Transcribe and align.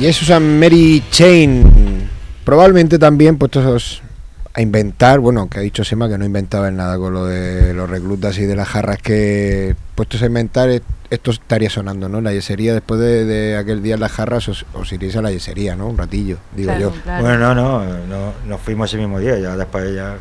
Y 0.00 0.06
es 0.06 0.16
Susan 0.16 0.58
Mary 0.58 1.02
Chain. 1.10 2.08
Probablemente 2.44 2.98
también 2.98 3.36
puestos 3.36 4.02
a 4.54 4.60
inventar, 4.60 5.20
bueno, 5.20 5.48
que 5.48 5.58
ha 5.58 5.62
dicho 5.62 5.84
Sema 5.84 6.08
que 6.08 6.18
no 6.18 6.24
inventaba 6.24 6.68
en 6.68 6.76
nada 6.76 6.98
con 6.98 7.12
lo 7.12 7.24
de 7.26 7.72
los 7.72 7.88
reclutas 7.88 8.38
y 8.38 8.44
de 8.44 8.56
las 8.56 8.68
jarras 8.68 8.98
que 8.98 9.74
puestos 9.94 10.22
a 10.22 10.26
inventar 10.26 10.68
esto 11.10 11.30
estaría 11.30 11.70
sonando, 11.70 12.08
¿no? 12.08 12.20
La 12.20 12.32
yesería, 12.32 12.72
después 12.72 12.98
de, 13.00 13.56
aquel 13.56 13.82
día 13.82 13.94
en 13.94 14.00
las 14.00 14.12
jarras, 14.12 14.48
os, 14.48 14.92
iréis 14.92 15.14
a 15.16 15.22
la 15.22 15.30
yesería, 15.30 15.76
¿no? 15.76 15.88
Un 15.88 15.98
ratillo, 15.98 16.38
digo 16.56 16.72
yo. 16.78 16.92
Bueno, 17.04 17.38
no, 17.38 17.54
no, 17.54 17.84
no, 17.84 18.32
nos 18.46 18.60
fuimos 18.60 18.90
ese 18.90 18.98
mismo 18.98 19.18
día, 19.18 19.38
ya 19.38 19.56
después 19.56 19.94
ya... 19.94 20.16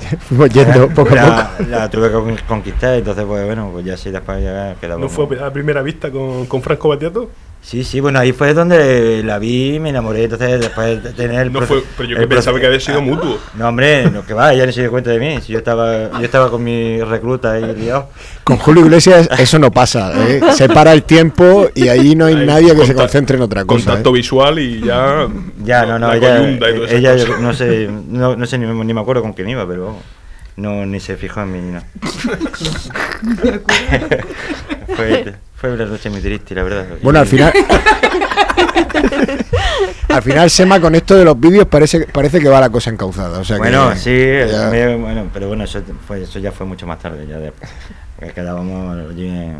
fuimos 0.20 0.48
yendo 0.50 0.88
poco 0.94 1.14
a 1.18 1.50
poco. 1.56 1.68
La 1.68 1.90
tuve 1.90 2.10
que 2.10 2.42
conquistar, 2.44 2.94
entonces 2.94 3.24
pues 3.26 3.44
bueno, 3.44 3.70
pues 3.72 3.84
ya 3.84 3.96
sí, 3.96 4.10
después 4.10 4.42
ya 4.42 4.74
quedamos... 4.80 5.02
¿No 5.02 5.08
fue 5.08 5.38
a 5.42 5.52
primera 5.52 5.82
vista 5.82 6.10
con, 6.10 6.46
con 6.46 6.62
Franco 6.62 6.88
Batiato? 6.88 7.30
Sí, 7.64 7.82
sí, 7.82 7.98
bueno, 7.98 8.18
ahí 8.18 8.32
fue 8.32 8.52
donde 8.52 9.22
la 9.24 9.38
vi 9.38 9.80
me 9.80 9.88
enamoré. 9.88 10.24
Entonces, 10.24 10.60
después 10.60 11.02
de 11.02 11.14
tener. 11.14 11.50
no 11.50 11.62
fue, 11.62 11.82
pero 11.96 12.10
yo 12.10 12.18
que 12.18 12.26
pensaba 12.26 12.60
que 12.60 12.66
había 12.66 12.78
sido 12.78 13.00
mutuo. 13.00 13.38
No, 13.54 13.68
hombre, 13.68 14.10
no 14.10 14.26
que 14.26 14.34
va, 14.34 14.52
ella 14.52 14.66
no 14.66 14.72
se 14.72 14.82
dio 14.82 14.90
cuenta 14.90 15.08
de 15.08 15.18
mí. 15.18 15.40
Si 15.40 15.50
yo 15.50 15.58
estaba, 15.58 16.10
yo 16.10 16.24
estaba 16.24 16.50
con 16.50 16.62
mi 16.62 17.00
recluta 17.00 17.52
ahí 17.52 17.74
liado. 17.74 18.10
Con 18.44 18.58
Julio 18.58 18.84
Iglesias 18.84 19.30
eso 19.38 19.58
no 19.58 19.70
pasa. 19.70 20.12
¿eh? 20.28 20.42
Se 20.52 20.68
para 20.68 20.92
el 20.92 21.04
tiempo 21.04 21.70
y 21.74 21.88
ahí 21.88 22.14
no 22.14 22.26
hay 22.26 22.36
nadie 22.36 22.76
que 22.76 22.84
se 22.84 22.94
concentre 22.94 23.38
en 23.38 23.42
otra 23.42 23.64
cosa. 23.64 23.86
Contacto 23.86 24.10
¿eh? 24.10 24.12
visual 24.12 24.58
y 24.58 24.82
ya. 24.82 25.26
Ya, 25.64 25.86
no, 25.86 25.98
no, 25.98 26.12
ella. 26.12 26.46
ella 26.90 27.16
no 27.40 27.54
sé, 27.54 27.88
no, 27.88 28.36
no 28.36 28.44
sé 28.44 28.58
ni, 28.58 28.66
ni, 28.66 28.92
me 28.92 29.00
acuerdo 29.00 29.22
con 29.22 29.32
quién 29.32 29.48
iba, 29.48 29.66
pero 29.66 29.96
no, 30.56 30.84
ni 30.84 31.00
se 31.00 31.16
fijó 31.16 31.40
en 31.40 31.52
mí, 31.52 31.60
no. 31.72 31.80
fue, 34.96 35.34
fue 35.64 35.72
una 35.72 35.86
noche 35.86 36.10
muy 36.10 36.20
triste, 36.20 36.54
la 36.54 36.62
verdad. 36.62 36.86
Bueno, 37.02 37.20
al 37.20 37.26
final. 37.26 37.50
al 40.10 40.22
final, 40.22 40.50
Sema, 40.50 40.78
con 40.78 40.94
esto 40.94 41.16
de 41.16 41.24
los 41.24 41.40
vídeos 41.40 41.66
parece, 41.66 42.06
parece 42.06 42.38
que 42.38 42.50
va 42.50 42.60
la 42.60 42.68
cosa 42.68 42.90
encauzada. 42.90 43.38
O 43.38 43.44
sea 43.44 43.56
bueno, 43.56 43.96
sí, 43.96 44.14
bueno, 45.00 45.30
pero 45.32 45.48
bueno, 45.48 45.64
eso, 45.64 45.80
fue, 46.06 46.24
eso 46.24 46.38
ya 46.38 46.52
fue 46.52 46.66
mucho 46.66 46.86
más 46.86 46.98
tarde. 46.98 47.26
Ya 47.26 47.38
después, 47.38 47.70
quedábamos 48.34 49.10
allí 49.10 49.52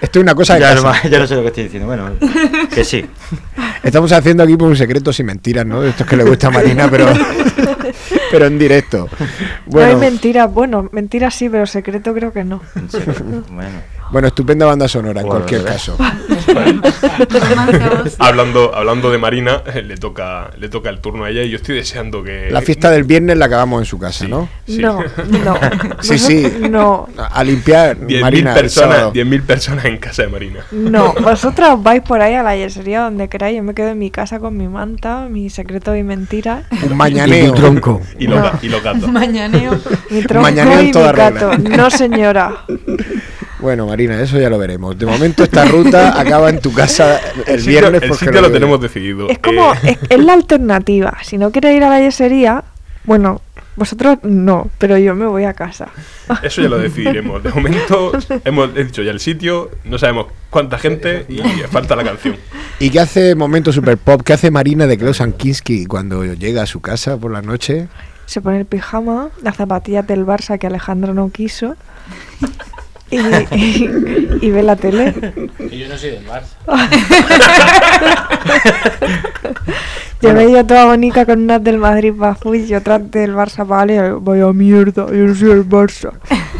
Esto 0.00 0.20
es 0.20 0.22
una 0.22 0.36
cosa 0.36 0.60
ya, 0.60 0.76
no, 0.76 0.92
ya 1.10 1.18
no 1.18 1.26
sé 1.26 1.34
lo 1.34 1.42
que 1.42 1.48
estoy 1.48 1.64
diciendo. 1.64 1.88
Bueno, 1.88 2.12
que 2.72 2.84
sí. 2.84 3.04
Estamos 3.82 4.12
haciendo 4.12 4.44
aquí 4.44 4.56
por 4.56 4.68
un 4.68 4.76
secreto 4.76 5.12
sin 5.12 5.26
mentiras, 5.26 5.66
¿no? 5.66 5.82
Esto 5.82 6.04
es 6.04 6.08
que 6.08 6.16
le 6.16 6.22
gusta 6.22 6.46
a 6.46 6.50
Marina, 6.52 6.88
pero, 6.88 7.06
pero 8.30 8.46
en 8.46 8.60
directo. 8.60 9.08
Bueno. 9.66 9.88
No 9.88 9.94
hay 9.94 10.10
mentiras, 10.10 10.52
bueno, 10.52 10.88
mentiras 10.92 11.34
sí, 11.34 11.48
pero 11.48 11.66
secreto 11.66 12.14
creo 12.14 12.32
que 12.32 12.44
no. 12.44 12.62
Bueno. 13.50 13.93
Bueno, 14.10 14.28
estupenda 14.28 14.66
banda 14.66 14.88
sonora 14.88 15.20
en 15.20 15.26
cualquier 15.26 15.64
caso. 15.64 15.96
hablando, 18.18 18.74
hablando 18.74 19.10
de 19.10 19.18
Marina, 19.18 19.62
eh, 19.66 19.82
le 19.86 19.96
toca, 19.96 20.50
le 20.58 20.68
toca 20.68 20.90
el 20.90 21.00
turno 21.00 21.24
a 21.24 21.30
ella 21.30 21.42
y 21.42 21.50
yo 21.50 21.56
estoy 21.56 21.76
deseando 21.76 22.22
que. 22.22 22.48
La 22.50 22.62
fiesta 22.62 22.90
del 22.90 23.04
viernes 23.04 23.36
la 23.36 23.46
acabamos 23.46 23.80
en 23.80 23.86
su 23.86 23.98
casa, 23.98 24.26
¿no? 24.28 24.48
No, 24.66 25.00
no. 25.44 25.54
Sí, 26.00 26.18
sí. 26.18 26.52
No. 26.70 27.08
A 27.16 27.42
limpiar. 27.44 27.98
10.000 27.98 28.54
personas, 28.54 29.12
personas 29.46 29.84
en 29.86 29.98
casa 29.98 30.22
de 30.22 30.28
Marina. 30.28 30.60
No, 30.70 31.14
vosotros 31.14 31.82
vais 31.82 32.02
por 32.02 32.20
ahí 32.20 32.34
a 32.34 32.42
la 32.42 32.56
yesería 32.56 33.02
donde 33.02 33.28
queráis. 33.28 33.56
Yo 33.56 33.62
me 33.62 33.74
quedo 33.74 33.88
en 33.88 33.98
mi 33.98 34.10
casa 34.10 34.38
con 34.38 34.56
mi 34.56 34.68
manta, 34.68 35.26
mi 35.30 35.50
secreto 35.50 35.96
y 35.96 36.02
mentira. 36.02 36.64
Un 36.82 36.96
mañaneo. 36.96 37.48
Y 37.48 37.52
tronco. 37.52 38.00
Y, 38.18 38.26
los, 38.26 38.62
y 38.62 38.68
los 38.68 38.82
gatos. 38.82 39.10
Mañaneo. 39.10 39.78
Mi 40.10 40.22
tronco 40.22 40.48
y 40.48 40.52
mi 40.52 40.92
gato. 40.92 41.58
No, 41.58 41.90
señora. 41.90 42.64
Bueno, 43.60 43.86
Marina, 43.86 44.20
eso 44.20 44.38
ya 44.38 44.50
lo 44.50 44.58
veremos. 44.58 44.98
De 44.98 45.06
momento 45.06 45.44
esta 45.44 45.64
ruta 45.64 46.20
acaba 46.20 46.50
en 46.50 46.60
tu 46.60 46.72
casa 46.72 47.20
el, 47.46 47.62
viernes. 47.62 48.02
El 48.02 48.14
sitio 48.14 48.40
lo, 48.40 48.50
tenemos 48.50 48.80
decidido. 48.80 49.28
Es 49.28 49.38
como, 49.38 49.72
eh. 49.74 49.98
es, 50.08 50.18
la 50.18 50.32
alternativa. 50.32 51.18
Si 51.22 51.38
no 51.38 51.50
quieres 51.50 51.76
ir 51.76 51.84
a 51.84 51.88
la 51.88 52.00
yesería, 52.00 52.64
bueno, 53.04 53.40
vosotros 53.76 54.18
no, 54.22 54.70
pero 54.78 54.98
yo 54.98 55.14
me 55.14 55.26
voy 55.26 55.44
a 55.44 55.54
casa. 55.54 55.88
Eso 56.42 56.62
ya 56.62 56.68
lo 56.68 56.78
decidiremos. 56.78 57.42
De 57.42 57.50
momento 57.50 58.12
hemos 58.44 58.74
dicho 58.74 59.02
ya 59.02 59.12
el 59.12 59.20
sitio, 59.20 59.70
no 59.84 59.98
sabemos 59.98 60.26
cuánta 60.50 60.78
gente 60.78 61.26
y 61.28 61.38
falta 61.70 61.96
la 61.96 62.04
canción. 62.04 62.36
¿Y 62.80 62.90
qué 62.90 63.00
hace 63.00 63.34
Momento 63.34 63.72
Super 63.72 63.98
Pop? 63.98 64.22
¿Qué 64.24 64.32
hace 64.32 64.50
Marina 64.50 64.86
de 64.86 64.98
Klaus 64.98 65.20
Ankinski 65.20 65.86
cuando 65.86 66.24
llega 66.24 66.62
a 66.62 66.66
su 66.66 66.80
casa 66.80 67.16
por 67.16 67.30
la 67.30 67.40
noche? 67.40 67.88
Se 68.26 68.40
pone 68.40 68.58
el 68.58 68.64
pijama, 68.64 69.28
las 69.42 69.56
zapatillas 69.56 70.06
del 70.06 70.24
Barça 70.24 70.58
que 70.58 70.66
Alejandro 70.66 71.12
no 71.12 71.30
quiso 71.30 71.76
y, 74.40 74.50
ve 74.50 74.62
la 74.62 74.76
tele. 74.76 75.14
Y 75.70 75.78
yo 75.78 75.88
no 75.88 75.96
soy 75.96 76.10
del 76.10 76.26
Barça. 76.26 76.54
yo 80.22 80.34
me 80.34 80.44
ido 80.44 80.64
toda 80.64 80.86
bonita 80.86 81.26
con 81.26 81.42
unas 81.42 81.62
del 81.62 81.78
Madrid 81.78 82.12
bajo 82.14 82.54
y 82.54 82.74
otras 82.74 83.10
del 83.10 83.34
Barça 83.34 83.66
vale, 83.66 84.12
vaya 84.12 84.52
mierda, 84.52 85.06
yo 85.06 85.26
no 85.26 85.34
soy 85.34 85.48
del 85.48 85.68
Barça. 85.68 86.12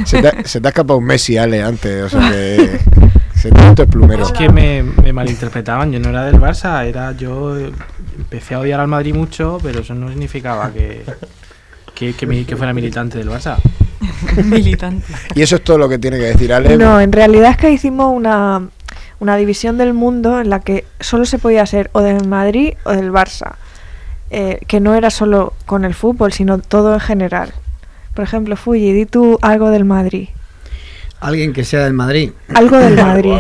Se 0.05 0.21
te, 0.23 0.49
se 0.49 0.61
te 0.61 0.69
ha 0.69 0.71
escapado 0.71 0.99
un 0.99 1.05
Messi, 1.05 1.37
Ale, 1.37 1.63
antes, 1.63 2.05
o 2.05 2.09
sea 2.09 2.31
que... 2.31 2.81
Se 3.35 3.51
te 3.51 3.87
plumero. 3.87 4.25
Es 4.25 4.33
que 4.33 4.49
me, 4.49 4.83
me 4.83 5.13
malinterpretaban, 5.13 5.93
yo 5.93 6.01
no 6.01 6.09
era 6.09 6.25
del 6.25 6.41
Barça, 6.41 6.83
era 6.87 7.13
yo 7.13 7.55
empecé 8.17 8.55
a 8.55 8.61
odiar 8.61 8.81
al 8.81 8.89
Madrid 8.89 9.15
mucho, 9.15 9.59
pero 9.63 9.81
eso 9.81 9.95
no 9.95 10.09
significaba 10.09 10.73
que, 10.73 11.05
que, 11.95 12.15
que, 12.15 12.47
que 12.47 12.57
fuera 12.57 12.73
militante 12.73 13.19
del 13.19 13.29
Barça. 13.29 13.59
militante. 14.45 15.07
Y 15.35 15.43
eso 15.43 15.57
es 15.57 15.65
todo 15.65 15.79
lo 15.79 15.89
que 15.89 15.99
tiene 15.99 16.19
que 16.19 16.25
decir 16.25 16.53
Ale. 16.53 16.77
No, 16.77 17.01
en 17.01 17.13
realidad 17.13 17.51
es 17.51 17.57
que 17.57 17.71
hicimos 17.71 18.13
una, 18.15 18.69
una 19.21 19.37
división 19.37 19.79
del 19.79 19.95
mundo 19.95 20.41
en 20.41 20.51
la 20.51 20.61
que 20.61 20.85
solo 21.01 21.25
se 21.25 21.39
podía 21.39 21.65
ser 21.67 21.91
o 21.93 22.01
del 22.01 22.27
Madrid 22.27 22.75
o 22.85 22.93
del 22.93 23.11
Barça. 23.13 23.57
Eh, 24.31 24.61
que 24.67 24.81
no 24.81 24.95
era 24.95 25.11
solo 25.11 25.53
con 25.67 25.85
el 25.85 25.95
fútbol, 25.95 26.33
sino 26.33 26.59
todo 26.59 26.95
en 26.95 27.01
general. 27.01 27.53
Por 28.15 28.25
ejemplo, 28.25 28.57
Fuji, 28.57 28.93
di 28.93 29.07
tú 29.07 29.39
algo 29.43 29.71
del 29.71 29.85
Madrid. 29.85 30.29
Alguien 31.21 31.53
que 31.53 31.65
sea 31.65 31.85
del 31.85 31.93
Madrid. 31.93 32.33
Algo 32.55 32.79
del 32.79 32.97
Madrid. 33.03 33.39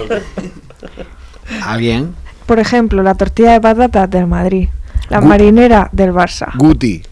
¿Alguien? 1.64 2.14
Por 2.46 2.58
ejemplo, 2.58 3.02
la 3.02 3.14
tortilla 3.14 3.52
de 3.52 3.60
patatas 3.60 4.10
del 4.10 4.26
Madrid. 4.26 4.68
La 5.08 5.20
marinera 5.20 5.88
del 5.92 6.12
Barça. 6.12 6.52
Guti 6.56 7.02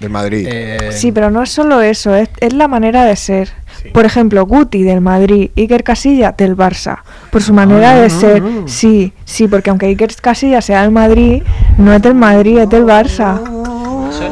del 0.00 0.10
Madrid. 0.10 0.46
Eh, 0.48 0.90
sí, 0.92 1.12
pero 1.12 1.30
no 1.30 1.42
es 1.42 1.50
solo 1.50 1.80
eso, 1.80 2.14
es, 2.14 2.28
la 2.52 2.68
manera 2.68 3.04
de 3.04 3.16
ser. 3.16 3.50
Por 3.92 4.04
ejemplo, 4.04 4.46
Guti 4.46 4.82
del 4.82 5.00
Madrid, 5.00 5.50
Iker 5.56 5.84
Casilla 5.84 6.32
del 6.32 6.56
Barça. 6.56 7.02
Por 7.30 7.42
su 7.42 7.52
manera 7.52 7.94
de 7.94 8.08
ser, 8.08 8.42
sí, 8.66 9.12
sí, 9.24 9.48
porque 9.48 9.70
aunque 9.70 9.86
Iker 9.86 10.14
Casilla 10.16 10.62
sea 10.62 10.82
del 10.82 10.90
Madrid, 10.90 11.42
no 11.76 11.92
es 11.92 12.00
del 12.00 12.14
Madrid, 12.14 12.58
es 12.58 12.68
del 12.68 12.84
Barça. 12.84 13.40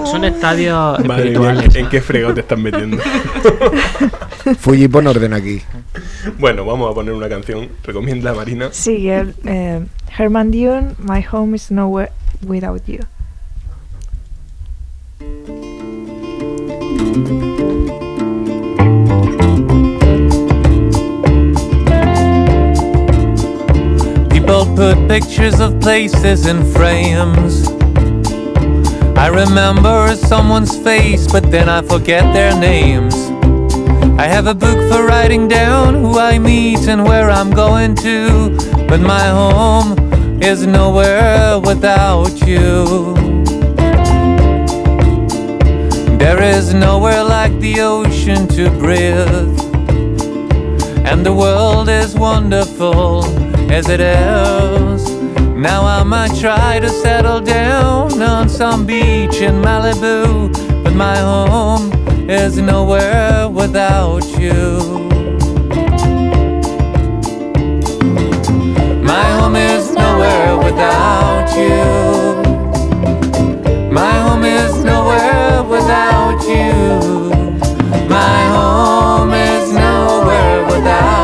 Son, 0.04 0.24
estadios 0.24 0.98
¿En 1.74 1.88
qué 1.88 2.00
fregado 2.00 2.34
te 2.34 2.40
están 2.40 2.62
metiendo? 2.62 2.98
Fuji, 4.58 4.88
pon 4.88 5.06
orden 5.06 5.32
aquí. 5.32 5.60
Bueno, 6.38 6.64
vamos 6.64 6.90
a 6.90 6.94
poner 6.94 7.12
una 7.12 7.28
canción. 7.28 7.68
Recomienda 7.82 8.30
a 8.30 8.34
Marina. 8.34 8.68
Sí, 8.70 9.08
el, 9.08 9.34
eh, 9.44 9.84
Herman 10.16 10.50
Dune, 10.50 10.94
My 10.98 11.24
Home 11.32 11.56
is 11.56 11.70
Nowhere 11.70 12.12
Without 12.46 12.84
You. 12.86 13.00
People 24.30 24.76
put 24.76 25.08
pictures 25.08 25.60
of 25.60 25.80
places 25.80 26.46
in 26.46 26.64
frames. 26.72 27.68
I 29.16 29.28
remember 29.28 30.16
someone's 30.16 30.76
face, 30.78 31.30
but 31.30 31.50
then 31.50 31.68
I 31.68 31.82
forget 31.82 32.32
their 32.34 32.58
names. 32.58 33.14
I 34.18 34.26
have 34.26 34.46
a 34.46 34.54
book 34.54 34.78
for 34.90 35.06
writing 35.06 35.48
down 35.48 35.94
who 35.94 36.18
I 36.18 36.38
meet 36.38 36.88
and 36.88 37.04
where 37.04 37.30
I'm 37.30 37.50
going 37.50 37.94
to, 37.96 38.56
but 38.88 39.00
my 39.00 39.26
home 39.28 39.96
is 40.42 40.66
nowhere 40.66 41.58
without 41.60 42.46
you. 42.46 43.21
There 46.22 46.40
is 46.40 46.72
nowhere 46.72 47.24
like 47.24 47.58
the 47.58 47.80
ocean 47.80 48.46
to 48.56 48.70
breathe. 48.70 49.58
And 51.04 51.26
the 51.26 51.32
world 51.34 51.88
is 51.88 52.14
wonderful 52.14 53.24
as 53.72 53.88
it 53.88 53.98
is. 53.98 55.10
Now 55.56 55.84
I 55.84 56.04
might 56.04 56.32
try 56.38 56.78
to 56.78 56.88
settle 56.88 57.40
down 57.40 58.22
on 58.22 58.48
some 58.48 58.86
beach 58.86 59.40
in 59.40 59.54
Malibu, 59.62 60.84
but 60.84 60.94
my 60.94 61.16
home 61.16 61.90
is 62.30 62.56
nowhere 62.56 63.48
without 63.48 64.24
you. 64.38 65.08
My 69.02 69.24
home 69.38 69.56
is 69.56 69.90
nowhere 69.92 70.56
without 70.56 71.48
you. 71.58 71.82
My 73.90 74.14
home 74.20 74.44
is 74.44 74.84
nowhere 74.84 75.51
without 75.92 76.42
you. 76.48 77.28
My 78.08 78.40
home 78.56 79.32
is 79.34 79.72
nowhere 79.72 80.64
without 80.64 81.21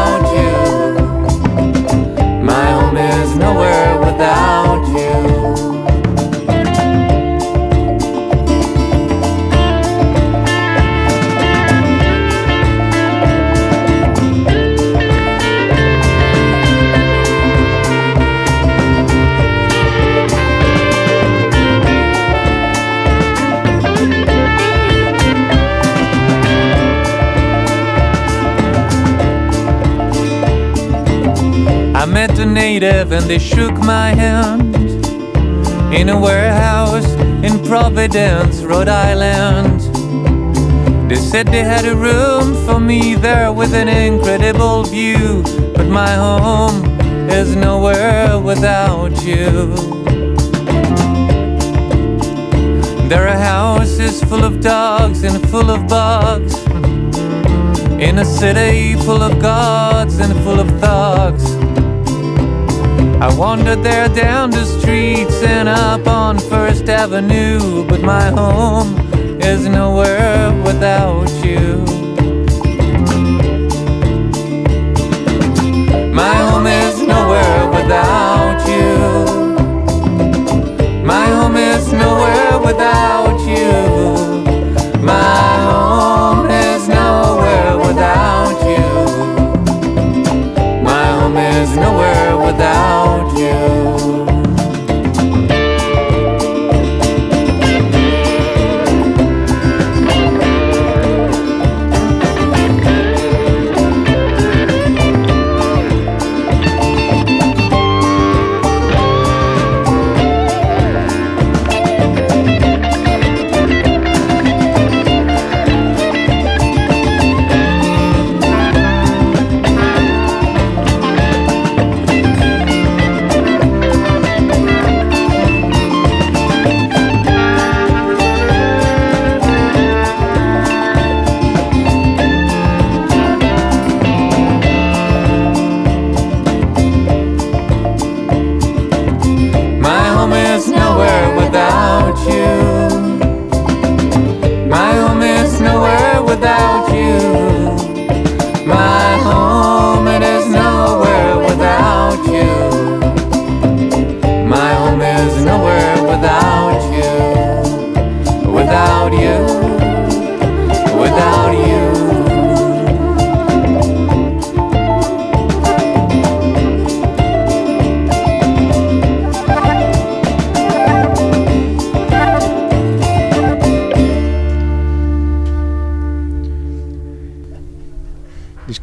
native 33.08 33.12
and 33.12 33.30
they 33.30 33.38
shook 33.38 33.72
my 33.78 34.14
hand 34.14 34.76
in 35.94 36.08
a 36.08 36.18
warehouse 36.18 37.10
in 37.42 37.64
Providence, 37.64 38.62
Rhode 38.62 38.88
Island. 38.88 39.80
They 41.10 41.16
said 41.16 41.46
they 41.46 41.64
had 41.64 41.84
a 41.86 41.96
room 41.96 42.54
for 42.66 42.78
me 42.78 43.14
there 43.14 43.52
with 43.52 43.74
an 43.74 43.88
incredible 43.88 44.84
view, 44.84 45.42
but 45.74 45.86
my 45.86 46.14
home 46.14 46.84
is 47.30 47.56
nowhere 47.56 48.38
without 48.38 49.12
you. 49.24 49.74
There 53.08 53.26
are 53.26 53.38
houses 53.38 54.22
full 54.24 54.44
of 54.44 54.60
dogs 54.60 55.24
and 55.24 55.40
full 55.48 55.70
of 55.70 55.88
bugs. 55.88 56.54
In 57.98 58.18
a 58.18 58.24
city 58.24 58.94
full 59.04 59.22
of 59.22 59.40
gods 59.40 60.18
and 60.18 60.32
full 60.44 60.60
of 60.60 60.68
thugs. 60.80 61.47
I 63.20 63.34
wandered 63.34 63.82
there 63.82 64.08
down 64.08 64.50
the 64.50 64.64
streets 64.64 65.42
and 65.42 65.68
up 65.68 66.06
on 66.06 66.38
First 66.38 66.88
Avenue, 66.88 67.84
but 67.88 68.00
my 68.00 68.30
home 68.30 68.96
is 69.40 69.66
nowhere 69.66 70.52
without 70.62 71.28
you. 71.44 71.84
My 76.14 76.34
home 76.48 76.68
is 76.68 77.02
nowhere 77.02 77.68
without 77.70 78.60
you. 78.68 78.88
My 81.04 81.26
home 81.26 81.56
is 81.56 81.92
nowhere 81.92 82.60
without 82.60 83.40
you. 83.48 85.02
My 85.02 85.47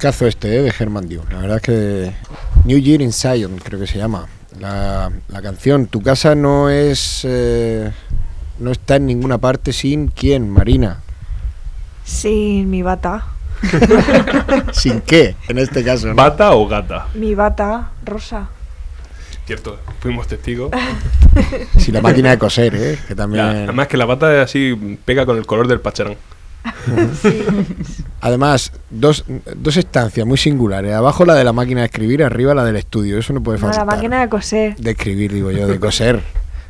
Discazo 0.05 0.27
este, 0.27 0.55
¿eh? 0.57 0.61
de 0.61 0.71
Herman 0.77 1.07
Dio. 1.07 1.23
La 1.31 1.39
verdad 1.39 1.55
es 1.57 1.61
que 1.63 2.11
New 2.65 2.77
Year 2.77 3.01
in 3.01 3.11
Zion, 3.11 3.57
creo 3.57 3.79
que 3.79 3.87
se 3.87 3.97
llama. 3.97 4.27
La, 4.59 5.11
la 5.29 5.41
canción. 5.41 5.87
Tu 5.87 6.03
casa 6.03 6.35
no 6.35 6.69
es. 6.69 7.21
eh, 7.23 7.91
no 8.59 8.69
está 8.71 8.97
en 8.97 9.07
ninguna 9.07 9.39
parte 9.39 9.73
sin 9.73 10.09
quién, 10.09 10.47
Marina. 10.47 10.99
Sin 12.03 12.69
mi 12.69 12.83
bata. 12.83 13.25
¿Sin 14.73 15.01
qué? 15.01 15.35
En 15.47 15.57
este 15.57 15.83
caso. 15.83 16.05
¿no? 16.09 16.13
¿Bata 16.13 16.53
o 16.53 16.67
gata? 16.67 17.07
Mi 17.15 17.33
bata 17.33 17.89
rosa. 18.05 18.49
Cierto, 19.47 19.79
fuimos 20.01 20.27
testigos. 20.27 20.69
Sin 21.79 21.95
la 21.95 22.01
máquina 22.01 22.29
de 22.29 22.37
coser, 22.37 22.75
¿eh? 22.75 22.99
Que 23.07 23.13
Ya, 23.13 23.15
también. 23.15 23.43
además 23.43 23.87
que 23.87 23.97
la 23.97 24.05
bata 24.05 24.39
así 24.43 24.99
pega 25.03 25.25
con 25.25 25.35
el 25.35 25.47
color 25.47 25.67
del 25.67 25.81
pacharán. 25.81 26.15
Además, 28.21 28.71
dos, 28.89 29.23
dos 29.55 29.77
estancias 29.77 30.25
muy 30.25 30.37
singulares. 30.37 30.93
Abajo 30.93 31.25
la 31.25 31.35
de 31.35 31.43
la 31.43 31.53
máquina 31.53 31.81
de 31.81 31.87
escribir, 31.87 32.23
arriba 32.23 32.53
la 32.53 32.63
del 32.63 32.75
estudio. 32.75 33.17
Eso 33.17 33.33
no 33.33 33.41
puede 33.41 33.59
No, 33.59 33.67
faltar. 33.67 33.85
la 33.85 33.95
máquina 33.95 34.21
de 34.21 34.29
coser. 34.29 34.75
De 34.77 34.91
escribir, 34.91 35.31
digo 35.33 35.51
yo, 35.51 35.67
de 35.67 35.79
coser. 35.79 36.21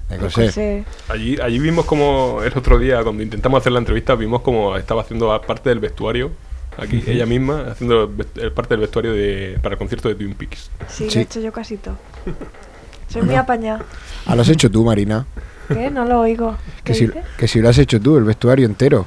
De 0.09 0.17
de 0.17 0.21
coser. 0.21 0.83
Allí, 1.09 1.37
allí 1.41 1.59
vimos 1.59 1.85
como 1.85 2.41
el 2.43 2.55
otro 2.57 2.77
día, 2.77 3.01
cuando 3.03 3.23
intentamos 3.23 3.59
hacer 3.61 3.71
la 3.71 3.79
entrevista, 3.79 4.15
vimos 4.15 4.41
como 4.41 4.75
estaba 4.77 5.01
haciendo 5.01 5.39
parte 5.47 5.69
del 5.69 5.79
vestuario. 5.79 6.31
Aquí, 6.77 7.01
ella 7.07 7.25
misma, 7.25 7.67
haciendo 7.71 8.11
el 8.35 8.51
parte 8.51 8.73
del 8.73 8.81
vestuario 8.81 9.13
de, 9.13 9.57
para 9.63 9.73
el 9.75 9.79
concierto 9.79 10.09
de 10.09 10.15
Twin 10.15 10.33
Peaks. 10.33 10.69
Sí, 10.89 11.09
Sí. 11.09 11.15
lo 11.15 11.19
he 11.21 11.23
hecho 11.23 11.39
yo 11.39 11.53
casi 11.53 11.77
todo. 11.77 11.95
Soy 13.07 13.21
muy 13.21 13.35
apañada. 13.35 13.81
Ah, 14.25 14.35
lo 14.35 14.41
has 14.41 14.49
hecho 14.49 14.69
tú, 14.69 14.83
Marina. 14.83 15.25
¿Qué? 15.69 15.89
No 15.89 16.03
lo 16.05 16.19
oigo. 16.19 16.57
¿Qué 16.83 16.91
Que 16.91 16.93
si, 16.93 17.09
que 17.37 17.47
si 17.47 17.61
lo 17.61 17.69
has 17.69 17.77
hecho 17.77 18.01
tú, 18.01 18.17
el 18.17 18.25
vestuario 18.25 18.65
entero. 18.65 19.05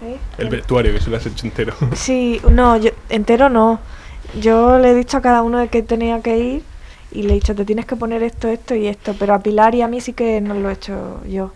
¿Qué? 0.00 0.18
El 0.38 0.48
vestuario, 0.48 0.92
que 0.92 1.00
se 1.00 1.10
lo 1.10 1.16
has 1.16 1.26
hecho 1.26 1.46
entero. 1.46 1.74
Sí, 1.94 2.40
no, 2.50 2.76
yo, 2.76 2.90
entero 3.08 3.48
no. 3.48 3.80
Yo 4.40 4.78
le 4.78 4.90
he 4.90 4.94
dicho 4.94 5.16
a 5.18 5.22
cada 5.22 5.42
uno 5.42 5.58
de 5.58 5.68
que 5.68 5.82
tenía 5.82 6.20
que 6.20 6.38
ir 6.38 6.62
y 7.12 7.22
le 7.22 7.30
he 7.30 7.34
dicho, 7.34 7.54
te 7.54 7.64
tienes 7.64 7.86
que 7.86 7.96
poner 7.96 8.22
esto, 8.22 8.48
esto 8.48 8.74
y 8.74 8.86
esto. 8.86 9.14
Pero 9.18 9.34
a 9.34 9.38
Pilar 9.40 9.74
y 9.74 9.82
a 9.82 9.88
mí 9.88 10.00
sí 10.00 10.12
que 10.12 10.40
no 10.40 10.54
lo 10.54 10.68
he 10.68 10.72
hecho 10.72 11.20
yo. 11.26 11.52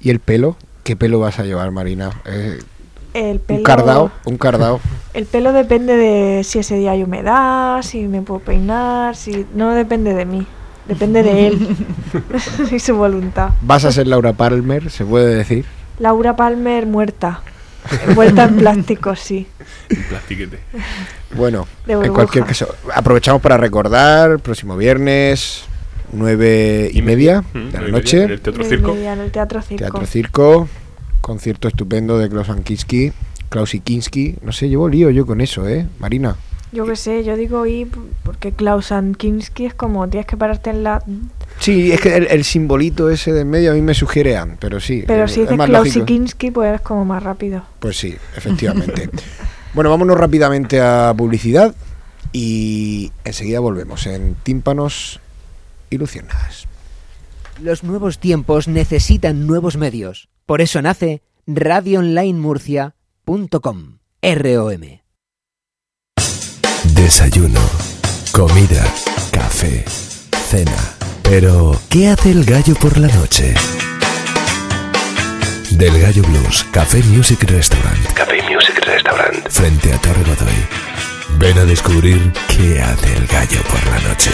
¿Y 0.00 0.10
el 0.10 0.20
pelo? 0.20 0.56
¿Qué 0.82 0.96
pelo 0.96 1.18
vas 1.18 1.38
a 1.38 1.44
llevar, 1.44 1.70
Marina? 1.70 2.10
Eh, 2.26 2.58
El 3.14 3.40
pelo, 3.40 3.58
un 3.58 3.64
cardao, 3.64 4.10
un 4.24 4.36
cardao. 4.36 4.80
El 5.14 5.24
pelo 5.24 5.52
depende 5.52 5.96
de 5.96 6.44
si 6.44 6.58
ese 6.58 6.76
día 6.76 6.90
hay 6.90 7.02
humedad, 7.02 7.82
si 7.82 8.02
me 8.06 8.20
puedo 8.20 8.40
peinar, 8.40 9.16
si 9.16 9.46
no 9.54 9.70
depende 9.72 10.12
de 10.12 10.26
mí, 10.26 10.46
depende 10.86 11.22
de 11.22 11.46
él 11.46 11.76
y 12.70 12.78
su 12.78 12.94
voluntad. 12.96 13.50
¿Vas 13.62 13.86
a 13.86 13.92
ser 13.92 14.06
Laura 14.06 14.34
Palmer, 14.34 14.90
se 14.90 15.06
puede 15.06 15.34
decir? 15.34 15.64
Laura 15.98 16.36
Palmer 16.36 16.86
muerta, 16.86 17.40
envuelta 18.06 18.44
en 18.44 18.56
plástico, 18.56 19.14
sí. 19.16 19.46
Un 19.90 20.02
plastiquete. 20.04 20.58
Bueno, 21.34 21.66
en 21.86 22.12
cualquier 22.12 22.44
caso, 22.44 22.74
aprovechamos 22.94 23.40
para 23.42 23.56
recordar, 23.56 24.38
próximo 24.40 24.76
viernes, 24.76 25.64
nueve 26.12 26.90
y 26.92 27.02
media 27.02 27.42
Mm, 27.52 27.68
de 27.70 27.80
la 27.80 27.88
noche, 27.88 28.22
En 28.24 28.30
el 28.32 28.40
Teatro 28.40 28.64
Circo. 28.64 28.94
en 28.96 29.18
el 29.20 29.30
Teatro 29.30 29.62
Circo. 29.62 29.78
Teatro 29.84 30.06
Circo, 30.06 30.68
concierto 31.20 31.68
estupendo 31.68 32.18
de 32.18 32.28
Klaus 32.28 32.48
Ankinski, 32.50 33.12
Klaus 33.48 33.74
Ikinski, 33.74 34.36
no 34.42 34.52
sé, 34.52 34.68
llevo 34.68 34.88
lío 34.88 35.10
yo 35.10 35.24
con 35.26 35.40
eso, 35.40 35.68
¿eh, 35.68 35.86
Marina? 35.98 36.36
Yo 36.76 36.84
qué 36.84 36.94
sé, 36.94 37.24
yo 37.24 37.36
digo 37.38 37.66
y 37.66 37.90
porque 38.22 38.52
Klaus 38.52 38.92
Ankinski 38.92 39.64
es 39.64 39.72
como 39.72 40.06
tienes 40.10 40.26
que 40.26 40.36
pararte 40.36 40.68
en 40.68 40.82
la... 40.82 41.02
Sí, 41.58 41.90
es 41.90 42.02
que 42.02 42.14
el, 42.14 42.26
el 42.26 42.44
simbolito 42.44 43.08
ese 43.08 43.32
de 43.32 43.40
en 43.40 43.48
medio 43.48 43.70
a 43.70 43.74
mí 43.74 43.80
me 43.80 43.94
sugiere 43.94 44.36
Ann, 44.36 44.58
pero 44.60 44.78
sí. 44.78 45.02
Pero 45.06 45.26
si 45.26 45.40
es 45.40 45.46
dices 45.46 45.56
más 45.56 45.70
Klaus 45.70 45.86
lógico. 45.86 46.04
Ikinski 46.04 46.50
pues 46.50 46.74
es 46.74 46.82
como 46.82 47.06
más 47.06 47.22
rápido. 47.22 47.62
Pues 47.78 47.96
sí, 47.96 48.14
efectivamente. 48.36 49.08
bueno, 49.72 49.88
vámonos 49.88 50.18
rápidamente 50.18 50.82
a 50.82 51.14
publicidad 51.16 51.74
y 52.30 53.10
enseguida 53.24 53.60
volvemos 53.60 54.06
en 54.06 54.36
Tímpanos 54.42 55.20
y 55.88 55.96
luciérnagas. 55.96 56.66
Los 57.62 57.84
nuevos 57.84 58.18
tiempos 58.18 58.68
necesitan 58.68 59.46
nuevos 59.46 59.78
medios. 59.78 60.28
Por 60.44 60.60
eso 60.60 60.82
nace 60.82 61.22
radioonlinemurcia.com. 61.46 63.98
ROM. 64.22 65.05
Desayuno, 66.94 67.60
comida, 68.32 68.84
café, 69.30 69.84
cena. 70.48 70.76
Pero, 71.22 71.78
¿qué 71.88 72.08
hace 72.08 72.30
el 72.30 72.44
gallo 72.44 72.74
por 72.74 72.96
la 72.98 73.08
noche? 73.08 73.54
Del 75.70 76.00
Gallo 76.00 76.22
Blues, 76.22 76.64
Café 76.70 77.02
Music 77.04 77.42
Restaurant. 77.50 78.12
Café 78.14 78.40
Music 78.42 78.80
Restaurant. 78.84 79.48
Frente 79.50 79.92
a 79.92 79.98
Torre 79.98 80.22
Godoy. 80.22 80.66
Ven 81.38 81.58
a 81.58 81.64
descubrir 81.64 82.32
qué 82.48 82.80
hace 82.80 83.12
el 83.12 83.26
gallo 83.26 83.62
por 83.64 83.84
la 83.90 84.08
noche. 84.08 84.30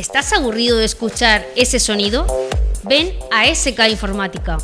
¿Estás 0.00 0.32
aburrido 0.32 0.78
de 0.78 0.86
escuchar 0.86 1.46
ese 1.56 1.78
sonido? 1.78 2.26
Ven 2.84 3.14
a 3.30 3.54
SK 3.54 3.80
Informática. 3.90 4.56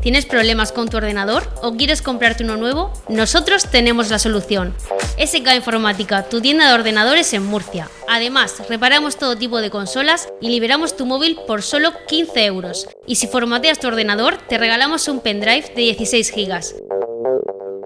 ¿Tienes 0.00 0.26
problemas 0.26 0.70
con 0.70 0.88
tu 0.88 0.96
ordenador 0.98 1.42
o 1.60 1.72
quieres 1.72 2.00
comprarte 2.00 2.44
uno 2.44 2.56
nuevo? 2.56 2.92
Nosotros 3.08 3.64
tenemos 3.68 4.10
la 4.10 4.20
solución. 4.20 4.76
SK 5.18 5.56
Informática, 5.56 6.22
tu 6.22 6.40
tienda 6.40 6.68
de 6.68 6.74
ordenadores 6.74 7.32
en 7.32 7.44
Murcia. 7.44 7.90
Además, 8.08 8.62
reparamos 8.68 9.16
todo 9.16 9.36
tipo 9.36 9.60
de 9.60 9.70
consolas 9.70 10.28
y 10.40 10.50
liberamos 10.50 10.96
tu 10.96 11.04
móvil 11.04 11.36
por 11.44 11.62
solo 11.62 11.94
15 12.06 12.44
euros. 12.44 12.86
Y 13.08 13.16
si 13.16 13.26
formateas 13.26 13.80
tu 13.80 13.88
ordenador, 13.88 14.36
te 14.36 14.56
regalamos 14.56 15.08
un 15.08 15.18
pendrive 15.18 15.72
de 15.74 15.82
16 15.82 16.30
gigas. 16.30 16.76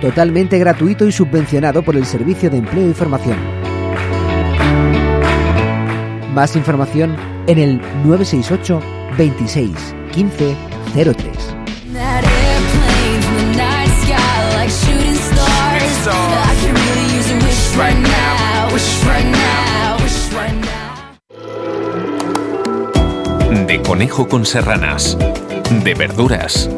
Totalmente 0.00 0.58
gratuito 0.58 1.06
y 1.06 1.12
subvencionado 1.12 1.82
por 1.82 1.96
el 1.96 2.04
Servicio 2.04 2.50
de 2.50 2.58
Empleo 2.58 2.90
y 2.90 2.94
Formación. 2.94 3.36
Más 6.34 6.56
información 6.56 7.16
en 7.46 7.58
el 7.58 7.80
968 8.04 8.80
26 9.16 9.94
15 10.12 10.56
03. 10.94 11.54
de 23.66 23.80
conejo 23.82 24.28
con 24.28 24.44
serranas, 24.44 25.16
de 25.82 25.94
verduras, 25.94 26.68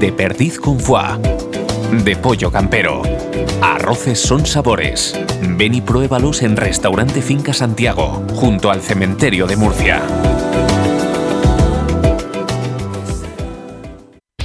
de 0.00 0.12
perdiz 0.12 0.58
con 0.58 0.80
foie, 0.80 1.47
de 1.92 2.16
pollo 2.16 2.50
campero. 2.50 3.02
Arroces 3.62 4.20
son 4.20 4.44
sabores. 4.44 5.18
Ven 5.56 5.74
y 5.74 5.80
pruébalos 5.80 6.42
en 6.42 6.56
Restaurante 6.56 7.22
Finca 7.22 7.52
Santiago, 7.52 8.22
junto 8.34 8.70
al 8.70 8.82
cementerio 8.82 9.46
de 9.46 9.56
Murcia. 9.56 10.02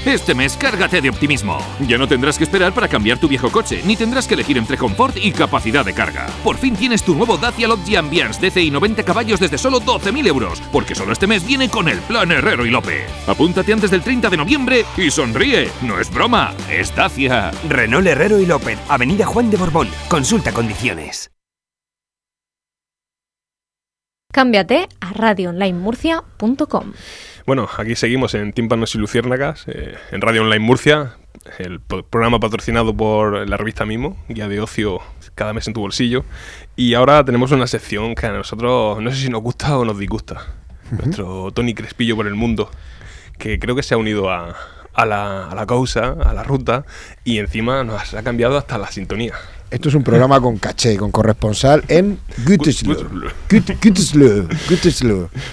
Este 0.06 0.36
mes 0.36 0.58
cárgate 0.58 1.00
de 1.00 1.10
optimismo. 1.10 1.58
Ya 1.88 1.98
no 1.98 2.10
tendrás 2.10 2.38
que 2.38 2.44
esperar 2.44 2.74
para 2.74 2.90
cambiar 2.90 3.20
tu 3.20 3.30
viejo 3.30 3.50
coche, 3.50 3.82
ni 3.86 3.96
tendrás 3.96 4.28
que 4.28 4.34
elegir 4.34 4.58
entre 4.58 4.78
confort 4.78 5.16
y 5.16 5.32
capacidad 5.32 5.86
de 5.86 5.94
carga. 5.94 6.28
Por 6.44 6.58
fin 6.58 6.76
tienes 6.76 7.04
tu 7.04 7.16
nuevo 7.16 7.38
Dacia 7.38 7.70
Logi 7.70 7.96
Ambiance 7.96 8.42
DCI 8.42 8.70
90 8.70 9.04
caballos 9.04 9.40
desde 9.40 9.58
solo 9.58 9.80
12.000 9.80 10.28
euros, 10.28 10.62
porque 10.74 10.94
solo 10.94 11.14
este 11.14 11.26
mes 11.26 11.48
viene 11.48 11.70
con 11.70 11.88
el 11.88 12.00
plan 12.00 12.34
Herrero 12.34 12.66
y 12.66 12.70
López. 12.70 13.10
Apúntate 13.28 13.72
antes 13.72 13.92
del 13.92 14.02
30 14.02 14.30
de 14.30 14.38
noviembre 14.38 14.86
y 14.98 15.10
sonríe. 15.10 15.70
No 15.82 15.98
es 15.98 16.14
broma, 16.14 16.54
es 16.70 16.94
Dacia. 16.94 17.52
Renault 17.70 18.06
Herrero 18.06 18.40
y 18.40 18.46
López, 18.46 18.80
Avenida 18.90 19.26
Juan 19.26 19.50
de 19.50 19.58
Borbón. 19.58 19.88
Consulta 20.10 20.52
condiciones. 20.52 21.32
Cámbiate 24.34 24.90
a 25.00 25.14
radioonlinemurcia.com. 25.14 26.94
Bueno, 27.46 27.68
aquí 27.78 27.96
seguimos 27.96 28.36
en 28.36 28.54
Tímpanos 28.54 28.96
y 28.96 29.00
Luciérnagas, 29.00 29.66
eh, 29.68 29.96
en 30.12 30.22
Radio 30.22 30.44
Online 30.44 30.64
Murcia, 30.64 31.18
el 31.58 31.82
programa 31.82 32.40
patrocinado 32.40 32.96
por 32.96 33.50
la 33.50 33.58
revista 33.58 33.86
Mimo, 33.86 34.16
guía 34.30 34.48
de 34.48 34.62
ocio 34.62 35.02
cada 35.36 35.52
mes 35.52 35.68
en 35.68 35.74
tu 35.74 35.82
bolsillo. 35.82 36.24
Y 36.78 36.94
ahora 36.94 37.26
tenemos 37.26 37.52
una 37.52 37.68
sección 37.68 38.16
que 38.16 38.28
a 38.28 38.32
nosotros 38.32 39.02
no 39.02 39.12
sé 39.12 39.18
si 39.18 39.30
nos 39.30 39.42
gusta 39.42 39.78
o 39.78 39.84
nos 39.84 40.00
disgusta. 40.00 40.54
Nuestro 40.90 41.52
Tony 41.52 41.74
Crespillo 41.74 42.16
por 42.16 42.28
el 42.28 42.36
mundo, 42.36 42.72
que 43.38 43.60
creo 43.60 43.76
que 43.76 43.84
se 43.84 43.94
ha 43.94 43.98
unido 43.98 44.32
a, 44.32 44.56
a, 44.94 45.06
la, 45.06 45.50
a 45.50 45.54
la 45.56 45.66
causa, 45.66 46.16
a 46.24 46.34
la 46.34 46.44
ruta, 46.44 46.86
y 47.26 47.40
encima 47.40 47.84
nos 47.84 48.14
ha 48.14 48.24
cambiado 48.24 48.58
hasta 48.58 48.78
la 48.78 48.88
sintonía. 48.88 49.34
Esto 49.74 49.90
es 49.90 49.96
un 49.96 50.04
programa 50.04 50.40
con 50.40 50.60
caché, 50.60 50.96
con 50.98 51.10
corresponsal 51.10 51.84
en 51.88 52.20
Gütersloh. 52.46 53.00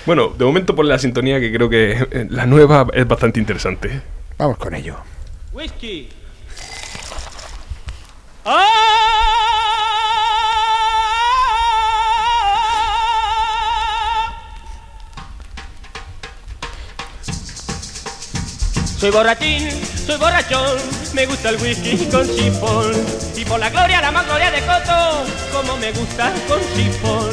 Bueno, 0.04 0.28
de 0.38 0.44
momento 0.44 0.76
por 0.76 0.84
la 0.84 0.98
sintonía 0.98 1.40
que 1.40 1.50
creo 1.50 1.70
que 1.70 2.26
la 2.28 2.44
nueva 2.44 2.86
es 2.92 3.08
bastante 3.08 3.40
interesante. 3.40 4.02
Vamos 4.36 4.58
con 4.58 4.74
ello. 4.74 4.96
Whisky. 5.54 6.10
¡Ah! 8.44 8.66
Soy 18.98 19.10
borrachín, 19.12 19.66
soy 20.06 20.16
borrachón, 20.16 20.78
me 21.14 21.26
gusta 21.26 21.50
el 21.50 21.56
whisky 21.56 21.96
con 22.06 22.26
sifón. 22.26 22.92
Y 23.36 23.44
por 23.44 23.60
la 23.60 23.70
gloria, 23.70 24.00
la 24.00 24.10
más 24.10 24.26
gloria 24.26 24.50
de 24.50 24.60
Coto, 24.60 25.24
como 25.52 25.76
me 25.78 25.92
gusta 25.92 26.32
con 26.48 26.60
sifón. 26.74 27.30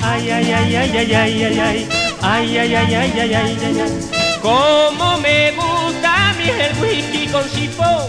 Ay, 0.00 0.30
ay, 0.30 0.52
ay, 0.52 0.76
ay, 0.76 0.96
ay, 0.96 1.14
ay, 1.14 1.42
ay, 1.44 1.52
ay, 1.52 1.88
ay, 2.22 2.56
ay, 2.56 2.74
ay, 2.74 2.94
ay, 2.94 2.94
ay, 2.94 3.34
ay, 3.34 3.58
ay, 3.62 3.80
ay. 3.80 4.38
Como 4.40 5.18
me 5.18 5.52
gusta 5.52 6.30
a 6.30 6.32
mí 6.34 6.48
el 6.48 6.78
whisky 6.82 7.26
con 7.28 7.48
sifón. 7.50 8.06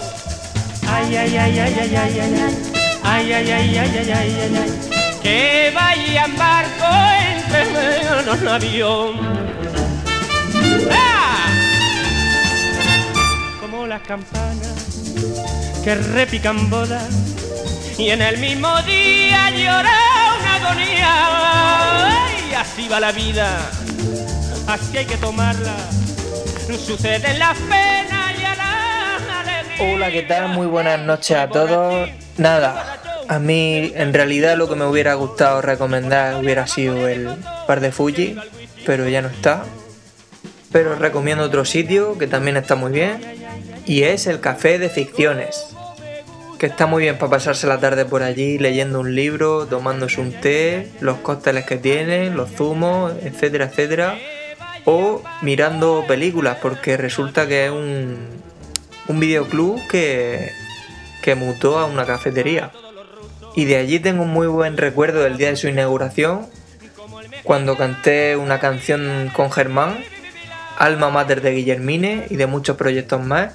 Ay, 0.87 1.15
ay, 1.15 1.37
ay, 1.37 1.59
ay, 1.59 1.75
ay, 1.79 1.95
ay, 1.95 2.19
ay, 2.19 2.33
ay, 3.03 3.31
ay, 3.31 3.51
ay, 3.51 3.51
ay, 3.51 3.77
ay, 3.77 3.97
ay, 3.97 4.35
ay, 4.41 4.57
ay, 4.57 4.71
Que 5.23 5.71
vaya 5.73 6.25
en 6.25 6.35
barco 6.37 6.87
entre 7.33 8.31
un 8.31 8.47
avión. 8.47 9.37
¡Ah! 10.91 11.16
Las 13.97 14.07
campanas 14.07 15.81
que 15.83 15.95
repican 15.95 16.69
bodas 16.69 17.09
y 17.97 18.09
en 18.09 18.21
el 18.21 18.37
mismo 18.37 18.69
día 18.83 19.49
llora 19.49 19.97
una 20.39 20.55
agonía. 20.55 21.13
Y 22.49 22.53
así 22.53 22.87
va 22.87 22.99
la 22.99 23.11
vida, 23.11 23.57
así 24.67 24.97
hay 24.97 25.05
que 25.05 25.17
tomarla. 25.17 25.75
Suceden 26.85 27.39
las 27.39 27.57
penas 27.57 28.39
y 28.39 28.45
a 28.45 28.55
la 28.55 29.39
alegría. 29.39 29.95
Hola, 29.95 30.11
¿qué 30.11 30.21
tal? 30.23 30.49
Muy 30.49 30.67
buenas 30.67 30.99
noches 30.99 31.37
a 31.37 31.47
todos. 31.47 32.09
Nada, 32.37 32.99
a 33.27 33.39
mí 33.39 33.91
en 33.95 34.13
realidad 34.13 34.57
lo 34.57 34.69
que 34.69 34.75
me 34.75 34.85
hubiera 34.85 35.15
gustado 35.15 35.61
recomendar 35.61 36.35
hubiera 36.35 36.67
sido 36.67 37.07
el 37.07 37.29
par 37.65 37.79
de 37.79 37.91
Fuji, 37.91 38.37
pero 38.85 39.07
ya 39.09 39.23
no 39.23 39.29
está. 39.29 39.63
Pero 40.71 40.95
recomiendo 40.95 41.45
otro 41.45 41.65
sitio 41.65 42.17
que 42.17 42.27
también 42.27 42.57
está 42.57 42.75
muy 42.75 42.91
bien 42.91 43.46
y 43.87 44.03
es 44.03 44.27
el 44.27 44.41
Café 44.41 44.77
de 44.79 44.89
Ficciones, 44.89 45.75
que 46.59 46.65
está 46.65 46.87
muy 46.87 47.03
bien 47.03 47.17
para 47.17 47.31
pasarse 47.31 47.67
la 47.67 47.79
tarde 47.79 48.03
por 48.03 48.21
allí 48.21 48.57
leyendo 48.57 48.99
un 48.99 49.15
libro, 49.15 49.65
tomándose 49.65 50.19
un 50.19 50.33
té, 50.33 50.91
los 50.99 51.17
cócteles 51.19 51.65
que 51.65 51.77
tienen, 51.77 52.35
los 52.35 52.51
zumos, 52.51 53.13
etcétera, 53.23 53.65
etcétera, 53.65 54.17
o 54.83 55.23
mirando 55.41 56.03
películas, 56.05 56.57
porque 56.61 56.97
resulta 56.97 57.47
que 57.47 57.67
es 57.67 57.71
un, 57.71 58.17
un 59.07 59.19
videoclub 59.19 59.79
que, 59.87 60.51
que 61.21 61.35
mutó 61.35 61.79
a 61.79 61.85
una 61.85 62.05
cafetería. 62.05 62.71
Y 63.55 63.65
de 63.65 63.77
allí 63.77 63.99
tengo 63.99 64.23
un 64.23 64.31
muy 64.31 64.47
buen 64.47 64.75
recuerdo 64.77 65.23
del 65.23 65.37
día 65.37 65.49
de 65.49 65.55
su 65.55 65.67
inauguración, 65.69 66.45
cuando 67.43 67.77
canté 67.77 68.35
una 68.35 68.59
canción 68.59 69.31
con 69.33 69.49
Germán, 69.49 70.03
Alma 70.77 71.09
Mater 71.09 71.41
de 71.41 71.51
Guillermine 71.51 72.27
y 72.29 72.35
de 72.35 72.47
muchos 72.47 72.75
proyectos 72.75 73.23
más. 73.23 73.53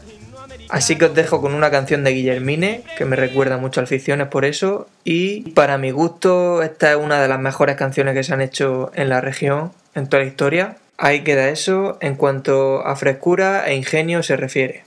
Así 0.68 0.96
que 0.96 1.06
os 1.06 1.14
dejo 1.14 1.40
con 1.40 1.54
una 1.54 1.70
canción 1.70 2.04
de 2.04 2.12
Guillermine, 2.12 2.82
que 2.96 3.04
me 3.04 3.16
recuerda 3.16 3.58
mucho 3.58 3.80
al 3.80 3.86
Ficciones 3.86 4.28
por 4.28 4.44
eso. 4.44 4.88
Y 5.04 5.50
para 5.50 5.78
mi 5.78 5.90
gusto, 5.90 6.62
esta 6.62 6.92
es 6.92 6.96
una 6.96 7.20
de 7.20 7.28
las 7.28 7.40
mejores 7.40 7.76
canciones 7.76 8.14
que 8.14 8.24
se 8.24 8.32
han 8.32 8.40
hecho 8.40 8.90
en 8.94 9.08
la 9.08 9.20
región, 9.20 9.72
en 9.94 10.08
toda 10.08 10.22
la 10.22 10.28
historia. 10.28 10.76
Ahí 10.96 11.20
queda 11.24 11.48
eso 11.48 11.98
en 12.00 12.14
cuanto 12.14 12.86
a 12.86 12.96
frescura 12.96 13.66
e 13.66 13.74
ingenio 13.74 14.22
se 14.22 14.36
refiere. 14.36 14.84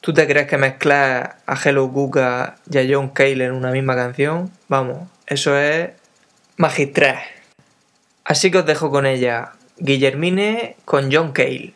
¿Tú 0.00 0.12
te 0.12 0.26
crees 0.26 0.46
que 0.46 0.58
mezclar 0.58 1.36
a 1.46 1.56
Hello 1.56 1.86
Guga 1.86 2.56
y 2.70 2.78
a 2.78 2.86
John 2.88 3.08
Cale 3.08 3.46
en 3.46 3.52
una 3.52 3.70
misma 3.70 3.96
canción? 3.96 4.50
Vamos, 4.68 5.08
eso 5.26 5.58
es 5.58 5.90
magistral. 6.56 7.18
Así 8.24 8.50
que 8.50 8.58
os 8.58 8.66
dejo 8.66 8.90
con 8.90 9.06
ella, 9.06 9.52
Guillermine 9.78 10.76
con 10.84 11.10
John 11.12 11.32
Cale. 11.32 11.72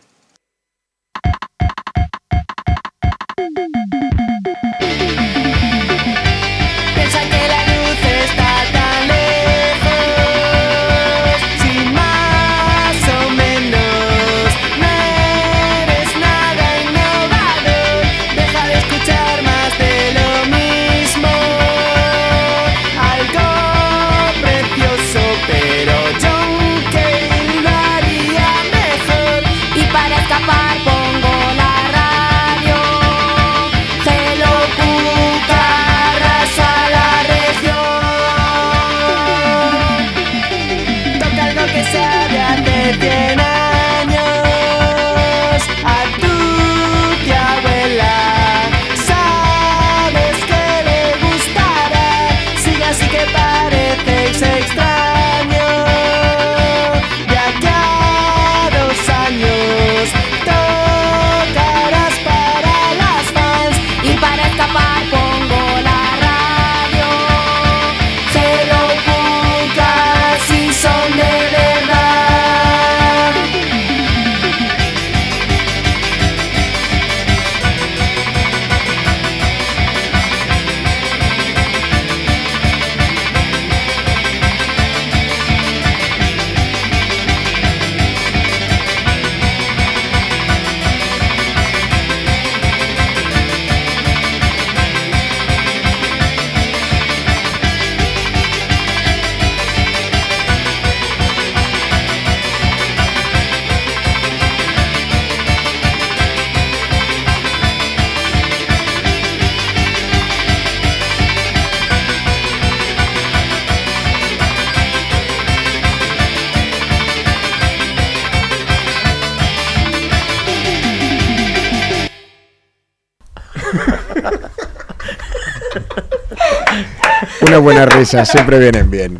Una 127.68 127.85
buena 127.85 127.96
risa, 127.98 128.24
siempre 128.24 128.59
vienen 128.59 128.90
bien. 128.90 129.18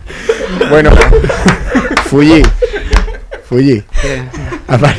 Bueno, 0.70 0.90
Fuji. 2.06 2.42
Fuji. 3.48 3.82
¿Qué? 4.02 4.22
Apar- 4.68 4.96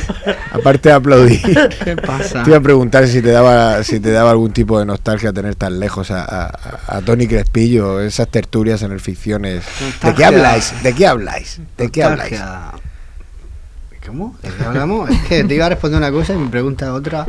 aparte 0.52 0.90
de 0.90 0.96
aplaudir. 0.96 1.42
¿Qué 1.84 1.96
pasa? 1.96 2.44
Te 2.44 2.50
iba 2.50 2.58
a 2.58 2.62
preguntar 2.62 3.08
si 3.08 3.22
te 3.22 3.30
daba 3.32 3.84
si 3.84 4.00
te 4.00 4.12
daba 4.12 4.32
algún 4.32 4.52
tipo 4.52 4.80
de 4.80 4.86
nostalgia 4.86 5.32
tener 5.32 5.54
tan 5.56 5.80
lejos 5.80 6.10
a, 6.12 6.24
a- 6.24 6.60
a 6.88 7.02
Tony 7.02 7.28
Crespillo, 7.28 8.02
esas 8.02 8.28
tertulias 8.30 8.82
en 8.82 8.92
el 8.92 9.00
ficciones. 9.00 9.64
¿De 10.04 10.14
qué 10.16 10.26
habláis? 10.26 10.74
¿De 10.82 10.94
qué 10.94 11.06
habláis? 11.08 11.60
¿De 11.78 11.92
qué 11.92 12.04
habláis? 12.04 12.32
Nostalgia. 12.32 12.72
¿Cómo? 14.10 14.36
¿De 14.42 14.50
qué 14.50 14.64
hablamos? 14.64 15.08
Es 15.08 15.22
que 15.28 15.44
te 15.44 15.54
iba 15.54 15.68
a 15.68 15.70
responder 15.70 16.00
una 16.00 16.12
cosa 16.12 16.34
y 16.34 16.38
me 16.38 16.50
pregunta 16.50 16.92
otra. 16.96 17.28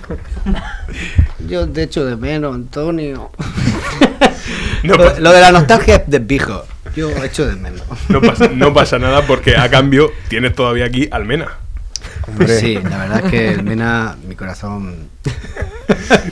Yo 1.46 1.68
te 1.68 1.82
echo 1.82 2.06
de 2.06 2.16
menos, 2.16 2.54
Antonio. 2.54 3.30
No 4.82 4.94
lo, 4.94 5.12
de 5.12 5.40
la 5.42 5.52
nostalgia 5.52 5.96
es 5.96 6.02
de 6.06 6.20
pijo. 6.20 6.64
Yo 6.96 7.10
echo 7.22 7.46
de 7.46 7.56
menos. 7.56 7.82
No 8.08 8.22
pasa, 8.22 8.48
no 8.48 8.72
pasa 8.72 8.98
nada 8.98 9.26
porque 9.26 9.58
a 9.58 9.68
cambio 9.68 10.10
tienes 10.28 10.54
todavía 10.54 10.86
aquí 10.86 11.06
Almena. 11.10 11.48
Pues 12.34 12.60
sí, 12.60 12.78
la 12.82 12.98
verdad 13.00 13.24
es 13.26 13.30
que 13.30 13.50
el 13.50 13.62
Mena, 13.62 14.16
mi 14.26 14.36
corazón. 14.36 15.10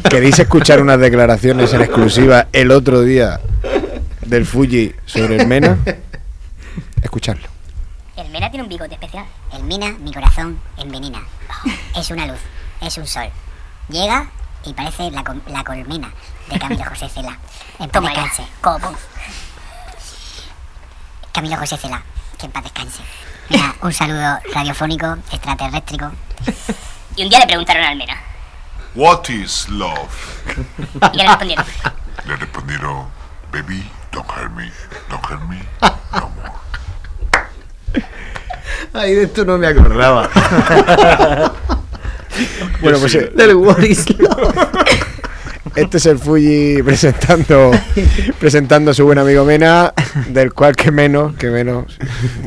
¿Queréis 0.09 0.39
escuchar 0.39 0.81
unas 0.81 0.99
declaraciones 0.99 1.75
en 1.75 1.83
exclusiva 1.83 2.47
el 2.55 2.71
otro 2.71 3.03
día 3.03 3.39
del 4.25 4.47
Fuji 4.47 4.95
sobre 5.05 5.37
el 5.37 5.47
Mena? 5.47 5.77
Escuchadlo. 7.03 7.56
El 8.17 8.29
Mena 8.31 8.51
tiene 8.51 8.63
un 8.63 8.69
bigote 8.69 8.95
especial. 8.95 9.27
El 9.53 9.63
Mina, 9.65 9.91
mi 9.99 10.13
corazón, 10.13 10.59
envenena. 10.79 11.21
Oh, 11.65 11.99
es 12.01 12.11
una 12.11 12.27
luz, 12.27 12.39
es 12.81 12.97
un 12.97 13.07
sol. 13.07 13.29
Llega 13.89 14.29
y 14.65 14.73
parece 14.73 15.11
la, 15.11 15.23
col- 15.23 15.43
la 15.47 15.63
colmena 15.65 16.11
de 16.49 16.59
Camilo 16.59 16.85
José 16.89 17.09
Cela. 17.09 17.37
En 17.79 17.91
paz 17.91 18.03
descanse. 18.03 18.47
¿Cómo? 18.63 18.93
Camilo 21.33 21.57
José 21.59 21.77
Cela, 21.77 22.03
que 22.39 22.47
en 22.47 22.53
paz 22.53 22.63
descanse. 22.65 23.03
Mira, 23.51 23.75
un 23.83 23.93
saludo 23.93 24.39
radiofónico, 24.53 25.19
extraterréstrico. 25.31 26.11
Y 27.17 27.23
un 27.25 27.29
día 27.31 27.39
le 27.41 27.47
preguntaron 27.47 27.85
al 27.85 27.97
Mena. 27.97 28.19
What 28.95 29.29
is 29.29 29.69
love? 29.69 30.11
¿Y 30.49 31.11
qué 31.11 31.17
le 31.19 31.27
respondieron? 31.27 31.67
Le 32.25 32.37
respondieron, 32.37 33.09
baby, 33.53 33.89
don't 34.11 34.27
hurt 34.31 34.51
me, 34.53 34.73
don't 35.11 35.25
hurt 35.31 35.43
me. 35.43 35.63
Ay, 38.93 39.15
de 39.15 39.25
esto 39.25 39.45
no 39.45 39.59
me 39.59 39.67
acordaba. 39.67 40.31
Bueno, 42.83 42.99
pues 42.99 43.13
Del 43.35 43.55
What 43.55 43.83
is 43.83 44.11
Love. 44.19 44.55
este 45.77 45.99
es 45.99 46.07
el 46.07 46.19
Fuji 46.19 46.83
presentando 46.83 47.71
presentando 48.39 48.91
a 48.91 48.95
su 48.95 49.05
buen 49.05 49.19
amigo 49.19 49.45
Mena, 49.45 49.93
del 50.29 50.53
cual 50.53 50.75
que 50.77 50.91
menos, 50.91 51.35
que 51.37 51.51
menos. 51.51 51.97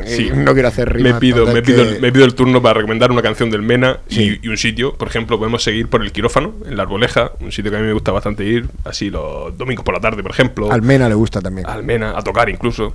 Sí. 0.06 0.30
eh, 0.32 0.34
No 0.36 0.54
quiero 0.54 0.68
hacer 0.68 0.92
rimas. 0.92 1.14
Me 1.14 1.20
pido, 1.20 1.46
me, 1.48 1.62
pido, 1.62 1.84
que- 1.88 2.00
me 2.00 2.12
pido 2.12 2.26
el 2.26 2.34
turno 2.36 2.62
para 2.62 2.76
recomendar 2.76 3.12
una 3.12 3.22
canción 3.22 3.50
del 3.50 3.62
Mena 3.62 4.00
y- 4.10 4.16
Sí. 4.16 4.40
y, 4.42 4.48
un 4.48 4.58
sitio. 4.58 4.94
Por 4.96 5.08
ejemplo, 5.08 5.38
podemos 5.38 5.64
seguir 5.64 5.88
por 5.88 6.02
el 6.04 6.12
quirófano, 6.12 6.54
en 6.68 6.76
la 6.78 6.84
Arboleja, 6.84 7.32
un 7.40 7.52
sitio 7.52 7.72
que 7.72 7.78
a 7.78 7.80
mí 7.80 7.88
me 7.88 7.94
gusta 7.94 8.12
bastante 8.12 8.44
ir, 8.44 8.68
así 8.86 9.10
los 9.10 9.58
domingos 9.58 9.86
por 9.86 9.94
la 9.94 10.00
tarde, 10.02 10.22
por 10.22 10.32
ejemplo. 10.32 10.72
Al 10.72 10.82
Mena 10.82 11.08
le 11.08 11.16
gusta 11.16 11.42
también. 11.42 11.68
Almena, 11.68 12.18
a 12.18 12.22
tocar 12.22 12.50
incluso. 12.50 12.94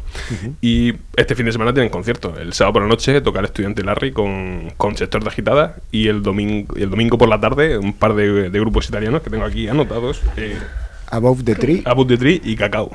Y 0.61 0.93
este 1.17 1.35
fin 1.35 1.47
de 1.47 1.53
semana 1.53 1.73
tienen 1.73 1.91
concierto. 1.91 2.35
El 2.39 2.53
sábado 2.53 2.75
por 2.75 2.83
la 2.83 2.89
noche 2.89 3.21
toca 3.21 3.39
el 3.41 3.45
estudiante 3.47 3.83
Larry 3.83 4.13
con, 4.13 4.73
con 4.77 4.97
sector 4.97 5.23
de 5.23 5.29
agitada. 5.29 5.77
Y 5.91 6.09
el 6.09 6.23
domingo, 6.23 6.75
el 6.77 6.91
domingo 6.91 7.19
por 7.19 7.29
la 7.29 7.41
tarde, 7.41 7.79
un 7.79 7.93
par 7.93 8.15
de, 8.15 8.51
de 8.51 8.61
grupos 8.61 8.89
italianos 8.89 9.23
que 9.23 9.31
tengo 9.31 9.45
aquí 9.45 9.69
anotados: 9.69 10.21
eh, 10.37 10.59
Above 11.11 11.45
the 11.45 11.55
Tree. 11.55 11.83
Above 11.85 12.09
the 12.09 12.17
Tree 12.17 12.41
y 12.45 12.57
Cacao. 12.57 12.91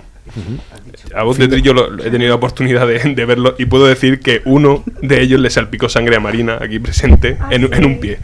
Above 1.15 1.37
the 1.39 1.47
Tree 1.47 1.61
yo 1.61 1.73
lo- 1.73 1.97
he 2.03 2.11
tenido 2.11 2.29
la 2.29 2.35
oportunidad 2.35 2.87
de, 2.87 2.99
de 2.99 3.25
verlo 3.25 3.55
y 3.57 3.65
puedo 3.65 3.85
decir 3.87 4.19
que 4.19 4.41
uno 4.45 4.83
de 5.01 5.21
ellos 5.21 5.39
le 5.39 5.49
salpicó 5.49 5.89
sangre 5.89 6.17
a 6.17 6.19
Marina 6.19 6.57
aquí 6.61 6.79
presente 6.79 7.37
en, 7.49 7.73
en 7.73 7.85
un 7.85 7.99
pie. 7.99 8.19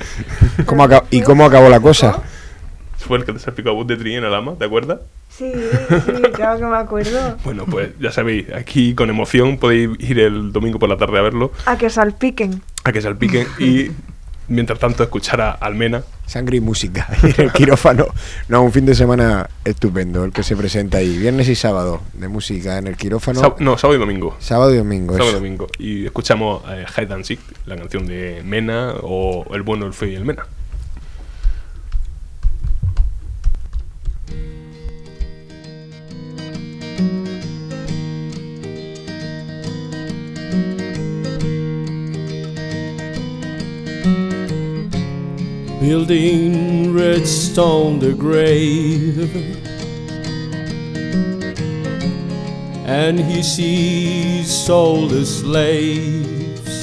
¿Cómo 0.65 0.87
¿Y 1.09 1.21
cómo 1.21 1.45
acabó 1.45 1.69
la 1.69 1.79
cosa? 1.79 2.21
fue 2.97 3.19
el 3.19 3.25
que 3.25 3.33
te 3.33 3.39
salpicó 3.39 3.69
a 3.69 3.73
vos 3.73 3.85
de 3.85 3.97
tri 3.97 4.15
en 4.15 4.23
el 4.23 4.33
ama, 4.33 4.55
¿te 4.57 4.65
acuerdas? 4.65 4.97
Sí, 5.29 5.51
sí, 5.53 6.11
claro 6.33 6.57
que 6.59 6.65
me 6.65 6.75
acuerdo. 6.77 7.37
Bueno, 7.43 7.65
pues 7.69 7.89
ya 7.99 8.11
sabéis, 8.11 8.47
aquí 8.51 8.95
con 8.95 9.11
emoción 9.11 9.57
podéis 9.59 9.89
ir 9.99 10.17
el 10.19 10.51
domingo 10.51 10.79
por 10.79 10.89
la 10.89 10.97
tarde 10.97 11.19
a 11.19 11.21
verlo, 11.21 11.51
A 11.67 11.77
que 11.77 11.91
salpiquen. 11.91 12.63
a 12.83 12.91
que 12.91 13.01
salpiquen 13.03 13.47
y 13.59 13.91
mientras 14.47 14.79
tanto 14.79 15.03
escuchar 15.03 15.39
a 15.41 15.51
Almena. 15.51 16.01
Sangre 16.25 16.57
y 16.57 16.61
música. 16.61 17.07
En 17.23 17.45
el 17.45 17.51
quirófano. 17.51 18.07
No, 18.47 18.63
un 18.63 18.71
fin 18.71 18.85
de 18.85 18.95
semana 18.95 19.49
estupendo 19.63 20.23
el 20.23 20.31
que 20.31 20.43
se 20.43 20.55
presenta 20.55 20.99
ahí. 20.99 21.17
Viernes 21.17 21.47
y 21.49 21.55
sábado 21.55 22.01
de 22.13 22.27
música 22.27 22.77
en 22.77 22.87
el 22.87 22.97
quirófano. 22.97 23.55
No, 23.59 23.77
sábado 23.77 23.97
y 23.97 23.99
domingo. 23.99 24.35
Sábado 24.39 24.73
y 24.73 24.77
domingo. 24.77 25.13
Sábado 25.13 25.31
y 25.31 25.35
domingo. 25.35 25.67
Y 25.79 26.05
escuchamos 26.05 26.63
eh, 26.69 26.85
Hide 26.97 27.13
and 27.13 27.23
Seek, 27.23 27.39
la 27.65 27.75
canción 27.75 28.05
de 28.05 28.41
Mena 28.43 28.95
o 29.01 29.45
El 29.53 29.63
bueno, 29.63 29.85
el 29.85 29.93
feo 29.93 30.09
y 30.09 30.15
el 30.15 30.25
Mena. 30.25 30.45
Building 45.87 46.93
redstone 46.95 47.99
the 47.99 48.11
grave. 48.11 49.19
And 52.87 53.19
he 53.19 53.43
sees 53.43 54.49
the 55.07 55.23
slaves. 55.25 56.75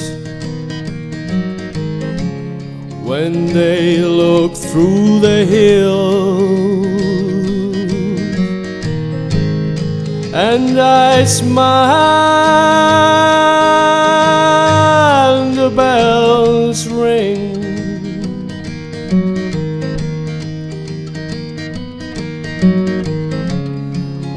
When 3.10 3.46
they 3.46 3.98
look 3.98 4.54
through 4.54 5.18
the 5.20 5.44
hill 5.56 6.84
and 10.34 10.78
I 10.78 11.24
smile 11.24 11.82
the 15.60 15.70
bells 15.70 16.86
ring 16.88 17.61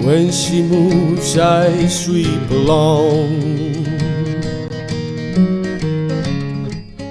When 0.05 0.31
she 0.31 0.61
moves, 0.61 1.35
I 1.35 1.87
sweep 1.87 2.51
along. 2.51 3.41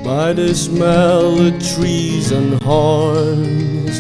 By 0.04 0.33
the 0.33 0.54
smell 0.54 1.40
of 1.40 1.59
trees 1.74 2.30
and 2.30 2.62
horns 2.62 3.98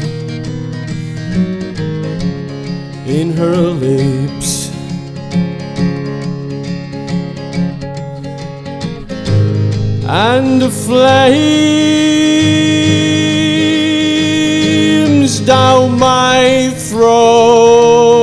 in 3.08 3.32
her 3.36 3.56
lips. 3.56 4.70
And 10.06 10.62
the 10.62 10.70
flames 10.70 11.34
down 15.40 15.98
my 15.98 16.72
throat. 16.76 18.13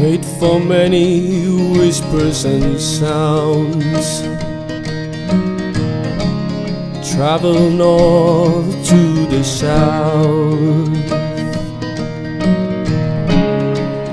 Wait 0.00 0.24
for 0.38 0.60
many 0.60 1.48
whispers 1.76 2.44
and 2.44 2.80
sounds. 2.80 4.22
Travel 7.12 7.70
north 7.70 8.88
to 8.88 9.26
the 9.26 9.42
south. 9.42 10.96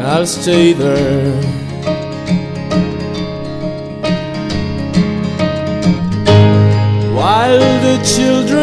I'll 0.01 0.25
stay 0.25 0.73
there. 0.73 1.56
While 7.47 7.79
the 7.79 7.97
children 8.03 8.59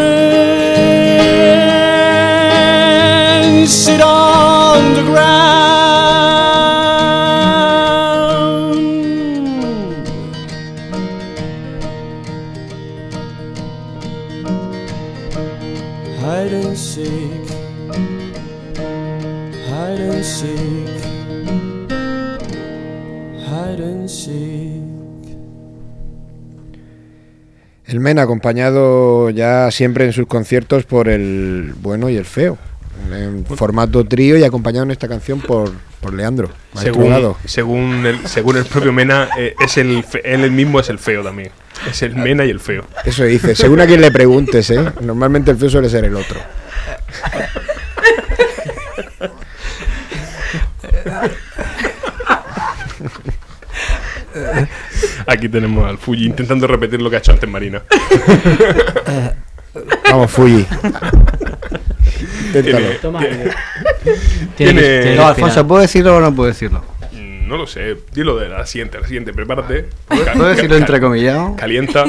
sit 3.66 4.03
on 4.03 4.94
the 4.94 5.03
ground. 5.05 5.44
El 28.05 28.11
Men 28.11 28.19
acompañado 28.19 29.31
ya 29.31 29.71
siempre 29.71 30.05
en 30.05 30.12
sus 30.12 30.27
conciertos 30.27 30.85
por 30.85 31.09
el 31.09 31.73
bueno 31.81 32.11
y 32.11 32.19
el 32.19 32.27
feo. 32.27 32.59
En 33.11 33.47
formato 33.47 34.05
trío 34.05 34.37
y 34.37 34.45
acompañado 34.45 34.85
en 34.85 34.90
esta 34.90 35.09
canción 35.09 35.40
por, 35.40 35.73
por 36.03 36.12
Leandro. 36.12 36.51
Según, 36.75 37.35
según, 37.47 38.05
el, 38.05 38.27
según 38.29 38.59
el 38.59 38.67
propio 38.67 38.93
Mena, 38.93 39.31
eh, 39.38 39.55
es 39.59 39.79
el 39.79 40.05
fe- 40.05 40.21
él 40.23 40.51
mismo 40.51 40.81
es 40.81 40.90
el 40.90 40.99
feo 40.99 41.23
también. 41.23 41.49
Es 41.90 42.03
el 42.03 42.14
Mena 42.14 42.45
y 42.45 42.51
el 42.51 42.61
feo. 42.61 42.85
Eso 43.07 43.25
dice, 43.25 43.55
según 43.55 43.81
a 43.81 43.87
quien 43.87 44.03
le 44.03 44.11
preguntes, 44.11 44.69
¿eh? 44.69 44.85
Normalmente 45.01 45.51
el 45.53 45.57
feo 45.57 45.71
suele 45.71 45.88
ser 45.88 46.05
el 46.05 46.14
otro. 46.17 46.38
Aquí 55.27 55.49
tenemos 55.49 55.89
al 55.89 55.99
Fuji 55.99 56.27
intentando 56.27 56.67
repetir 56.67 57.01
lo 57.01 57.11
que 57.11 57.17
ha 57.17 57.19
hecho 57.19 57.33
antes 57.33 57.49
Marina. 57.49 57.83
Vamos, 60.11 60.31
Fuji. 60.31 60.65
Tiene- 62.53 62.69
Inténtalo. 62.71 62.87
Toma. 63.03 63.19
tiene- 63.21 63.51
Tiene- 64.57 64.81
tiene- 64.83 65.17
No, 65.17 65.27
Alfonso, 65.27 65.67
¿puedo 65.67 65.83
decirlo 65.83 66.17
o 66.17 66.21
no 66.21 66.35
puedo 66.35 66.49
decirlo? 66.49 66.85
Mm, 67.13 67.49
No 67.49 67.57
lo 67.57 67.67
sé. 67.67 67.97
Dilo 68.13 68.37
de 68.37 68.49
la 68.49 68.65
siguiente, 68.67 69.01
la 69.01 69.07
siguiente. 69.07 69.33
Prepárate. 69.33 69.89
¿Puedo- 70.09 70.47
decirlo 70.49 70.71
ca- 70.77 70.81
entrecomillado? 70.81 71.57
Calienta. 71.57 72.05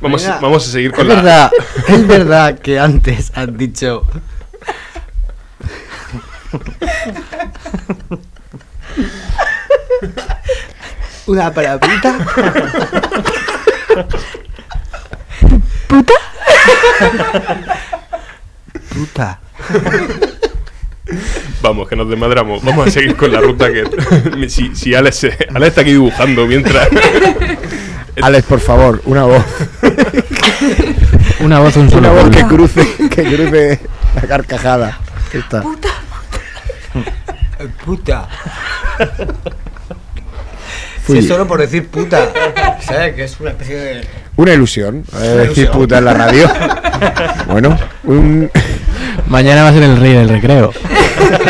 Vamos, 0.00 0.22
Mira, 0.22 0.38
vamos 0.40 0.66
a 0.66 0.70
seguir 0.70 0.92
con 0.92 1.02
es 1.02 1.08
la. 1.08 1.14
verdad, 1.16 1.50
es 1.88 2.06
verdad 2.06 2.58
que 2.58 2.78
antes 2.78 3.32
has 3.34 3.56
dicho. 3.58 4.06
Una 11.26 11.52
palabrita. 11.52 12.18
¿Puta? 15.86 16.14
Puta. 18.94 19.40
Vamos, 21.62 21.88
que 21.88 21.96
nos 21.96 22.08
desmadramos. 22.08 22.62
Vamos 22.64 22.88
a 22.88 22.90
seguir 22.90 23.16
con 23.16 23.32
la 23.32 23.40
ruta 23.40 23.68
que. 23.70 24.48
si, 24.48 24.74
si 24.74 24.94
Alex, 24.94 25.16
se- 25.16 25.48
Alex 25.54 25.68
está 25.68 25.80
aquí 25.82 25.92
dibujando 25.92 26.46
mientras. 26.46 26.88
Alex, 28.22 28.46
por 28.46 28.60
favor, 28.60 29.00
una 29.04 29.24
voz. 29.24 29.44
Una 31.40 31.58
voz, 31.60 31.76
un 31.76 31.82
Una 31.82 31.90
solo 31.90 32.12
voz 32.14 32.30
que 32.30 32.44
cruce, 32.44 32.86
que 33.08 33.22
cruce 33.24 33.80
la 34.14 34.22
carcajada. 34.22 34.98
Esta. 35.32 35.62
Puta. 37.84 38.28
Si 41.12 41.18
es 41.18 41.28
solo 41.28 41.46
por 41.46 41.60
decir 41.60 41.86
puta. 41.88 42.28
¿Sabes? 42.80 43.14
Que 43.14 43.24
es 43.24 43.38
una 43.40 43.50
especie 43.50 43.76
de. 43.76 44.06
Una 44.36 44.52
ilusión, 44.54 45.04
eh, 45.20 45.46
decir 45.48 45.70
puta 45.70 45.98
en 45.98 46.04
la 46.06 46.14
radio. 46.14 46.50
bueno, 47.46 47.78
un, 48.04 48.50
Mañana 49.28 49.62
va 49.64 49.68
a 49.68 49.72
ser 49.72 49.82
el 49.84 49.96
rey 50.00 50.12
del 50.14 50.28
recreo. 50.28 50.72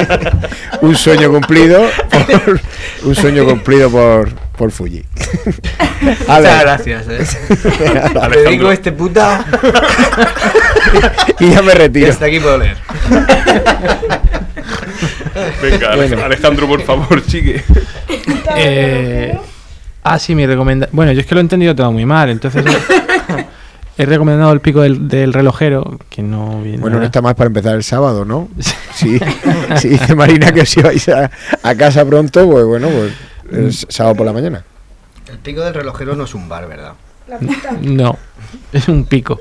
un 0.83 0.97
sueño 0.97 1.31
cumplido, 1.31 1.83
por- 2.45 2.61
un 3.05 3.15
sueño 3.15 3.45
cumplido 3.45 3.91
por, 3.91 4.31
por 4.57 4.71
Fuji. 4.71 5.05
Ale. 6.29 6.49
Muchas 6.49 6.61
gracias, 6.63 7.07
eh. 7.09 7.25
Te 8.45 8.51
digo 8.51 8.71
este 8.73 8.93
puta. 8.93 9.45
y 11.39 11.51
ya 11.51 11.63
me 11.63 11.75
retiro. 11.75 12.07
Y 12.09 12.11
hasta 12.11 12.27
aquí 12.27 12.41
puedo 12.41 12.59
leer. 12.59 12.77
Venga, 15.63 15.97
Bueno. 15.97 16.25
Alejandro, 16.25 16.67
por 16.69 16.83
favor, 16.83 17.23
sigue. 17.27 17.63
Eh, 18.57 19.39
ah, 20.03 20.19
sí, 20.19 20.35
mi 20.35 20.47
recomendación. 20.47 20.95
Bueno, 20.97 21.13
yo 21.13 21.21
es 21.21 21.27
que 21.27 21.35
lo 21.35 21.41
he 21.41 21.43
entendido 21.43 21.75
todo 21.75 21.93
muy 21.93 22.07
mal, 22.07 22.31
entonces 22.31 22.65
he 23.99 24.07
recomendado 24.07 24.53
el 24.53 24.61
pico 24.61 24.83
del, 24.83 25.09
del 25.09 25.33
relojero, 25.33 25.99
que 26.09 26.23
no 26.23 26.63
viene. 26.63 26.79
Bueno, 26.79 26.99
no 26.99 27.05
está 27.05 27.21
más 27.23 27.35
para 27.35 27.49
empezar 27.49 27.75
el 27.75 27.85
sábado, 27.85 28.25
¿no? 28.25 28.49
Sí, 28.95 29.19
sí 29.77 29.89
dice 29.89 30.15
Marina 30.15 30.53
que 30.53 30.67
si 30.67 30.83
vais 30.83 31.09
a, 31.09 31.31
a 31.63 31.75
casa 31.75 32.05
pronto, 32.05 32.51
pues 32.51 32.67
bueno, 32.67 32.89
pues 32.89 33.13
es 33.51 33.87
sábado 33.89 34.17
por 34.17 34.27
la 34.27 34.33
mañana. 34.35 34.63
El 35.27 35.39
pico 35.39 35.63
del 35.63 35.73
relojero 35.73 36.17
no 36.17 36.25
es 36.25 36.35
un 36.35 36.49
bar, 36.49 36.69
¿verdad? 36.69 36.93
No, 37.81 38.19
es 38.73 38.89
un 38.89 39.05
pico. 39.05 39.41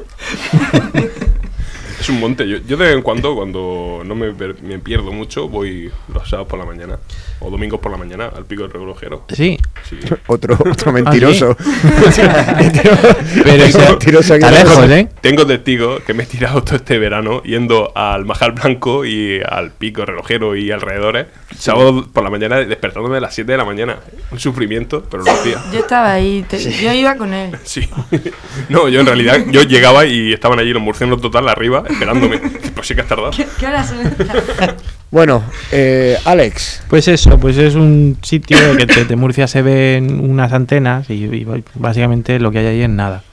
Es 2.09 2.15
un 2.15 2.19
monte. 2.21 2.47
Yo, 2.49 2.57
yo 2.57 2.75
de 2.75 2.85
vez 2.85 2.95
en 2.95 3.01
cuando, 3.03 3.35
cuando 3.35 4.01
no 4.03 4.15
me, 4.15 4.31
me 4.33 4.79
pierdo 4.79 5.11
mucho, 5.11 5.47
voy 5.47 5.91
los 6.11 6.27
sábados 6.27 6.47
por 6.49 6.57
la 6.57 6.65
mañana 6.65 6.97
o 7.39 7.49
domingos 7.51 7.79
por 7.79 7.91
la 7.91 7.97
mañana 7.97 8.31
al 8.35 8.45
pico 8.45 8.63
del 8.63 8.71
relojero. 8.71 9.25
Sí. 9.33 9.57
Sí. 9.87 9.97
Otro, 10.27 10.57
otro 10.71 10.91
mentiroso. 10.91 11.55
Pero 13.43 13.63
ese- 13.63 13.89
Mentiroso 13.89 14.33
aquí 14.33 14.45
lejos. 14.51 14.89
¿eh? 14.89 15.07
Tengo 15.21 15.45
testigos 15.45 16.01
que 16.01 16.13
me 16.13 16.23
he 16.23 16.25
tirado 16.25 16.63
todo 16.63 16.75
este 16.77 16.97
verano 16.99 17.41
yendo 17.43 17.91
al 17.95 18.25
Majal 18.25 18.51
Blanco 18.53 19.05
y 19.05 19.39
al 19.47 19.71
pico 19.71 20.05
relojero 20.05 20.55
y 20.55 20.71
alrededores. 20.71 21.27
Sábado 21.57 22.07
por 22.11 22.23
la 22.23 22.29
mañana, 22.29 22.57
despertándome 22.57 23.17
a 23.17 23.21
las 23.21 23.33
7 23.35 23.51
de 23.51 23.57
la 23.57 23.65
mañana. 23.65 23.97
Un 24.31 24.39
sufrimiento, 24.39 25.03
pero 25.09 25.23
lo 25.23 25.31
hacía. 25.31 25.61
Yo 25.71 25.79
estaba 25.79 26.13
ahí, 26.13 26.43
te- 26.47 26.59
yo 26.71 26.91
iba 26.93 27.15
con 27.15 27.33
él. 27.33 27.55
Sí. 27.63 27.87
No, 28.69 28.87
yo 28.87 28.99
en 28.99 29.05
realidad, 29.07 29.39
yo 29.49 29.63
llegaba 29.63 30.05
y 30.05 30.31
estaban 30.33 30.59
allí 30.59 30.73
los 30.73 30.81
murcianos 30.81 31.21
total 31.21 31.47
arriba 31.49 31.83
esperándome. 31.99 32.39
Pues 32.73 32.87
sí 32.87 32.95
que 32.95 33.01
has 33.01 33.07
tardado. 33.07 33.31
¿Qué, 33.31 33.45
qué 33.59 33.67
hora 33.67 33.83
son? 33.83 33.99
Bueno, 35.11 35.43
eh, 35.71 36.17
Alex. 36.23 36.83
Pues 36.87 37.07
eso, 37.07 37.39
pues 37.39 37.57
es 37.57 37.73
un 37.73 38.19
sitio 38.21 38.57
que 38.77 38.85
desde 38.85 39.15
Murcia 39.15 39.47
se 39.47 39.63
ven 39.63 40.19
unas 40.19 40.53
antenas 40.53 41.09
y, 41.09 41.25
y 41.25 41.47
básicamente 41.73 42.39
lo 42.39 42.51
que 42.51 42.59
hay 42.59 42.65
ahí 42.67 42.81
es 42.83 42.89
nada. 42.89 43.23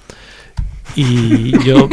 Y 0.95 1.63
yo 1.65 1.91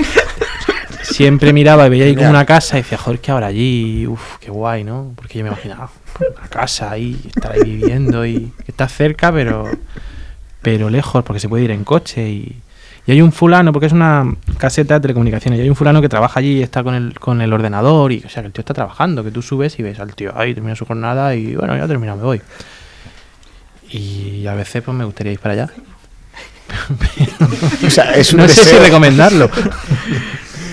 siempre 1.01 1.51
miraba 1.51 1.85
y 1.87 1.89
veía 1.89 2.05
ahí 2.05 2.15
como 2.15 2.29
una 2.29 2.45
casa 2.45 2.77
y 2.77 2.81
decía, 2.81 2.97
joder, 2.97 3.19
que 3.19 3.31
ahora 3.31 3.47
allí, 3.47 4.07
uff, 4.07 4.37
qué 4.39 4.51
guay, 4.51 4.85
¿no? 4.85 5.11
Porque 5.17 5.39
yo 5.39 5.43
me 5.43 5.49
imaginaba 5.49 5.89
una 6.37 6.47
casa 6.47 6.91
ahí, 6.91 7.19
estar 7.25 7.51
ahí 7.51 7.63
viviendo 7.63 8.25
y 8.25 8.53
que 8.63 8.71
está 8.71 8.87
cerca, 8.87 9.33
pero, 9.33 9.69
pero 10.61 10.89
lejos, 10.89 11.25
porque 11.25 11.41
se 11.41 11.49
puede 11.49 11.65
ir 11.65 11.71
en 11.71 11.83
coche 11.83 12.29
y, 12.29 12.55
y 13.05 13.11
hay 13.11 13.21
un 13.21 13.31
fulano, 13.31 13.73
porque 13.73 13.87
es 13.87 13.93
una 13.93 14.33
caseta 14.57 14.95
de 14.95 14.99
telecomunicaciones, 15.01 15.59
y 15.59 15.63
hay 15.63 15.69
un 15.69 15.75
fulano 15.75 16.01
que 16.01 16.09
trabaja 16.09 16.39
allí 16.39 16.59
y 16.59 16.63
está 16.63 16.83
con 16.83 16.95
el, 16.95 17.19
con 17.19 17.41
el 17.41 17.51
ordenador, 17.51 18.11
y 18.11 18.23
o 18.25 18.29
sea 18.29 18.43
que 18.43 18.47
el 18.47 18.53
tío 18.53 18.61
está 18.61 18.73
trabajando, 18.73 19.23
que 19.23 19.31
tú 19.31 19.41
subes 19.41 19.77
y 19.79 19.83
ves 19.83 19.99
al 19.99 20.15
tío 20.15 20.37
ahí, 20.37 20.53
termina 20.53 20.75
su 20.75 20.85
jornada 20.85 21.35
y 21.35 21.55
bueno, 21.55 21.75
ya 21.75 21.87
termina, 21.87 22.15
me 22.15 22.23
voy. 22.23 22.41
Y 23.89 24.47
a 24.47 24.55
veces 24.55 24.81
pues 24.81 24.97
me 24.97 25.05
gustaría 25.05 25.33
ir 25.33 25.39
para 25.39 25.53
allá. 25.53 25.69
O 27.85 27.89
sea, 27.89 28.15
es 28.15 28.33
un 28.33 28.39
no 28.39 28.47
sé 28.47 28.55
si 28.55 28.65
deseo. 28.65 28.81
recomendarlo. 28.81 29.49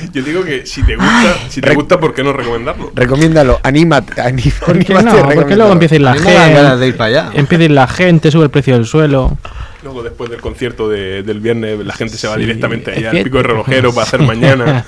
Yo 0.12 0.22
digo 0.22 0.44
que 0.44 0.66
si 0.66 0.82
te 0.82 0.96
gusta, 0.96 1.36
si 1.48 1.60
te 1.60 1.74
gusta, 1.74 1.98
¿por 2.00 2.14
qué 2.14 2.22
no 2.22 2.32
recomendarlo? 2.32 2.92
Recomiéndalo, 2.94 3.60
anímate, 3.62 4.14
aní- 4.22 4.52
¿Por 4.64 4.78
qué 4.84 4.94
anímate 4.94 5.18
a 5.20 5.22
no? 5.22 5.28
Porque 5.34 5.56
luego 5.56 5.72
empieza 5.72 5.94
a 5.94 5.96
ir 5.96 6.02
la 6.02 6.14
gente. 6.14 6.76
de 6.76 6.86
ir 6.88 6.96
para 6.96 7.08
allá. 7.08 7.30
Empieza 7.34 7.62
a 7.62 7.64
ir 7.66 7.70
la 7.70 7.86
gente, 7.88 8.30
sube 8.30 8.44
el 8.44 8.50
precio 8.50 8.74
del 8.74 8.86
suelo. 8.86 9.36
Luego 9.82 10.02
después 10.02 10.30
del 10.30 10.40
concierto 10.40 10.88
de- 10.88 11.22
del 11.22 11.40
viernes 11.40 11.78
la 11.84 11.94
gente 11.94 12.16
se 12.16 12.28
va 12.28 12.34
Sí, 12.34 12.40
directamente 12.40 12.90
allá 12.92 13.10
que- 13.12 13.18
al 13.18 13.24
pico 13.24 13.36
de 13.38 13.42
relojero 13.44 13.92
para 13.94 14.06
hacer 14.06 14.20
mañana. 14.22 14.84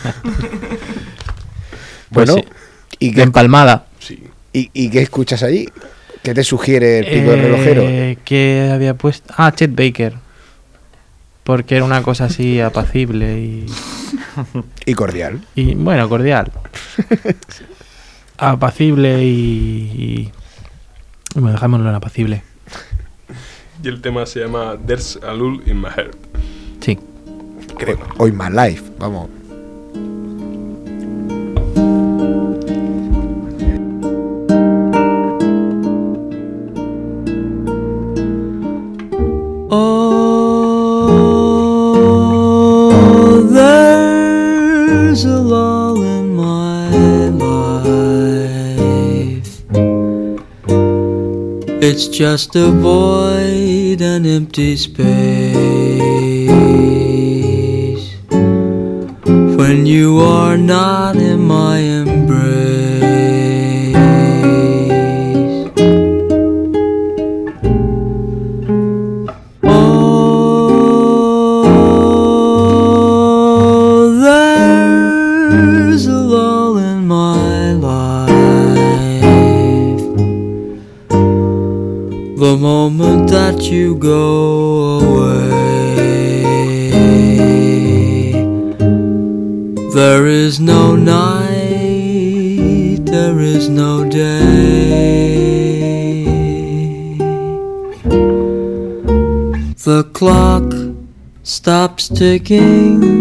Bueno, 2.11 2.35
Pues 2.35 2.45
sí. 2.45 2.45
¿y 2.99 3.09
De 3.11 3.15
qué, 3.17 3.23
empalmada. 3.23 3.87
Sí. 3.99 4.23
y, 4.53 4.71
y 4.75 4.91
qué 4.91 5.01
escuchas 5.03 5.43
allí? 5.43 5.69
¿Qué 6.23 6.35
te 6.35 6.45
sugiere 6.45 6.99
el 7.01 7.07
pico 7.07 7.31
del 7.33 7.41
Eh, 7.41 7.43
relojero? 7.43 8.17
que 8.25 8.71
había 8.73 8.95
puesto? 8.95 9.33
Ah, 9.37 9.51
Chet 9.53 9.75
Baker. 9.75 10.15
Porque 11.43 11.77
era 11.77 11.85
una 11.85 12.03
cosa 12.03 12.27
así 12.27 12.61
apacible 12.61 13.39
y, 13.41 13.67
Y 14.87 14.95
cordial. 14.95 15.45
y 15.55 15.75
bueno, 15.75 16.09
cordial. 16.09 16.51
apacible 18.39 19.23
y, 19.25 19.31
y- 20.27 20.33
Bueno, 21.35 21.53
dejámoslo 21.53 21.89
en 21.89 21.95
apacible. 21.95 22.43
Y 23.83 23.89
el 23.89 24.01
tema 24.01 24.27
se 24.27 24.41
llama 24.41 24.77
There's 24.87 25.19
a 25.27 25.33
Lull 25.33 25.63
in 25.67 25.81
My 25.81 25.89
Heart. 25.91 26.17
Sí. 26.81 26.99
Creo. 27.79 27.99
Hoy 28.19 28.33
My 28.33 28.49
Life, 28.51 28.85
vamos. 28.99 29.29
It's 51.95 52.09
just 52.09 52.57
a 52.57 52.71
void, 52.71 54.01
an 54.01 54.25
empty 54.25 54.77
space. 54.77 55.03
When 59.59 59.85
you 59.85 60.19
are 60.21 60.57
not 60.57 61.17
in 61.17 61.41
my 61.41 61.77
embrace. 61.77 62.12
You 83.71 83.95
go 83.97 85.01
away, 85.01 85.53
there 89.95 90.27
is 90.27 90.59
no 90.59 90.97
night, 90.97 91.47
there 93.05 93.39
is 93.41 93.69
no 93.69 94.09
day. 94.09 94.43
The 99.85 100.05
clock 100.13 100.73
stops 101.43 102.09
ticking. 102.09 103.12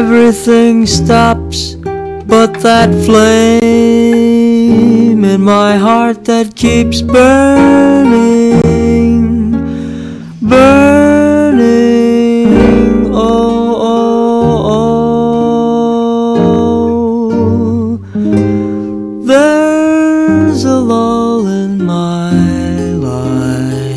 Everything 0.00 0.86
stops 0.86 1.74
but 1.74 2.50
that 2.60 2.90
flame 3.04 3.64
in 5.24 5.40
my 5.42 5.76
heart 5.76 6.24
that 6.26 6.54
keeps 6.54 7.02
burning, 7.02 8.60
burning. 10.40 11.66
Oh, 13.12 13.74
oh, 13.90 14.78
oh. 18.14 19.22
There's 19.26 20.64
a 20.64 20.78
lull 20.78 21.48
in 21.48 21.84
my 21.84 22.30
life. 22.92 23.88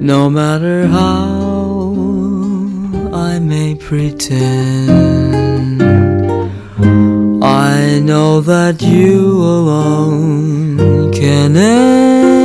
No 0.00 0.30
matter 0.30 0.86
how 0.86 1.39
pretend, 3.80 5.82
I 7.42 8.00
know 8.02 8.40
that 8.40 8.82
you 8.82 9.42
alone 9.42 11.12
can 11.12 11.56
end 11.56 12.39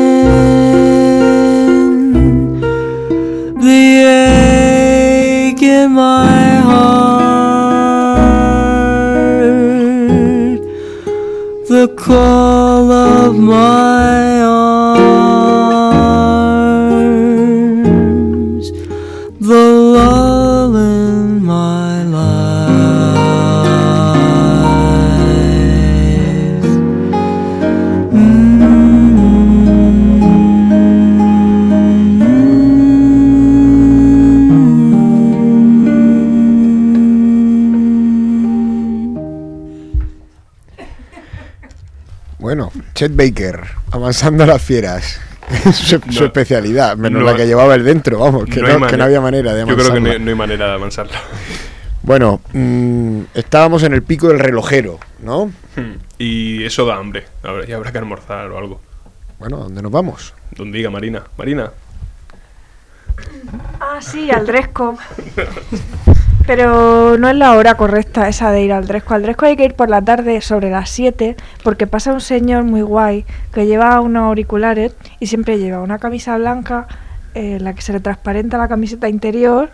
Chet 42.95 43.15
Baker, 43.15 43.61
avanzando 43.91 44.43
a 44.43 44.47
las 44.47 44.61
fieras. 44.61 45.19
Es 45.65 45.75
su, 45.75 46.01
su 46.09 46.25
especialidad, 46.25 46.97
menos 46.97 47.21
No. 47.21 47.29
la 47.29 47.35
que 47.37 47.45
llevaba 47.45 47.75
el 47.75 47.83
dentro, 47.83 48.17
vamos, 48.17 48.45
que 48.45 48.61
no, 48.61 48.87
que 48.87 48.99
había 48.99 49.21
manera 49.21 49.53
de 49.53 49.63
Yo 49.67 49.75
creo 49.77 49.93
que 49.93 49.99
no 49.99 50.09
hay, 50.09 50.19
no 50.19 50.29
hay 50.31 50.35
manera 50.35 50.65
de 50.69 50.73
avanzarla. 50.73 51.19
Bueno, 52.01 52.41
mm, 52.53 53.19
estábamos 53.35 53.83
en 53.83 53.93
el 53.93 54.01
pico 54.01 54.29
del 54.29 54.39
relojero, 54.39 54.99
¿no? 55.19 55.51
Hmm. 55.75 55.97
Y 56.17 56.63
eso 56.63 56.85
da 56.87 56.95
hambre. 56.95 57.25
Habrá- 57.43 57.65
Ya 57.67 57.75
habrá 57.75 57.91
que 57.91 57.99
almorzar 57.99 58.49
o 58.49 58.57
algo. 58.57 58.81
Bueno, 59.37 59.57
¿dónde 59.57 59.83
nos 59.83 59.91
vamos? 59.91 60.33
Donde 60.55 60.77
diga 60.79 60.89
Marina. 60.89 61.21
Marina. 61.37 61.71
Ah, 63.79 63.99
sí, 64.01 64.31
al 64.31 64.47
Dresco. 64.47 64.97
Pero 66.47 67.17
no 67.17 67.27
es 67.27 67.35
la 67.35 67.55
hora 67.55 67.75
correcta 67.75 68.29
esa 68.29 68.51
de 68.51 68.63
ir 68.63 68.71
al 68.71 68.85
Dresco. 68.85 69.15
Al 69.15 69.23
Dresco 69.23 69.45
hay 69.45 69.55
que 69.55 69.65
ir 69.65 69.73
por 69.73 69.89
la 69.89 70.01
tarde 70.01 70.41
sobre 70.41 70.69
las 70.69 70.89
7 70.91 71.35
porque 71.63 71.87
pasa 71.87 72.13
un 72.13 72.21
señor 72.21 72.63
muy 72.63 72.81
guay 72.81 73.25
que 73.51 73.65
lleva 73.65 73.99
unos 73.99 74.23
auriculares 74.23 74.95
y 75.19 75.27
siempre 75.27 75.57
lleva 75.57 75.81
una 75.81 75.97
camisa 75.97 76.37
blanca 76.37 76.87
eh, 77.33 77.55
en 77.55 77.63
la 77.63 77.73
que 77.73 77.81
se 77.81 77.93
le 77.93 77.99
transparenta 77.99 78.59
la 78.59 78.67
camiseta 78.67 79.09
interior 79.09 79.71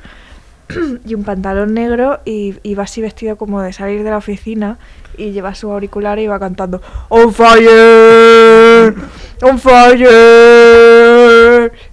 y 1.06 1.14
un 1.14 1.24
pantalón 1.26 1.74
negro 1.74 2.22
y, 2.24 2.56
y 2.64 2.76
va 2.76 2.84
así 2.84 3.02
vestido 3.02 3.36
como 3.36 3.62
de 3.62 3.74
salir 3.74 4.04
de 4.04 4.10
la 4.10 4.18
oficina 4.18 4.78
y 5.18 5.32
lleva 5.32 5.54
su 5.56 5.72
auricular 5.72 6.20
y 6.20 6.28
va 6.28 6.40
cantando 6.40 6.82
On 7.10 7.34
fire, 7.34 8.96
on 9.42 9.60
fire. 9.60 10.91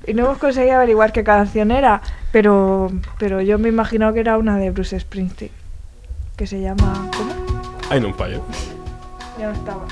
Y 0.07 0.14
no 0.14 0.25
hemos 0.25 0.38
conseguido 0.38 0.77
averiguar 0.77 1.12
qué 1.12 1.25
canción 1.25 1.71
era, 1.71 2.01
pero, 2.33 2.91
pero 3.19 3.41
yo 3.41 3.59
me 3.59 3.69
imagino 3.69 4.12
que 4.12 4.21
era 4.21 4.38
una 4.38 4.59
de 4.59 4.71
Bruce 4.71 4.99
Springsteen, 4.99 5.53
que 6.37 6.47
se 6.47 6.61
llama... 6.61 7.09
¿Cómo? 7.17 7.33
Hay 7.91 8.01
no 8.01 8.12
fallo. 8.14 8.43
Ya 9.38 9.47
no 9.47 9.53
estaba. 9.53 9.87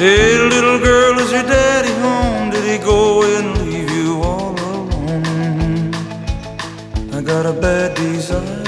Hey, 0.00 0.38
little 0.48 0.67
Got 7.38 7.54
a 7.54 7.56
bad 7.60 7.94
desire. 7.94 8.64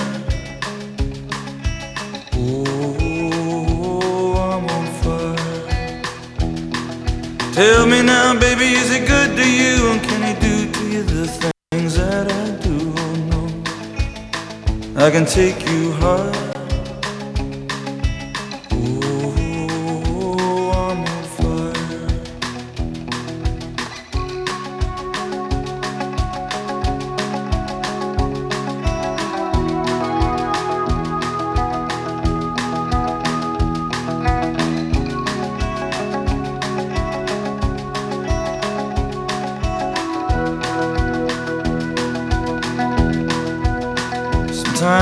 Oh, 2.34 4.34
I'm 4.46 4.64
on 4.76 4.86
fire. 5.02 6.02
Tell 7.52 7.84
me 7.86 8.02
now, 8.02 8.38
baby, 8.38 8.74
is 8.74 8.90
he 8.92 9.00
good 9.00 9.36
to 9.36 9.44
you? 9.44 9.90
And 9.90 10.00
can 10.00 10.22
he 10.22 10.34
do 10.40 10.70
to 10.70 10.84
you 10.88 11.02
the 11.02 11.26
things 11.72 11.96
that 11.96 12.30
I 12.30 12.50
do? 12.62 12.94
Oh, 12.96 13.14
no. 13.32 13.40
I 15.04 15.10
can 15.10 15.26
take 15.26 15.68
you 15.68 15.90
high. 15.94 16.39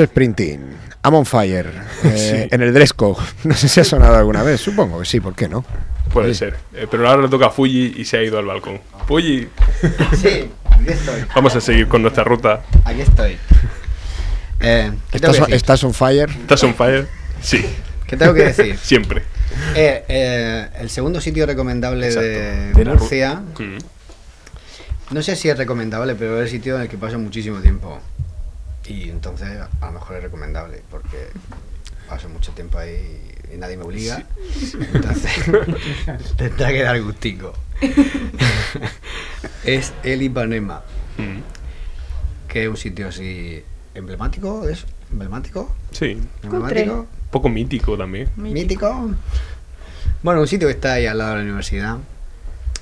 Bruce 0.00 0.12
Springsteen, 0.12 0.60
I'm 1.04 1.14
on 1.14 1.26
fire, 1.26 1.70
eh, 2.04 2.48
Sí. 2.48 2.54
en 2.54 2.62
el 2.62 2.72
Dresco. 2.72 3.16
No 3.44 3.54
sé 3.54 3.68
si 3.68 3.80
ha 3.80 3.84
sonado 3.84 4.16
alguna 4.16 4.42
vez, 4.42 4.60
supongo 4.60 4.98
que 5.00 5.04
sí, 5.04 5.20
¿por 5.20 5.34
qué 5.34 5.48
no? 5.48 5.64
Puede 6.12 6.34
ser. 6.34 6.56
Eh, 6.74 6.86
pero 6.90 7.08
ahora 7.08 7.22
le 7.22 7.28
toca 7.28 7.46
a 7.46 7.50
Fuji 7.50 7.94
y 7.98 8.04
se 8.04 8.16
ha 8.16 8.22
ido 8.22 8.38
al 8.38 8.46
balcón. 8.46 8.80
Fuji. 9.06 9.48
Sí, 10.20 10.50
aquí 10.70 10.88
estoy. 10.88 11.24
Vamos 11.34 11.54
a 11.54 11.60
seguir 11.60 11.86
con 11.86 12.02
nuestra 12.02 12.24
ruta. 12.24 12.62
Aquí 12.84 13.02
estoy. 13.02 13.36
Eh, 14.60 14.90
¿Qué 15.12 15.20
tengo 15.20 15.34
¿Estás, 15.34 15.48
estás 15.50 15.84
on 15.84 15.94
fire? 15.94 16.28
¿Estás 16.30 16.64
on 16.64 16.74
fire? 16.74 17.06
Sí. 17.40 17.64
¿Qué 18.06 18.16
tengo 18.16 18.34
que 18.34 18.44
decir? 18.44 18.76
Siempre. 18.82 19.22
Eh, 19.76 20.04
eh, 20.08 20.68
el 20.80 20.90
segundo 20.90 21.20
sitio 21.20 21.46
recomendable 21.46 22.10
de 22.10 22.70
Exacto. 22.70 22.78
De 22.78 22.84
Murcia. 22.84 23.34
Mm. 23.58 23.78
No 25.14 25.22
sé 25.22 25.36
si 25.36 25.48
es 25.48 25.56
recomendable, 25.56 26.14
pero 26.16 26.38
es 26.38 26.44
el 26.44 26.50
sitio 26.50 26.76
en 26.76 26.82
el 26.82 26.88
que 26.88 26.96
paso 26.98 27.18
muchísimo 27.18 27.58
tiempo. 27.60 28.00
Y 28.86 29.08
entonces 29.10 29.48
a 29.80 29.90
lo 29.92 29.99
mejor 30.10 30.16
es 30.16 30.22
recomendable, 30.22 30.82
porque 30.90 31.28
paso 32.08 32.28
mucho 32.28 32.52
tiempo 32.52 32.78
ahí 32.78 33.32
y 33.52 33.56
nadie 33.56 33.76
me 33.76 33.84
obliga. 33.84 34.24
Entonces 34.92 35.32
tendrá 36.36 36.68
que 36.68 36.82
dar 36.82 37.00
gustico. 37.00 37.54
es 39.64 39.92
el 40.02 40.22
Ipanema, 40.22 40.82
que 42.48 42.64
es 42.64 42.68
un 42.68 42.76
sitio 42.76 43.08
así 43.08 43.62
emblemático, 43.94 44.68
¿es 44.68 44.84
emblemático? 45.10 45.74
Sí. 45.92 46.20
Emblemático. 46.42 47.06
Poco 47.30 47.48
mítico 47.48 47.96
también. 47.96 48.28
Mítico. 48.36 49.10
Bueno, 50.22 50.40
un 50.40 50.48
sitio 50.48 50.68
que 50.68 50.74
está 50.74 50.94
ahí 50.94 51.06
al 51.06 51.18
lado 51.18 51.30
de 51.30 51.36
la 51.36 51.42
universidad, 51.42 51.98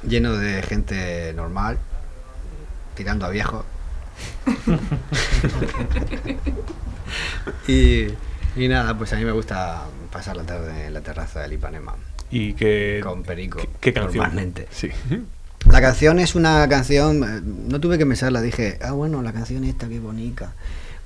lleno 0.06 0.36
de 0.36 0.62
gente 0.62 1.32
normal, 1.34 1.78
tirando 2.94 3.26
a 3.26 3.30
viejo. 3.30 3.64
y, 7.68 8.06
y 8.56 8.68
nada, 8.68 8.96
pues 8.96 9.12
a 9.12 9.16
mí 9.16 9.24
me 9.24 9.32
gusta 9.32 9.82
pasar 10.12 10.36
la 10.36 10.44
tarde 10.44 10.86
en 10.86 10.94
la 10.94 11.00
terraza 11.00 11.40
del 11.40 11.54
Ipanema. 11.54 11.94
Y 12.30 12.54
que. 12.54 13.00
Con 13.02 13.22
Perico. 13.22 13.58
¿Qué, 13.58 13.68
qué 13.80 13.92
canción? 13.92 14.24
Normalmente. 14.24 14.68
Sí. 14.70 14.90
La 15.70 15.82
canción 15.82 16.18
es 16.18 16.34
una 16.34 16.66
canción, 16.68 17.24
eh, 17.24 17.40
no 17.42 17.78
tuve 17.78 17.98
que 17.98 18.06
pensarla, 18.06 18.40
dije, 18.40 18.78
ah, 18.82 18.92
bueno, 18.92 19.22
la 19.22 19.32
canción 19.32 19.64
esta, 19.64 19.86
qué 19.88 20.00
bonita. 20.00 20.54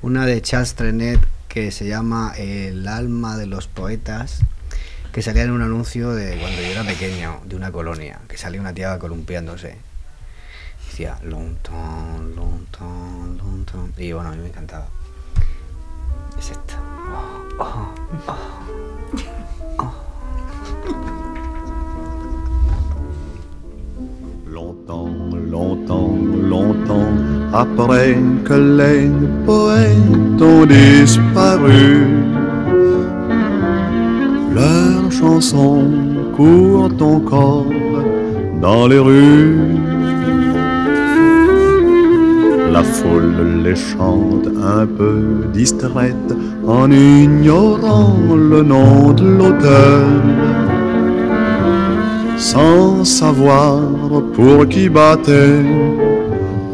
Una 0.03 0.24
de 0.24 0.40
Charles 0.40 0.74
Trenet 0.74 1.20
que 1.48 1.70
se 1.72 1.86
llama 1.86 2.32
El 2.36 2.86
alma 2.86 3.36
de 3.36 3.46
los 3.46 3.66
poetas, 3.66 4.40
que 5.12 5.20
salía 5.20 5.42
en 5.42 5.50
un 5.50 5.62
anuncio 5.62 6.12
de 6.12 6.38
cuando 6.38 6.62
yo 6.62 6.68
era 6.68 6.84
pequeño, 6.84 7.40
de 7.44 7.57
una 7.57 7.72
colonia, 7.72 8.20
que 8.28 8.38
salía 8.38 8.61
una 8.61 8.72
tía 8.72 8.98
columpiándose. 8.98 9.76
Decía, 10.86 11.18
lontón, 11.24 12.36
lontón, 12.36 13.38
lontón. 13.38 13.92
Y 13.96 14.12
bueno, 14.12 14.30
a 14.30 14.32
mí 14.32 14.42
me 14.42 14.48
encantaba. 14.48 14.88
Longtemps, 24.47 25.09
longtemps, 25.51 26.16
longtemps 26.49 27.12
après 27.53 28.16
que 28.45 28.55
les 28.55 29.11
poètes 29.45 30.41
ont 30.41 30.64
disparu, 30.64 32.07
leurs 34.55 35.12
chansons 35.12 35.85
courent 36.35 36.91
encore 37.01 37.66
dans 38.61 38.87
les 38.87 38.99
rues. 38.99 39.82
La 42.83 42.89
foule 42.89 43.62
les 43.62 43.76
chante 43.76 44.49
un 44.61 44.87
peu 44.87 45.47
distraite 45.53 46.33
en 46.66 46.91
ignorant 46.91 48.16
le 48.37 48.61
nom 48.62 49.12
de 49.12 49.24
l'auteur. 49.39 50.05
Sans 52.37 53.05
savoir 53.05 53.78
pour 54.35 54.66
qui 54.68 54.89
battait 54.89 55.62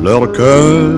leur 0.03 0.33
cœur. 0.33 0.93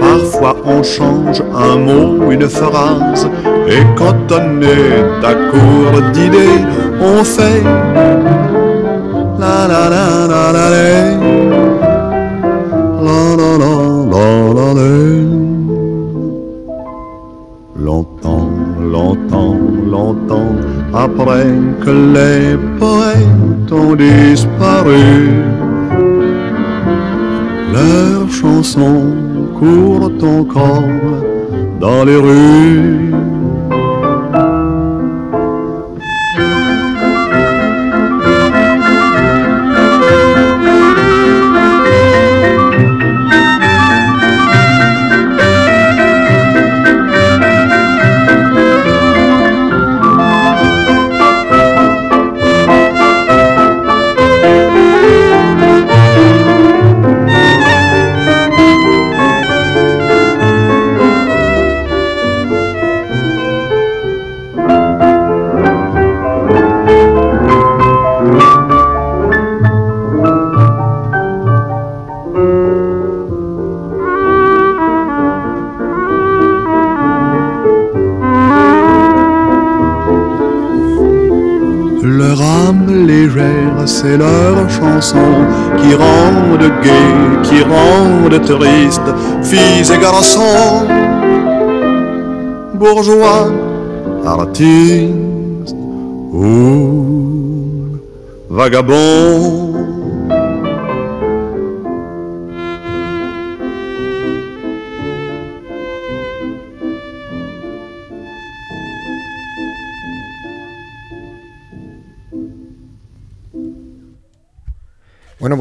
Parfois 0.00 0.56
on 0.64 0.82
change 0.82 1.42
un 1.54 1.76
mot, 1.76 2.30
une 2.30 2.48
phrase, 2.48 3.28
et 3.68 3.82
quand 3.94 4.22
on 4.40 4.62
est 4.62 5.26
à 5.30 5.34
court 5.50 6.00
d'idées, 6.14 6.64
on 7.02 7.22
fait 7.22 7.62
la 9.38 9.68
la 9.68 9.88
la 9.94 10.26
la 10.32 10.52
la 10.52 10.70
la 10.70 11.69
Longtemps, 17.76 18.50
longtemps, 18.80 19.56
longtemps 19.86 20.54
après 20.92 21.46
que 21.82 21.90
les 21.90 22.56
poètes 22.78 23.72
ont 23.72 23.94
disparu, 23.94 25.30
leurs 27.72 28.30
chansons 28.30 29.14
courent 29.58 30.12
encore 30.22 30.82
dans 31.80 32.04
les 32.04 32.16
rues. 32.16 33.19
C'est 84.00 84.16
leur 84.16 84.70
chanson 84.70 85.18
qui 85.76 85.94
rendent 85.94 86.70
gai, 86.82 87.42
qui 87.42 87.62
rendent 87.62 88.40
triste, 88.42 89.02
filles 89.42 89.92
et 89.92 89.98
garçons, 89.98 90.86
bourgeois, 92.74 93.48
artistes 94.24 95.74
ou 96.32 97.98
vagabonds. 98.48 99.69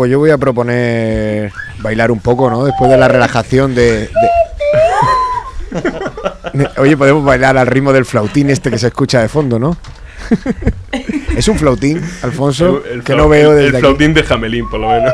Pues 0.10 0.14
yo 0.14 0.20
voy 0.20 0.32
a 0.32 0.38
proponer 0.39 1.51
bailar 1.80 2.10
un 2.12 2.20
poco, 2.20 2.49
¿no? 2.49 2.64
Después 2.66 2.89
de 2.89 2.97
la 2.97 3.07
relajación 3.07 3.76
de... 3.76 4.10
de- 4.10 4.10
Oye, 6.78 6.97
podemos 6.97 7.24
bailar 7.24 7.57
al 7.60 7.68
ritmo 7.68 7.93
del 7.93 8.05
flautín 8.05 8.49
este 8.49 8.72
que 8.72 8.80
se 8.80 8.88
escucha 8.88 9.22
de 9.22 9.30
fondo, 9.30 9.60
¿no? 9.60 9.78
es 11.38 11.47
un 11.47 11.57
flautín, 11.60 12.01
Alfonso, 12.24 12.82
El- 12.86 12.91
el 12.99 13.03
que 13.03 13.16
no 13.16 13.30
veo 13.30 13.51
desde 13.51 13.68
El 13.70 13.76
aquí. 13.76 13.82
flautín 13.82 14.14
de 14.16 14.24
Jamelín, 14.24 14.68
por 14.70 14.80
lo 14.80 14.89
menos. 14.89 15.14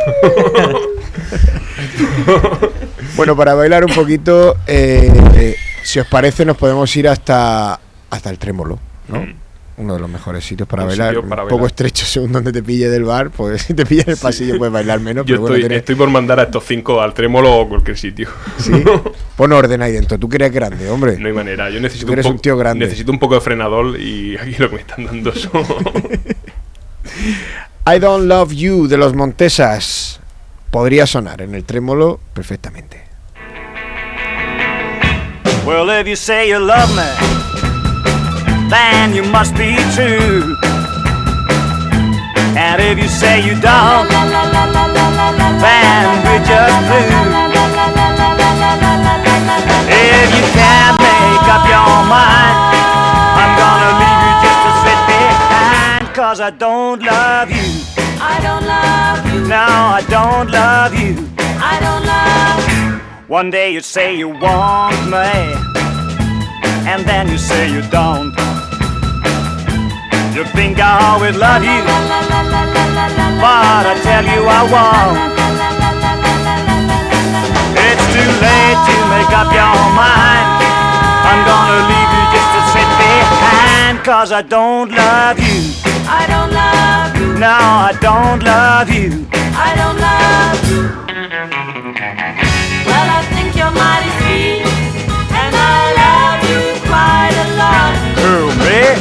Bueno, 3.17 3.35
para 3.35 3.53
bailar 3.53 3.83
un 3.85 3.93
poquito, 3.93 4.55
eh, 4.67 5.11
eh, 5.35 5.55
si 5.83 5.99
os 5.99 6.07
parece, 6.07 6.45
nos 6.45 6.55
podemos 6.57 6.93
ir 6.95 7.07
hasta, 7.09 7.79
hasta 8.09 8.29
el 8.29 8.37
trémolo, 8.39 8.79
¿no? 9.09 9.25
Uno 9.77 9.95
de 9.95 9.99
los 9.99 10.09
mejores 10.09 10.45
sitios 10.45 10.69
para. 10.69 10.83
Un 10.83 10.89
bailar. 10.89 11.13
sitio 11.15 11.27
para 11.27 11.43
un 11.43 11.49
poco 11.49 11.63
bailar. 11.63 11.71
estrecho 11.71 12.05
según 12.07 12.31
donde 12.31 12.53
te 12.53 12.63
pille 12.63 12.87
del 12.89 13.03
bar, 13.03 13.29
pues 13.29 13.61
si 13.67 13.73
te 13.73 13.85
pilla 13.85 14.03
en 14.03 14.11
el 14.11 14.17
pasillo 14.17 14.57
puedes 14.57 14.71
bailar 14.73 14.99
menos. 15.01 15.25
Yo 15.25 15.35
pero 15.43 15.57
bueno, 15.59 15.75
estoy, 15.75 15.95
por 15.95 16.09
mandar 16.09 16.39
a 16.39 16.43
estos 16.43 16.63
cinco 16.65 17.01
al 17.01 17.13
trémolo 17.13 17.53
o 17.59 17.67
cualquier 17.69 17.97
sitio. 17.97 18.29
Sí. 18.57 18.71
Pon 19.35 19.51
orden 19.51 19.81
ahí 19.81 19.91
dentro. 19.91 20.17
Tú 20.17 20.29
que 20.29 20.37
eres 20.37 20.51
grande, 20.53 20.89
hombre. 20.89 21.17
No 21.19 21.27
hay 21.27 21.33
manera. 21.33 21.69
Yo 21.69 21.81
necesito 21.81 22.07
Tú 22.07 22.13
eres 22.13 22.25
po- 22.25 22.31
un 22.31 22.39
tío 22.39 22.55
grande. 22.57 22.85
Necesito 22.85 23.11
un 23.11 23.19
poco 23.19 23.35
de 23.35 23.41
frenador 23.41 23.99
y 23.99 24.37
aquí 24.37 24.55
lo 24.57 24.69
que 24.69 24.75
me 24.75 24.81
están 24.81 25.05
dando 25.05 25.33
son. 25.33 25.63
I 27.87 27.99
Don't 27.99 28.25
Love 28.27 28.51
You 28.53 28.87
de 28.87 28.97
los 28.97 29.13
Montesas 29.13 30.19
podría 30.71 31.05
sonar 31.05 31.41
en 31.41 31.53
el 31.53 31.63
trémolo 31.65 32.19
perfectamente. 32.33 33.03
Well, 35.65 35.89
if 35.89 36.07
you 36.07 36.15
say 36.15 36.49
you 36.49 36.59
love 36.59 36.89
me, 36.95 37.54
then 38.69 39.13
you 39.13 39.23
must 39.23 39.53
be 39.55 39.75
true. 39.95 40.55
And 42.57 42.81
if 42.81 42.97
you 42.97 43.07
say 43.07 43.39
you 43.45 43.53
don't, 43.59 44.07
then 45.59 46.05
we're 46.23 46.43
just 46.45 46.77
blue. 46.87 47.45
If 49.87 50.27
you 50.35 50.43
can't 50.55 50.97
make 50.99 51.47
up 51.55 51.63
your 51.67 51.95
mind, 52.07 52.57
I'm 53.41 53.51
gonna 53.59 53.91
leave 54.01 54.21
you 54.25 54.33
just 54.43 54.59
to 54.65 54.71
sit 54.83 54.99
behind. 55.11 56.15
Cause 56.15 56.39
I 56.39 56.49
don't 56.51 57.01
love 57.03 57.49
you. 57.51 57.67
I 58.19 58.39
don't 58.41 58.65
love 58.65 59.33
you. 59.33 59.47
No, 59.47 59.65
I 59.99 60.01
don't 60.09 60.49
love 60.49 60.93
you. 60.93 61.13
I 61.59 61.79
don't 61.85 62.05
love 62.05 62.59
you. 62.71 62.99
One 63.27 63.49
day 63.49 63.71
you 63.73 63.81
say 63.81 64.15
you 64.15 64.29
want 64.29 64.95
me, 65.09 65.74
and 66.87 67.03
then 67.05 67.27
you 67.27 67.37
say 67.37 67.71
you 67.71 67.81
don't. 67.89 68.33
You 70.35 70.43
think 70.53 70.77
I 70.79 70.93
always 71.09 71.35
love 71.35 71.63
you, 71.63 71.81
but 73.41 73.83
I 73.89 73.95
tell 74.05 74.23
you 74.23 74.41
I 74.45 74.61
won't. 74.69 75.17
It's 77.87 78.05
too 78.13 78.29
late 78.45 78.79
to 78.89 78.95
make 79.13 79.31
up 79.33 79.49
your 79.49 79.77
mind. 79.97 80.47
I'm 81.25 81.41
gonna 81.49 81.79
leave 81.89 82.11
you 82.15 82.23
just 82.35 82.49
to 82.53 82.61
sit 82.73 82.89
behind, 83.01 84.03
cause 84.05 84.31
I 84.31 84.41
don't 84.41 84.91
love 84.91 85.39
you. 85.39 85.61
I 86.05 86.23
don't 86.29 86.51
love 86.53 87.17
you. 87.17 87.39
No, 87.39 87.57
I 87.89 87.93
don't 87.99 88.43
love 88.43 88.89
you. 88.89 89.25
I 89.57 89.69
don't 89.79 89.97
love 89.97 90.59
you. 90.69 90.81
Well, 92.85 93.07
I 93.17 93.21
think 93.33 93.55
you're 93.55 93.71
mighty 93.71 94.24
Who. 98.85 98.93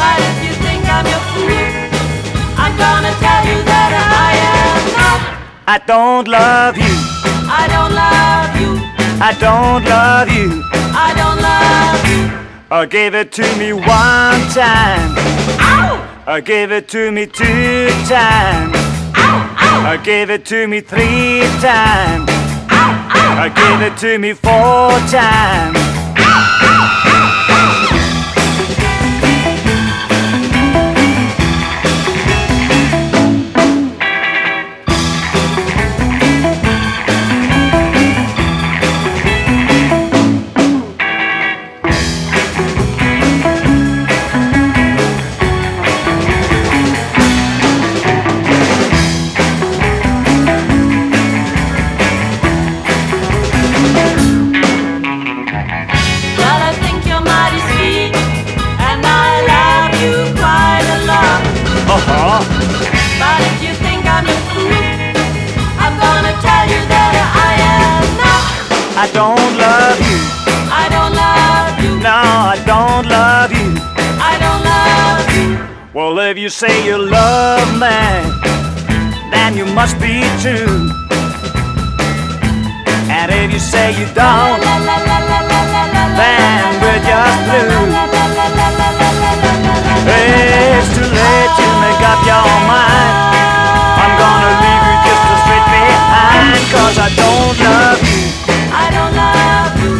But 0.00 0.18
if 0.24 0.36
you 0.44 0.52
think 0.64 0.88
I'm 0.88 1.04
your 1.04 1.22
fool, 1.30 1.52
I'm 2.56 2.74
gonna 2.80 3.12
tell 3.20 3.42
you 3.44 3.58
that 3.68 3.92
I 3.92 4.30
am 4.56 4.80
not. 4.96 5.20
I 5.68 5.76
don't 5.84 6.28
love 6.28 6.76
you. 6.80 6.94
I 7.44 7.68
don't 7.74 7.92
love 7.92 8.52
you. 8.56 8.70
I 9.20 9.32
don't 9.38 9.84
love 9.84 10.28
you. 10.32 10.48
I 10.96 11.12
don't 11.20 11.40
love 11.44 12.00
you. 12.08 12.22
I 12.70 12.86
gave 12.86 13.14
it 13.14 13.32
to 13.32 13.44
me 13.56 13.74
one 13.74 14.40
time. 14.56 15.12
Ow! 15.60 16.24
Uh, 16.26 16.40
give 16.40 16.72
it 16.72 16.88
to 16.88 17.12
me 17.12 17.26
two 17.26 17.88
times. 18.08 18.74
Ow! 19.14 19.56
Ow! 19.60 19.92
Uh, 19.92 19.96
give 20.02 20.30
it 20.30 20.46
to 20.46 20.66
me 20.66 20.80
three 20.80 21.42
times. 21.60 22.30
Ow! 22.70 23.10
Ow! 23.12 23.44
Uh, 23.44 23.48
give 23.48 23.82
it 23.82 23.98
to 23.98 24.18
me 24.18 24.32
four 24.32 24.88
times. 25.10 25.82
I 69.02 69.10
don't 69.10 69.50
love 69.58 69.98
you. 69.98 70.18
I 70.70 70.86
don't 70.94 71.10
love 71.10 71.74
you. 71.82 71.98
No, 72.06 72.22
I 72.54 72.58
don't 72.70 73.04
love 73.10 73.50
you. 73.50 73.74
I 74.30 74.38
don't 74.38 74.62
love 74.62 75.26
you. 75.34 75.58
Well, 75.92 76.16
if 76.30 76.38
you 76.38 76.48
say 76.48 76.86
you 76.86 76.98
love 76.98 77.66
me, 77.82 77.98
then 79.34 79.56
you 79.58 79.66
must 79.74 79.98
be 79.98 80.22
true. 80.38 80.86
And 83.10 83.26
if 83.34 83.50
you 83.50 83.58
say 83.58 83.90
you 83.98 84.06
don't, 84.14 84.62
then 86.14 86.62
we're 86.78 87.02
just 87.02 87.38
blue. 87.50 87.82
It's 90.14 90.88
too 90.94 91.10
late 91.10 91.52
to 91.58 91.66
make 91.82 92.02
up 92.06 92.22
your 92.22 92.46
mind. 92.70 93.14
I'm 93.98 94.14
gonna 94.14 94.52
leave 94.62 94.84
you 94.86 94.96
just 95.10 95.26
as 95.26 95.38
straight 95.42 95.66
behind, 95.74 96.54
cause 96.70 96.96
I 97.02 97.10
don't 97.18 97.58
love 97.66 97.98
you. 98.06 98.11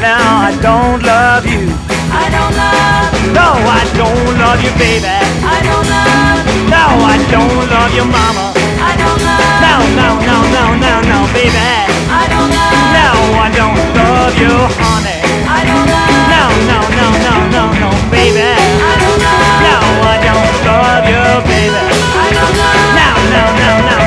I 0.04 0.58
don't 0.60 0.98
love 1.06 1.46
you. 1.46 1.70
No, 1.70 1.78
I 2.10 2.26
don't 2.26 2.54
love 2.58 3.14
you. 3.14 3.22
I 3.22 3.22
don't 3.22 3.22
love 3.22 3.22
you. 3.22 3.30
No, 3.38 3.54
I 3.70 3.86
don't 3.94 4.34
love 4.34 4.58
you, 4.58 4.72
baby. 4.74 5.06
I 5.06 5.62
don't 5.62 5.86
love 5.86 6.42
you. 6.42 6.66
No, 6.66 6.82
I 7.06 7.16
don't 7.30 7.62
love 7.70 7.94
your 7.94 8.10
mama. 8.10 8.50
I 8.82 8.98
don't 8.98 9.22
love 9.22 9.62
No, 9.62 9.78
no, 9.94 10.08
no, 10.26 10.36
no, 10.50 10.64
no, 10.82 10.92
no, 11.06 11.18
baby. 11.30 11.54
I 11.54 12.26
don't 12.34 12.50
love 12.50 12.82
No, 12.98 13.06
I 13.38 13.48
don't 13.54 13.78
love 13.94 14.34
you, 14.42 14.50
honey. 14.82 15.22
I 15.46 15.62
don't 15.70 15.86
love 15.86 16.10
No, 16.34 16.50
no, 16.66 16.78
no, 16.98 17.06
no, 17.22 17.34
no, 17.54 17.62
no, 17.78 17.88
baby. 18.10 18.42
I 18.42 18.98
don't 18.98 19.18
love 19.22 19.62
No, 19.62 19.78
I 20.02 20.18
don't 20.18 20.50
love 20.66 21.04
you, 21.06 21.22
baby. 21.46 21.78
I 21.78 22.26
don't 22.34 22.54
love 22.58 22.90
no, 22.98 23.06
no, 23.30 23.44
no, 23.54 23.70
no, 23.86 24.01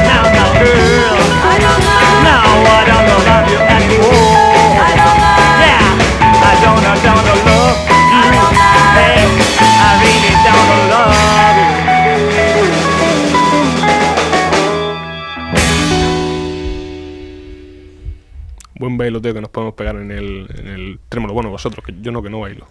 bailoteo 19.06 19.34
que 19.34 19.41
nos 19.41 19.49
podemos 19.49 19.74
pegar 19.76 19.95
en 19.95 20.12
el, 20.12 20.47
en 20.58 20.68
el 20.68 20.99
trémolo. 21.10 21.34
Bueno, 21.34 21.49
vosotros, 21.49 21.84
que 21.86 21.93
yo 22.01 22.12
no, 22.12 22.22
que 22.22 22.30
no 22.30 22.41
bailo. 22.41 22.68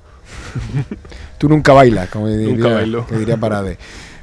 Tú 1.38 1.48
nunca 1.48 1.72
bailas, 1.72 2.08
como 2.08 2.28
diría, 2.28 2.54
Nunca 2.54 2.74
bailo. 2.74 3.06
que 3.06 3.16
diría 3.16 3.36
Parade. 3.36 3.78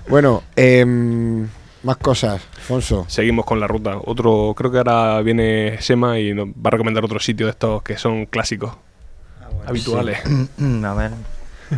Bueno, 0.08 0.44
em, 0.56 1.48
más 1.84 1.98
cosas, 1.98 2.42
Alfonso. 2.56 3.06
Seguimos 3.08 3.46
con 3.46 3.60
la 3.60 3.68
ruta. 3.68 3.98
Otro, 4.04 4.54
creo 4.58 4.72
que 4.72 4.78
ahora 4.80 5.22
viene 5.22 5.78
Sema 5.82 6.20
y 6.20 6.34
nos 6.34 6.48
va 6.50 6.68
a 6.68 6.72
recomendar 6.72 7.04
otro 7.06 7.20
sitio 7.20 7.46
de 7.46 7.52
estos 7.52 7.84
que 7.84 7.98
son 7.98 8.26
clásicos, 8.26 8.74
habituales. 9.66 10.20
Sí. 10.26 10.82
A 10.86 10.94
ver, 10.94 11.12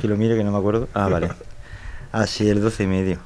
que 0.02 0.08
lo 0.08 0.16
mire 0.18 0.36
que 0.36 0.44
no 0.44 0.52
me 0.52 0.58
acuerdo. 0.58 0.88
Ah, 0.94 1.08
vale. 1.08 1.30
Ah, 2.16 2.28
sí, 2.28 2.48
el 2.48 2.62
12 2.62 2.84
y 2.84 2.86
medio. 2.86 3.18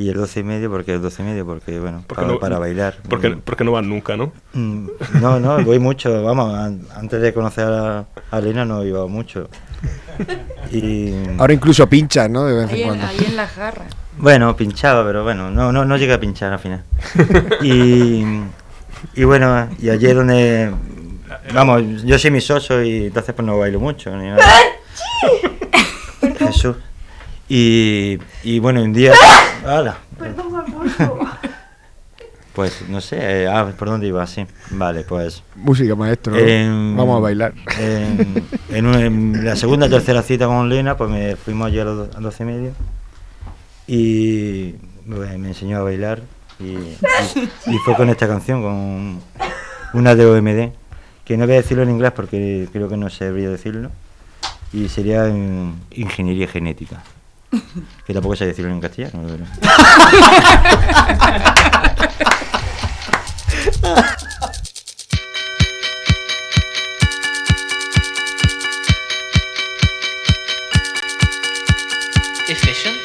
Y 0.00 0.08
el 0.08 0.16
12 0.16 0.40
y 0.40 0.42
medio, 0.44 0.70
porque 0.70 0.94
el 0.94 1.02
12 1.02 1.22
y 1.22 1.26
medio, 1.26 1.44
porque 1.44 1.78
bueno, 1.78 2.02
Porque 2.06 2.22
para, 2.22 2.32
no- 2.32 2.40
para 2.40 2.58
bailar. 2.58 2.96
Porque, 3.08 3.30
porque 3.44 3.64
no 3.64 3.72
van 3.72 3.86
nunca, 3.88 4.16
¿no? 4.16 4.32
Mm, 4.54 4.86
No, 5.20 5.38
no, 5.38 5.62
voy 5.62 5.78
mucho, 5.78 6.22
vamos, 6.22 6.54
an- 6.54 6.80
antes 6.96 7.20
de 7.20 7.34
conocer 7.34 7.66
a, 7.66 8.06
a 8.30 8.40
no 8.40 8.82
iba 8.84 9.06
mucho. 9.08 9.48
Y 10.72 11.12
Ahora 11.38 11.52
incluso 11.52 11.86
pinchas, 11.86 12.30
¿no? 12.30 12.44
De 12.46 12.54
vez 12.54 12.70
Ahí 12.70 12.76
en 12.76 12.80
en, 12.80 12.86
cuando. 12.88 13.06
ahí 13.06 13.26
en 13.26 13.36
la 13.36 13.46
jarra. 13.46 13.84
bueno, 14.16 14.56
pinchaba, 14.56 15.04
pero 15.04 15.22
bueno, 15.22 15.50
no, 15.50 15.70
no, 15.70 15.84
no 15.84 15.96
llegué 15.98 16.14
a 16.14 16.20
pinchar 16.20 16.52
al 16.54 16.58
final. 16.60 16.82
Y, 17.60 18.24
y 19.16 19.24
bueno, 19.24 19.68
y 19.80 19.90
ayer 19.90 20.14
donde, 20.14 20.70
vamos, 21.52 21.82
yo 22.04 22.18
soy 22.18 22.30
mi 22.30 22.40
socio 22.40 22.82
y 22.82 23.06
entonces 23.08 23.34
pues 23.34 23.44
no 23.44 23.58
bailo 23.58 23.80
mucho. 23.80 24.16
Ni 24.16 24.28
nada. 24.28 24.42
Jesús. 26.38 26.76
Y, 27.52 28.16
y 28.44 28.58
bueno, 28.60 28.80
un 28.82 28.92
día... 28.92 29.12
¡Hala! 29.66 29.98
Perdón. 30.18 30.64
Pues 32.52 32.82
no 32.88 33.00
sé, 33.00 33.16
eh, 33.44 33.48
ah, 33.48 33.72
¿por 33.78 33.88
dónde 33.88 34.08
iba? 34.08 34.26
Sí, 34.26 34.44
vale, 34.72 35.04
pues... 35.04 35.42
Música, 35.54 35.94
maestro. 35.94 36.34
Vamos 36.96 37.16
a 37.16 37.20
bailar. 37.20 37.54
En, 37.78 38.44
en 38.70 38.86
un- 38.86 38.94
en 38.98 39.44
la 39.44 39.54
segunda 39.54 39.86
o 39.86 39.88
tercera 39.88 40.20
cita 40.22 40.46
con 40.46 40.68
Lena, 40.68 40.96
pues 40.96 41.08
me 41.10 41.36
fuimos 41.36 41.68
allí 41.68 41.78
a 41.78 41.84
las 41.84 41.94
do- 41.96 42.02
a 42.10 42.14
las 42.14 42.22
doce 42.22 42.42
y 42.42 42.46
media 42.46 42.72
y 43.86 44.72
pues, 45.08 45.38
me 45.38 45.48
enseñó 45.48 45.78
a 45.78 45.82
bailar 45.82 46.22
y, 46.58 46.64
y- 46.64 46.98
y 47.66 47.78
fue 47.84 47.94
con 47.94 48.10
esta 48.10 48.26
canción, 48.26 48.62
con 48.62 49.20
una 49.94 50.14
de 50.16 50.26
OMD, 50.26 50.72
que 51.24 51.36
no 51.36 51.46
voy 51.46 51.54
a 51.54 51.58
decirlo 51.58 51.84
en 51.84 51.90
inglés 51.90 52.12
porque 52.14 52.68
creo 52.72 52.88
que 52.88 52.96
no 52.96 53.08
sabría 53.10 53.48
decirlo, 53.48 53.90
y 54.72 54.88
sería 54.88 55.26
en 55.28 55.74
ingeniería 55.92 56.48
genética. 56.48 57.02
Que 58.06 58.12
tampoco 58.14 58.36
sé 58.36 58.46
decirlo 58.46 58.70
en 58.72 58.80
castellano. 58.80 59.26
pero- 59.26 59.46
efficient, 72.48 72.96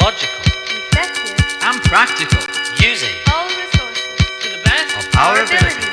logical, 0.00 0.44
effective, 0.70 1.34
and 1.62 1.80
practical, 1.82 2.40
using 2.80 3.10
all 3.32 3.48
resources 3.48 4.06
to 4.42 4.48
the 4.54 4.60
best 4.64 4.90
of 4.98 5.04
our 5.18 5.40
ability, 5.42 5.88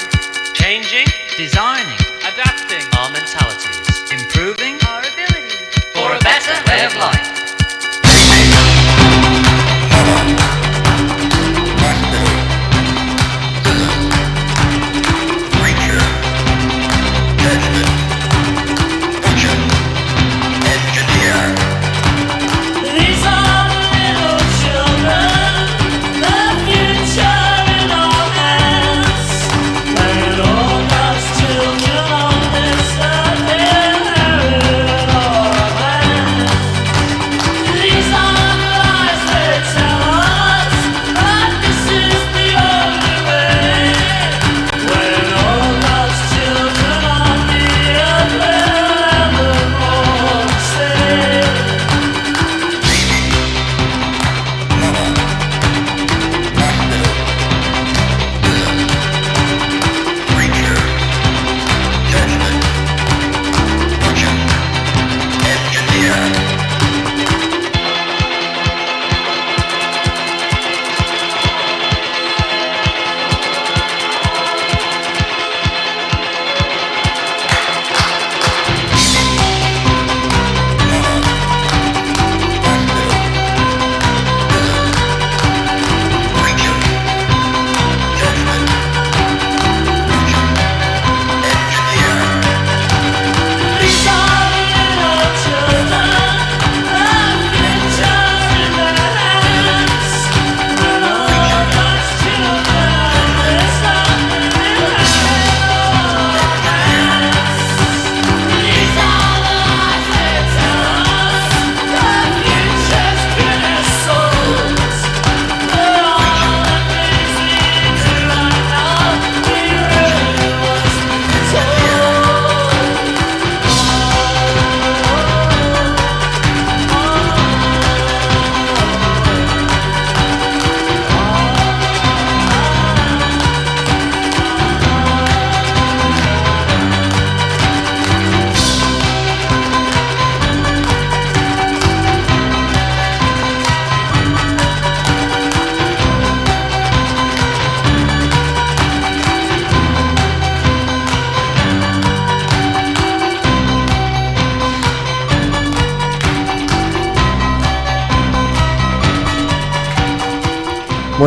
changing, 0.54 1.08
designing, 1.38 1.98
adapting 2.30 2.84
our 3.00 3.10
mentalities, 3.12 4.12
improving 4.12 4.78
our 4.88 5.00
ability. 5.02 5.56
for 5.94 6.14
a 6.16 6.20
better 6.20 6.54
way 6.68 6.86
of 6.86 6.96
life. 6.98 7.11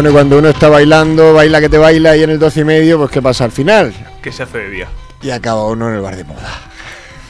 Bueno, 0.04 0.18
y 0.18 0.20
cuando 0.20 0.38
uno 0.38 0.48
está 0.50 0.68
bailando, 0.68 1.32
baila 1.32 1.62
que 1.62 1.70
te 1.70 1.78
baila 1.78 2.14
y 2.14 2.22
en 2.22 2.28
el 2.28 2.38
12 2.38 2.60
y 2.60 2.64
medio, 2.64 2.98
pues 2.98 3.10
¿qué 3.10 3.22
pasa 3.22 3.44
al 3.44 3.52
final? 3.52 3.94
¿Qué 4.20 4.30
se 4.32 4.42
hace 4.42 4.58
de 4.58 4.68
día? 4.68 4.88
Y 5.22 5.30
acaba 5.30 5.64
uno 5.66 5.88
en 5.88 5.94
el 5.94 6.02
bar 6.02 6.14
de 6.14 6.24
moda. 6.24 6.60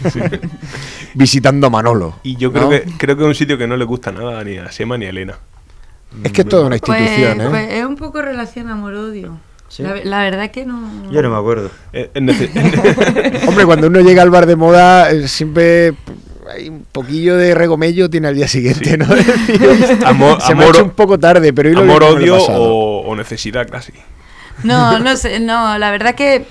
Visitando 1.15 1.69
a 1.69 1.71
Manolo. 1.71 2.19
Y 2.25 2.35
yo 2.35 2.53
creo 2.53 2.65
¿no? 2.65 2.71
que 2.71 2.83
creo 2.99 3.17
que 3.17 3.23
es 3.23 3.29
un 3.29 3.35
sitio 3.37 3.57
que 3.57 3.69
no 3.69 3.77
le 3.77 3.85
gusta 3.85 4.11
nada 4.11 4.43
ni 4.43 4.59
a 4.59 4.73
Sema 4.73 4.99
ni 4.99 5.07
a 5.07 5.11
Elena. 5.11 5.39
Es 6.25 6.33
que 6.33 6.41
es 6.41 6.49
toda 6.49 6.67
una 6.67 6.75
institución, 6.75 7.37
Pues, 7.37 7.47
¿eh? 7.47 7.51
pues 7.51 7.73
es 7.75 7.85
un 7.85 7.95
poco 7.95 8.21
relación 8.23 8.69
amor-odio. 8.69 9.39
La, 9.79 9.95
la 10.03 10.23
verdad 10.25 10.47
es 10.47 10.51
que 10.51 10.67
no. 10.67 11.13
Yo 11.13 11.23
no 11.23 11.31
me 11.31 11.37
acuerdo. 11.37 11.71
Eh, 11.93 12.11
Hombre, 13.47 13.67
cuando 13.67 13.87
uno 13.87 14.01
llega 14.01 14.23
al 14.23 14.31
bar 14.31 14.47
de 14.47 14.57
moda, 14.57 15.13
eh, 15.13 15.29
siempre 15.29 15.95
hay 16.55 16.69
un 16.69 16.85
poquillo 16.91 17.37
de 17.37 17.55
regomello 17.55 18.09
tiene 18.11 18.29
al 18.29 18.35
día 18.35 18.49
siguiente, 18.49 18.97
¿no? 18.99 19.07
Amor- 20.07 20.41
se 20.41 20.55
me 20.55 20.65
ha 20.65 20.69
hecho 20.69 20.85
un 20.85 20.91
poco 20.91 21.19
tarde, 21.19 21.53
pero 21.53 21.69
hoy 21.69 21.75
lo 21.75 21.83
Amor, 21.83 22.03
odio 22.05 22.37
o, 22.37 23.01
o 23.07 23.17
necesidad 23.17 23.69
casi. 23.69 23.93
No, 24.63 24.99
no 25.01 25.17
sé, 25.17 25.41
no, 25.41 25.77
la 25.79 25.91
verdad 25.91 26.15
que 26.15 26.47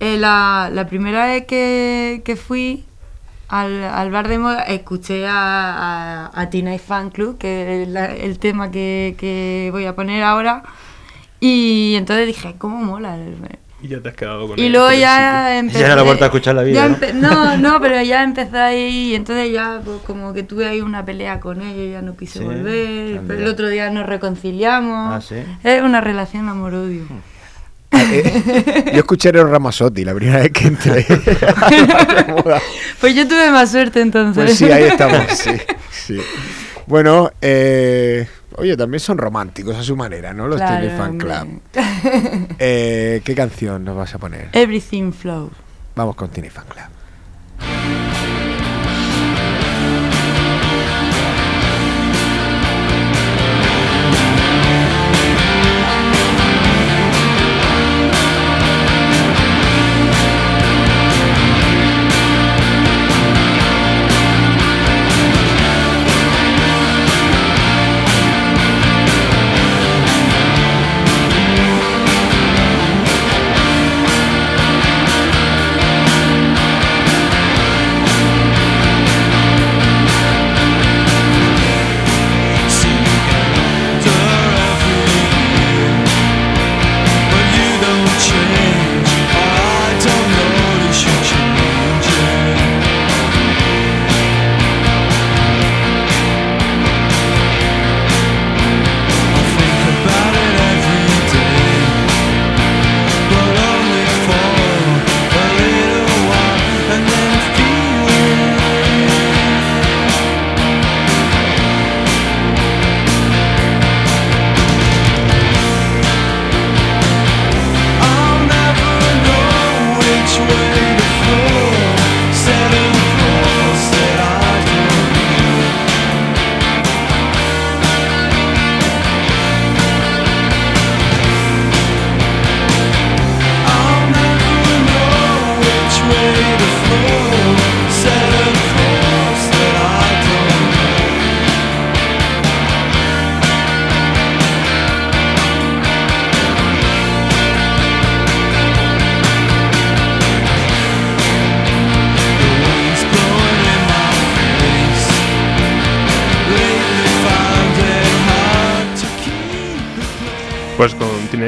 eh, 0.00 0.16
la, 0.18 0.70
la 0.72 0.86
primera 0.86 1.26
vez 1.26 1.46
que, 1.46 2.22
que 2.24 2.36
fui 2.36 2.84
al, 3.48 3.82
al 3.82 4.10
bar 4.10 4.28
de 4.28 4.38
moda 4.38 4.62
escuché 4.64 5.26
a, 5.26 5.32
a, 6.34 6.40
a 6.40 6.50
Tina 6.50 6.74
y 6.74 6.78
Fan 6.78 7.10
Club, 7.10 7.38
que 7.38 7.82
es 7.82 7.88
la- 7.88 8.14
el 8.14 8.38
tema 8.38 8.70
que, 8.70 9.14
que 9.18 9.70
voy 9.72 9.86
a 9.86 9.94
poner 9.96 10.22
ahora, 10.22 10.62
y 11.40 11.94
entonces 11.96 12.26
dije, 12.26 12.54
¿cómo 12.58 12.76
mola? 12.82 13.16
Y 13.80 13.88
ya 13.88 14.00
te 14.00 14.08
has 14.08 14.14
quedado 14.16 14.48
con 14.48 14.58
Y 14.58 14.68
luego 14.70 14.92
ya 14.92 15.56
empecé... 15.58 15.80
Ya 15.80 15.88
no 15.90 15.96
la 15.96 16.02
vuelta 16.02 16.24
a 16.24 16.28
escuchar 16.28 16.56
la 16.56 16.62
vida, 16.62 16.88
¿no? 16.88 16.98
no, 17.14 17.56
no, 17.56 17.80
pero 17.80 18.02
ya 18.02 18.24
empecé 18.24 18.58
ahí 18.58 19.10
y 19.10 19.14
entonces 19.14 19.52
ya 19.52 19.80
pues, 19.84 19.98
como 20.04 20.32
que 20.32 20.42
tuve 20.42 20.66
ahí 20.66 20.80
una 20.80 21.04
pelea 21.04 21.38
con 21.38 21.62
ella, 21.62 21.92
ya 21.92 22.02
no 22.02 22.16
quise 22.16 22.40
Sí, 22.40 22.44
volver, 22.44 23.20
pero 23.26 23.40
el 23.40 23.46
otro 23.46 23.68
día 23.68 23.88
nos 23.90 24.06
reconciliamos. 24.06 25.14
Ah, 25.14 25.20
sí. 25.20 25.36
Es 25.62 25.82
una 25.82 26.00
relación 26.00 26.48
amor-odio. 26.48 27.06
Ah, 27.90 28.02
eh, 28.02 28.84
yo 28.92 28.98
escuché 28.98 29.28
a 29.28 29.30
Eros 29.30 29.50
Ramazzotti 29.50 30.04
la 30.04 30.14
primera 30.14 30.40
vez 30.40 30.52
que 30.52 30.66
entré. 30.66 31.06
Pues 33.00 33.14
yo 33.14 33.28
tuve 33.28 33.48
más 33.52 33.70
suerte 33.70 34.00
entonces. 34.00 34.44
Pues 34.44 34.58
sí, 34.58 34.64
ahí 34.64 34.82
estamos, 34.88 35.20
sí. 35.30 35.52
sí. 35.92 36.18
Bueno, 36.86 37.30
eh, 37.40 38.26
oye, 38.58 38.76
también 38.76 39.00
son 39.00 39.18
románticos 39.18 39.76
a 39.76 39.82
su 39.82 39.96
manera, 39.96 40.32
¿no? 40.34 40.46
Los 40.48 40.58
Claro, 40.58 40.90
Fan. 40.96 41.18
Club. 41.18 41.60
Eh, 42.58 43.22
¿Qué 43.24 43.34
canción 43.34 43.84
nos 43.84 43.96
vas 43.96 44.14
a 44.14 44.18
poner? 44.18 44.48
Everything 44.52 45.12
Flow. 45.12 45.50
Vamos 45.96 46.14
con 46.16 46.28
Tiny 46.30 46.50
Fan 46.50 46.64
Club. 46.68 46.97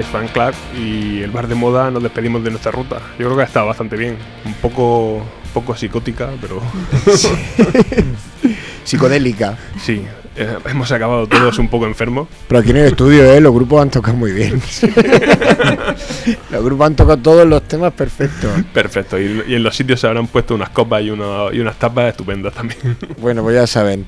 Teenage 0.00 0.10
Fan 0.10 0.28
Club 0.28 0.54
y 0.78 1.22
el 1.22 1.30
bar 1.30 1.46
de 1.46 1.54
moda 1.54 1.90
nos 1.90 2.02
despedimos 2.02 2.42
de 2.42 2.50
nuestra 2.50 2.72
ruta. 2.72 3.00
Yo 3.18 3.26
creo 3.26 3.36
que 3.36 3.42
ha 3.42 3.46
estado 3.46 3.66
bastante 3.66 3.96
bien. 3.96 4.16
Un 4.44 4.54
poco, 4.54 5.16
un 5.16 5.50
poco 5.52 5.76
psicótica, 5.76 6.30
pero. 6.40 6.62
Psicodélica. 8.84 9.58
Sí, 9.78 10.02
eh, 10.36 10.56
hemos 10.66 10.90
acabado 10.90 11.26
todos 11.26 11.58
un 11.58 11.68
poco 11.68 11.86
enfermos. 11.86 12.28
Pero 12.48 12.60
aquí 12.60 12.70
en 12.70 12.78
el 12.78 12.86
estudio, 12.86 13.24
¿eh? 13.24 13.40
Los 13.40 13.52
grupos 13.52 13.82
han 13.82 13.90
tocado 13.90 14.16
muy 14.16 14.32
bien. 14.32 14.60
los 16.50 16.64
grupos 16.64 16.86
han 16.86 16.96
tocado 16.96 17.18
todos 17.18 17.46
los 17.46 17.62
temas 17.64 17.92
perfectos. 17.92 18.50
Perfecto, 18.72 19.20
y, 19.20 19.44
y 19.48 19.54
en 19.54 19.62
los 19.62 19.76
sitios 19.76 20.00
se 20.00 20.06
habrán 20.06 20.28
puesto 20.28 20.54
unas 20.54 20.70
copas 20.70 21.02
y, 21.02 21.06
y 21.06 21.10
unas 21.60 21.76
tapas 21.78 22.10
estupendas 22.10 22.54
también. 22.54 22.96
Bueno, 23.18 23.42
pues 23.42 23.54
ya 23.54 23.66
saben. 23.66 24.06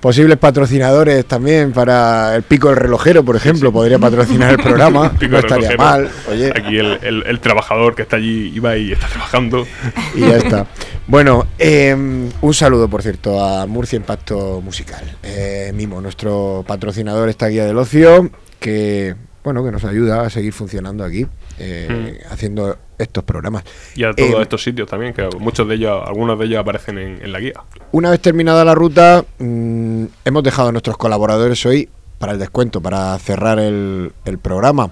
Posibles 0.00 0.38
patrocinadores 0.38 1.26
también 1.26 1.72
para 1.72 2.34
el 2.34 2.42
pico 2.42 2.68
del 2.68 2.76
relojero, 2.76 3.22
por 3.22 3.36
ejemplo, 3.36 3.70
podría 3.70 3.98
patrocinar 3.98 4.52
el 4.52 4.56
programa. 4.62 5.12
No 5.20 5.38
estaría 5.38 5.68
relojero. 5.70 5.78
mal. 5.78 6.10
Oye, 6.30 6.50
Aquí 6.56 6.78
el, 6.78 6.98
el- 7.02 7.22
el 7.26 7.40
trabajador 7.40 7.94
que 7.94 8.02
está 8.02 8.16
allí 8.16 8.50
iba 8.54 8.76
y 8.78 8.92
está 8.92 9.08
trabajando. 9.08 9.66
y 10.14 10.20
ya 10.20 10.36
está. 10.38 10.66
Bueno, 11.06 11.46
eh, 11.58 11.94
un 11.94 12.54
saludo, 12.54 12.88
por 12.88 13.02
cierto, 13.02 13.44
a 13.44 13.66
Murcia 13.66 13.96
Impacto 13.96 14.62
Musical. 14.64 15.04
Eh, 15.22 15.70
Mimo, 15.74 16.00
nuestro 16.00 16.64
patrocinador, 16.66 17.28
esta 17.28 17.48
guía 17.48 17.66
del 17.66 17.76
ocio, 17.76 18.30
que 18.58 19.14
bueno, 19.44 19.62
que 19.64 19.70
nos 19.72 19.84
ayuda 19.84 20.22
a 20.22 20.30
seguir 20.30 20.52
funcionando 20.54 21.04
aquí, 21.04 21.26
eh, 21.60 22.20
haciendo 22.30 22.76
estos 22.98 23.22
programas. 23.24 23.64
Y 23.94 24.04
a 24.04 24.12
todos 24.12 24.30
Eh, 24.30 24.42
estos 24.42 24.62
sitios 24.62 24.88
también, 24.88 25.12
que 25.14 25.28
muchos 25.38 25.68
de 25.68 25.74
ellos, 25.76 26.02
algunos 26.06 26.38
de 26.38 26.46
ellos 26.46 26.58
aparecen 26.60 26.98
en, 26.98 27.22
en 27.22 27.32
la 27.32 27.40
guía. 27.40 27.54
Una 27.92 28.10
vez 28.10 28.20
terminada 28.20 28.64
la 28.64 28.74
ruta, 28.74 29.24
mm, 29.38 30.04
hemos 30.24 30.42
dejado 30.42 30.68
a 30.68 30.72
nuestros 30.72 30.96
colaboradores 30.96 31.64
hoy 31.66 31.88
para 32.18 32.32
el 32.32 32.38
descuento, 32.38 32.80
para 32.80 33.18
cerrar 33.18 33.58
el, 33.58 34.12
el 34.24 34.38
programa. 34.38 34.90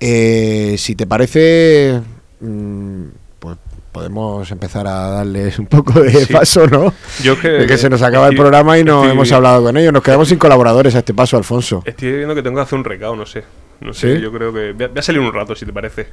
Eh, 0.00 0.74
si 0.78 0.94
te 0.96 1.06
parece, 1.06 2.00
mm, 2.40 3.02
pues 3.38 3.56
podemos 3.92 4.50
empezar 4.50 4.86
a 4.86 5.08
darles 5.10 5.58
un 5.58 5.66
poco 5.66 6.00
de 6.00 6.10
Sí. 6.24 6.32
paso, 6.32 6.66
¿no? 6.66 6.92
Yo 7.22 7.38
que- 7.38 7.48
De 7.48 7.66
que 7.66 7.76
se 7.76 7.90
nos 7.90 8.02
acaba 8.02 8.28
el 8.28 8.36
programa 8.36 8.78
y 8.78 8.84
no 8.84 9.02
estoy- 9.02 9.12
hemos 9.12 9.30
hablado 9.32 9.62
con 9.64 9.76
ellos. 9.76 9.92
Nos 9.92 10.02
quedamos 10.02 10.28
sin 10.28 10.38
colaboradores 10.38 10.94
a 10.94 11.00
este 11.00 11.12
paso, 11.14 11.36
Alfonso. 11.36 11.82
Estoy 11.84 12.12
viendo 12.12 12.34
que 12.34 12.42
tengo 12.42 12.56
que 12.56 12.62
hacer 12.62 12.78
un 12.78 12.84
recado, 12.84 13.14
no 13.16 13.26
sé. 13.26 13.44
No 13.82 13.92
sé, 13.92 14.16
¿Sí? 14.16 14.22
yo 14.22 14.32
creo 14.32 14.52
que. 14.52 14.72
Voy 14.72 14.84
a, 14.84 14.88
voy 14.88 14.98
a 14.98 15.02
salir 15.02 15.20
un 15.20 15.32
rato, 15.32 15.54
si 15.54 15.66
te 15.66 15.72
parece. 15.72 16.08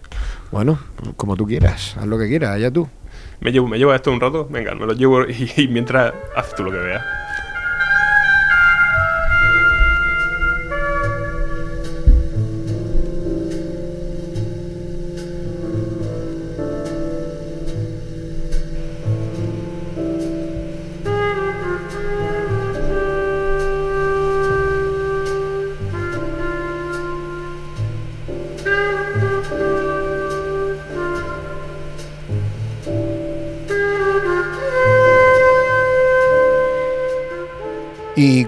Bueno, 0.51 0.79
como 1.15 1.35
tú 1.35 1.45
quieras, 1.45 1.95
haz 1.97 2.05
lo 2.07 2.17
que 2.17 2.27
quieras, 2.27 2.51
allá 2.51 2.71
tú. 2.71 2.87
¿Me 3.41 3.51
llevo, 3.51 3.67
me 3.67 3.77
llevo 3.77 3.93
esto 3.93 4.11
un 4.11 4.19
rato? 4.19 4.47
Venga, 4.49 4.75
me 4.75 4.85
lo 4.85 4.93
llevo 4.93 5.23
y, 5.27 5.51
y 5.55 5.67
mientras 5.67 6.13
haces 6.35 6.55
tú 6.55 6.63
lo 6.63 6.71
que 6.71 6.77
veas. 6.77 7.03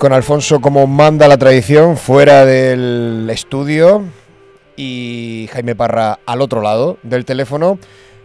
Con 0.01 0.13
Alfonso, 0.13 0.61
como 0.61 0.87
manda 0.87 1.27
la 1.27 1.37
tradición, 1.37 1.95
fuera 1.95 2.43
del 2.43 3.29
estudio 3.29 4.01
y 4.75 5.47
Jaime 5.53 5.75
Parra 5.75 6.17
al 6.25 6.41
otro 6.41 6.63
lado 6.63 6.97
del 7.03 7.23
teléfono, 7.23 7.77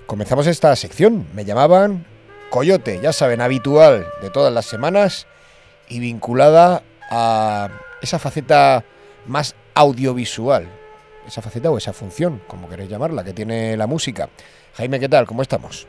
comenzamos 0.07 0.47
esta 0.47 0.75
sección. 0.75 1.27
Me 1.35 1.45
llamaban 1.45 2.07
Coyote, 2.49 2.99
ya 3.03 3.13
saben, 3.13 3.43
habitual 3.43 4.07
de 4.23 4.31
todas 4.31 4.55
las 4.55 4.65
semanas 4.65 5.29
y 5.87 6.01
vinculada 6.01 6.81
a 7.11 7.69
esa 8.01 8.19
faceta 8.19 8.83
más 9.27 9.55
audiovisual, 9.75 10.67
esa 11.27 11.43
faceta 11.43 11.71
o 11.71 11.77
esa 11.77 11.93
función, 11.93 12.41
como 12.47 12.71
queréis 12.71 12.89
llamarla, 12.89 13.23
que 13.23 13.35
tiene 13.35 13.77
la 13.77 13.87
música. 13.87 14.31
Jaime, 14.77 14.99
¿qué 14.99 15.11
tal? 15.11 15.27
¿Cómo 15.27 15.43
estamos? 15.43 15.87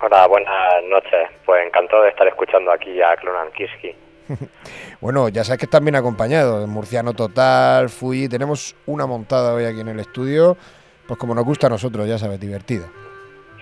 Hola, 0.00 0.26
buenas 0.26 0.82
noches. 0.88 1.28
Pues 1.44 1.66
encantado 1.66 2.04
de 2.04 2.08
estar 2.08 2.26
escuchando 2.26 2.72
aquí 2.72 3.02
a 3.02 3.14
Clonan 3.16 3.52
Kiski. 3.52 4.07
Bueno, 5.00 5.28
ya 5.28 5.44
sabes 5.44 5.58
que 5.60 5.66
están 5.66 5.84
bien 5.84 5.96
acompañados, 5.96 6.66
Murciano 6.68 7.12
Total, 7.14 7.88
Fuji, 7.88 8.28
tenemos 8.28 8.74
una 8.86 9.06
montada 9.06 9.54
hoy 9.54 9.64
aquí 9.64 9.80
en 9.80 9.88
el 9.88 10.00
estudio, 10.00 10.56
pues 11.06 11.18
como 11.18 11.34
nos 11.34 11.44
gusta 11.44 11.68
a 11.68 11.70
nosotros, 11.70 12.06
ya 12.08 12.18
sabes, 12.18 12.40
divertido. 12.40 12.86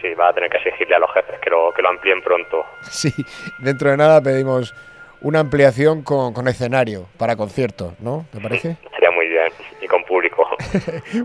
Sí, 0.00 0.12
va 0.14 0.28
a 0.28 0.34
tener 0.34 0.50
que 0.50 0.58
exigirle 0.58 0.94
a 0.96 0.98
los 0.98 1.10
jefes 1.12 1.38
que 1.40 1.50
lo, 1.50 1.72
que 1.74 1.82
lo 1.82 1.88
amplíen 1.90 2.22
pronto. 2.22 2.64
Sí, 2.82 3.12
dentro 3.58 3.90
de 3.90 3.96
nada 3.96 4.20
pedimos 4.20 4.74
una 5.22 5.40
ampliación 5.40 6.02
con, 6.02 6.32
con 6.34 6.46
escenario 6.48 7.06
para 7.18 7.36
conciertos, 7.36 7.94
¿no? 8.00 8.26
¿Te 8.32 8.40
parece? 8.40 8.76
Sería 8.94 9.10
muy 9.10 9.28
bien. 9.28 9.48
Y 9.82 9.86
con 9.86 10.04
público. 10.04 10.46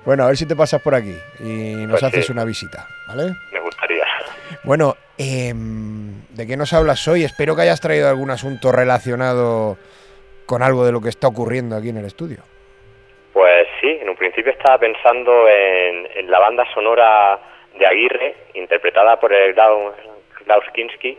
Bueno, 0.06 0.24
a 0.24 0.28
ver 0.28 0.38
si 0.38 0.46
te 0.46 0.56
pasas 0.56 0.82
por 0.82 0.96
aquí 0.96 1.16
y 1.40 1.74
nos 1.76 1.92
Pues 2.00 2.04
haces 2.04 2.26
sí. 2.26 2.32
una 2.32 2.44
visita, 2.46 2.88
¿vale? 3.08 3.36
Me. 3.52 3.60
Bueno, 4.64 4.94
em, 5.18 6.28
¿de 6.30 6.46
qué 6.46 6.56
nos 6.56 6.72
hablas 6.74 7.08
hoy? 7.08 7.24
Espero 7.24 7.56
que 7.56 7.64
hayas 7.64 7.82
traído 7.82 8.08
algún 8.08 8.30
asunto 8.30 8.72
relacionado 8.72 9.78
con 10.46 10.62
algo 10.62 10.86
de 10.86 10.92
lo 10.92 11.02
que 11.02 11.10
está 11.10 11.28
ocurriendo 11.28 11.76
aquí 11.76 11.90
en 11.90 11.98
el 11.98 12.06
estudio. 12.06 12.44
Pues 13.34 13.68
sí, 13.80 13.98
en 14.02 14.10
un 14.10 14.16
principio 14.16 14.52
estaba 14.52 14.78
pensando 14.78 15.48
en, 15.48 16.08
en 16.16 16.30
la 16.30 16.40
banda 16.40 16.66
sonora 16.74 17.40
de 17.78 17.88
Aguirre, 17.88 18.36
interpretada 18.54 19.20
por 19.20 19.34
el 19.34 19.54
Klaus, 19.54 19.96
Klaus 20.46 20.66
Kinski, 20.74 21.18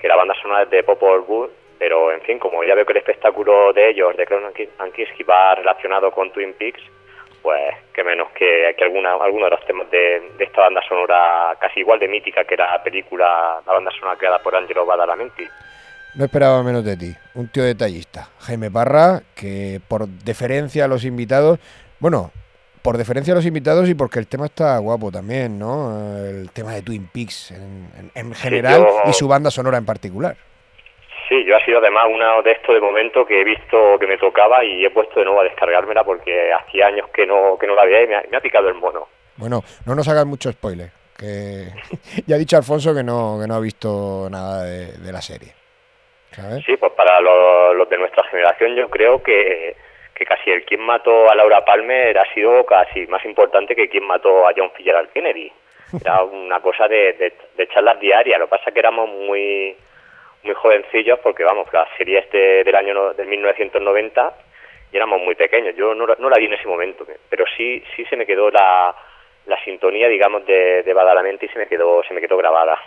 que 0.00 0.08
la 0.08 0.16
banda 0.16 0.34
sonora 0.42 0.64
es 0.64 0.70
de 0.70 0.82
Popol 0.82 1.20
Vuh, 1.20 1.50
pero 1.78 2.10
en 2.10 2.20
fin, 2.22 2.40
como 2.40 2.64
ya 2.64 2.74
veo 2.74 2.84
que 2.84 2.92
el 2.92 2.98
espectáculo 2.98 3.72
de 3.72 3.90
ellos, 3.90 4.16
de 4.16 4.26
Klaus 4.26 4.42
Kinski, 4.92 5.22
va 5.22 5.54
relacionado 5.54 6.10
con 6.10 6.32
Twin 6.32 6.54
Peaks, 6.54 6.82
pues 7.42 7.74
que 7.92 8.04
menos 8.04 8.30
que, 8.32 8.74
que 8.78 8.84
alguna, 8.84 9.12
alguno 9.14 9.44
de 9.46 9.50
los 9.50 9.66
temas 9.66 9.90
de, 9.90 10.30
de 10.38 10.44
esta 10.44 10.60
banda 10.62 10.80
sonora 10.88 11.56
casi 11.60 11.80
igual 11.80 11.98
de 11.98 12.08
mítica 12.08 12.44
que 12.44 12.54
era 12.54 12.70
la 12.70 12.82
película, 12.82 13.60
la 13.66 13.72
banda 13.72 13.90
sonora 13.98 14.16
creada 14.18 14.38
por 14.42 14.54
Angelo 14.54 14.86
Badalamenti. 14.86 15.44
No 16.14 16.24
esperaba 16.24 16.62
menos 16.62 16.84
de 16.84 16.96
ti, 16.96 17.14
un 17.34 17.48
tío 17.48 17.64
detallista, 17.64 18.28
Jaime 18.40 18.70
Parra, 18.70 19.22
que 19.34 19.80
por 19.88 20.06
deferencia 20.06 20.84
a 20.84 20.88
los 20.88 21.04
invitados, 21.04 21.58
bueno, 22.00 22.30
por 22.82 22.98
deferencia 22.98 23.32
a 23.32 23.36
los 23.36 23.46
invitados 23.46 23.88
y 23.88 23.94
porque 23.94 24.18
el 24.18 24.26
tema 24.26 24.46
está 24.46 24.76
guapo 24.78 25.10
también, 25.10 25.58
¿no? 25.58 26.18
El 26.26 26.50
tema 26.50 26.72
de 26.72 26.82
Twin 26.82 27.08
Peaks 27.12 27.52
en, 27.52 27.88
en- 27.96 28.10
en 28.14 28.34
general 28.34 28.80
yo- 28.82 29.10
y 29.10 29.12
su 29.14 29.26
banda 29.28 29.50
sonora 29.50 29.78
en 29.78 29.86
particular. 29.86 30.36
Sí, 31.32 31.44
yo 31.46 31.56
ha 31.56 31.64
sido 31.64 31.78
además 31.78 32.04
uno 32.10 32.42
de 32.42 32.52
estos 32.52 32.74
de 32.74 32.80
momento 32.82 33.24
que 33.24 33.40
he 33.40 33.44
visto 33.44 33.98
que 33.98 34.06
me 34.06 34.18
tocaba 34.18 34.62
y 34.62 34.84
he 34.84 34.90
puesto 34.90 35.18
de 35.18 35.24
nuevo 35.24 35.40
a 35.40 35.44
descargármela 35.44 36.04
porque 36.04 36.52
hacía 36.52 36.88
años 36.88 37.08
que 37.08 37.24
no, 37.24 37.56
que 37.58 37.66
no 37.66 37.74
la 37.74 37.86
veía 37.86 38.02
y 38.02 38.06
me 38.06 38.16
ha, 38.16 38.22
me 38.30 38.36
ha 38.36 38.40
picado 38.42 38.68
el 38.68 38.74
mono. 38.74 39.08
Bueno, 39.36 39.62
no 39.86 39.94
nos 39.94 40.06
hagan 40.08 40.28
mucho 40.28 40.52
spoiler, 40.52 40.90
que 41.16 41.68
ya 42.26 42.36
ha 42.36 42.38
dicho 42.38 42.58
Alfonso 42.58 42.94
que 42.94 43.02
no, 43.02 43.38
que 43.40 43.48
no 43.48 43.54
ha 43.54 43.60
visto 43.60 44.28
nada 44.30 44.64
de, 44.64 44.92
de 44.92 45.10
la 45.10 45.22
serie. 45.22 45.54
¿Sabes? 46.32 46.62
Sí, 46.66 46.76
pues 46.76 46.92
para 46.92 47.18
los, 47.22 47.76
los 47.76 47.88
de 47.88 47.96
nuestra 47.96 48.24
generación 48.24 48.76
yo 48.76 48.90
creo 48.90 49.22
que, 49.22 49.74
que 50.14 50.26
casi 50.26 50.50
el 50.50 50.66
quien 50.66 50.82
mató 50.82 51.30
a 51.30 51.34
Laura 51.34 51.64
Palmer 51.64 52.18
ha 52.18 52.30
sido 52.34 52.66
casi 52.66 53.06
más 53.06 53.24
importante 53.24 53.74
que 53.74 53.88
quien 53.88 54.04
mató 54.04 54.46
a 54.46 54.52
John 54.54 54.70
Fitzgerald 54.76 55.08
Kennedy. 55.12 55.50
Era 55.98 56.24
una 56.24 56.60
cosa 56.60 56.86
de, 56.88 57.14
de, 57.14 57.32
de 57.56 57.68
charlas 57.68 57.98
diarias, 58.00 58.38
lo 58.38 58.48
que 58.48 58.50
pasa 58.50 58.64
es 58.66 58.74
que 58.74 58.80
éramos 58.80 59.08
muy 59.08 59.74
muy 60.42 60.54
jovencillos 60.54 61.18
porque 61.22 61.44
vamos, 61.44 61.68
la 61.72 61.86
serie 61.96 62.18
es 62.20 62.30
de- 62.30 62.64
del 62.64 62.74
año 62.74 62.94
no- 62.94 63.14
del 63.14 63.26
1990 63.28 64.34
y 64.92 64.96
éramos 64.96 65.20
muy 65.22 65.34
pequeños. 65.34 65.74
Yo 65.76 65.94
no, 65.94 66.06
la- 66.06 66.16
no 66.18 66.28
la 66.28 66.38
vi 66.38 66.46
en 66.46 66.54
ese 66.54 66.66
momento, 66.68 67.06
pero 67.28 67.44
sí 67.56 67.82
sí 67.96 68.04
se 68.06 68.16
me 68.16 68.26
quedó 68.26 68.50
la, 68.50 68.94
la 69.46 69.64
sintonía, 69.64 70.08
digamos, 70.08 70.44
de, 70.46 70.82
de 70.82 70.92
Badalamenti 70.94 71.46
y 71.46 71.48
se 71.48 71.58
me 71.58 71.66
quedó 71.66 72.02
se 72.06 72.14
me 72.14 72.20
quedó 72.20 72.36
grabada. 72.36 72.78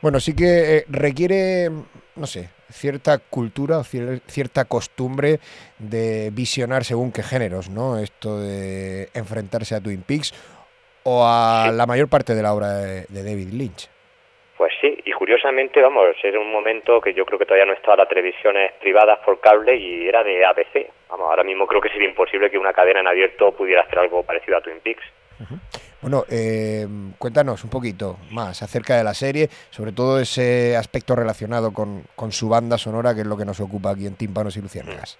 Bueno, 0.00 0.20
sí 0.20 0.34
que 0.36 0.78
eh, 0.78 0.84
requiere, 0.88 1.68
no 2.16 2.26
sé, 2.26 2.50
cierta 2.70 3.18
cultura 3.18 3.76
cier- 3.80 4.20
cierta 4.26 4.64
costumbre 4.66 5.38
de 5.78 6.30
visionar 6.32 6.84
según 6.84 7.12
qué 7.12 7.22
géneros, 7.22 7.68
¿no? 7.70 7.98
Esto 7.98 8.38
de 8.40 9.08
enfrentarse 9.14 9.74
a 9.74 9.80
Twin 9.80 10.02
Peaks 10.02 10.32
o 11.04 11.24
a 11.24 11.70
la 11.72 11.86
mayor 11.86 12.08
parte 12.08 12.34
de 12.34 12.42
la 12.42 12.52
obra 12.54 12.74
de, 12.78 13.06
de 13.08 13.22
David 13.22 13.52
Lynch. 13.52 13.88
Pues 14.56 14.72
sí, 14.80 14.95
curiosamente, 15.26 15.82
vamos, 15.82 16.14
era 16.22 16.38
un 16.38 16.52
momento 16.52 17.00
que 17.00 17.12
yo 17.12 17.26
creo 17.26 17.36
que 17.36 17.46
todavía 17.46 17.66
no 17.66 17.72
estaba 17.72 17.96
las 17.96 18.08
televisiones 18.08 18.74
privadas 18.74 19.18
por 19.24 19.40
cable 19.40 19.74
y 19.74 20.06
era 20.06 20.22
de 20.22 20.44
ABC. 20.44 20.86
Vamos, 21.10 21.28
ahora 21.28 21.42
mismo 21.42 21.66
creo 21.66 21.80
que 21.80 21.88
sería 21.88 22.08
imposible 22.08 22.48
que 22.48 22.56
una 22.56 22.72
cadena 22.72 23.00
en 23.00 23.08
abierto 23.08 23.50
pudiera 23.50 23.82
hacer 23.82 23.98
algo 23.98 24.22
parecido 24.22 24.56
a 24.56 24.60
Twin 24.60 24.78
Peaks. 24.78 25.02
Bueno, 26.00 26.22
eh, 26.30 26.86
cuéntanos 27.18 27.64
un 27.64 27.70
poquito 27.70 28.18
más 28.30 28.62
acerca 28.62 28.96
de 28.96 29.02
la 29.02 29.14
serie, 29.14 29.48
sobre 29.70 29.90
todo 29.90 30.20
ese 30.20 30.76
aspecto 30.76 31.16
relacionado 31.16 31.72
con, 31.72 32.04
con 32.14 32.30
su 32.30 32.48
banda 32.48 32.78
sonora, 32.78 33.12
que 33.12 33.22
es 33.22 33.26
lo 33.26 33.36
que 33.36 33.44
nos 33.44 33.58
ocupa 33.58 33.90
aquí 33.90 34.06
en 34.06 34.16
Tímpanos 34.16 34.56
y 34.56 34.62
Luciérnagas. 34.62 35.18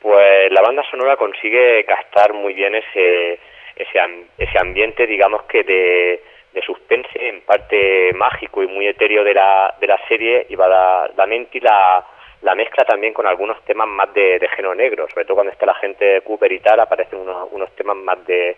Pues 0.00 0.50
la 0.50 0.62
banda 0.62 0.82
sonora 0.90 1.16
consigue 1.16 1.84
captar 1.84 2.32
muy 2.32 2.54
bien 2.54 2.74
ese 2.74 3.38
ese, 3.76 3.98
ese 4.36 4.58
ambiente, 4.58 5.06
digamos 5.06 5.44
que 5.44 5.62
de, 5.62 6.20
de 6.52 6.62
suspense, 6.62 7.28
en 7.28 7.40
parte 7.42 8.12
mágico 8.14 8.62
y 8.62 8.66
muy 8.66 8.86
etéreo 8.86 9.24
de 9.24 9.34
la, 9.34 9.74
de 9.80 9.86
la 9.86 9.98
serie, 10.08 10.46
y 10.48 10.54
va 10.54 10.68
la, 11.16 11.26
mente 11.26 11.60
la, 11.60 12.04
la 12.42 12.54
mezcla 12.54 12.84
también 12.84 13.12
con 13.14 13.26
algunos 13.26 13.62
temas 13.64 13.88
más 13.88 14.12
de, 14.12 14.38
de 14.38 14.48
género 14.48 14.74
negro, 14.74 15.08
sobre 15.08 15.24
todo 15.24 15.36
cuando 15.36 15.52
está 15.52 15.66
la 15.66 15.74
gente 15.74 16.04
de 16.04 16.20
Cooper 16.22 16.52
y 16.52 16.60
tal, 16.60 16.80
aparecen 16.80 17.20
unos, 17.20 17.48
unos 17.52 17.74
temas 17.76 17.96
más 17.96 18.24
de, 18.26 18.56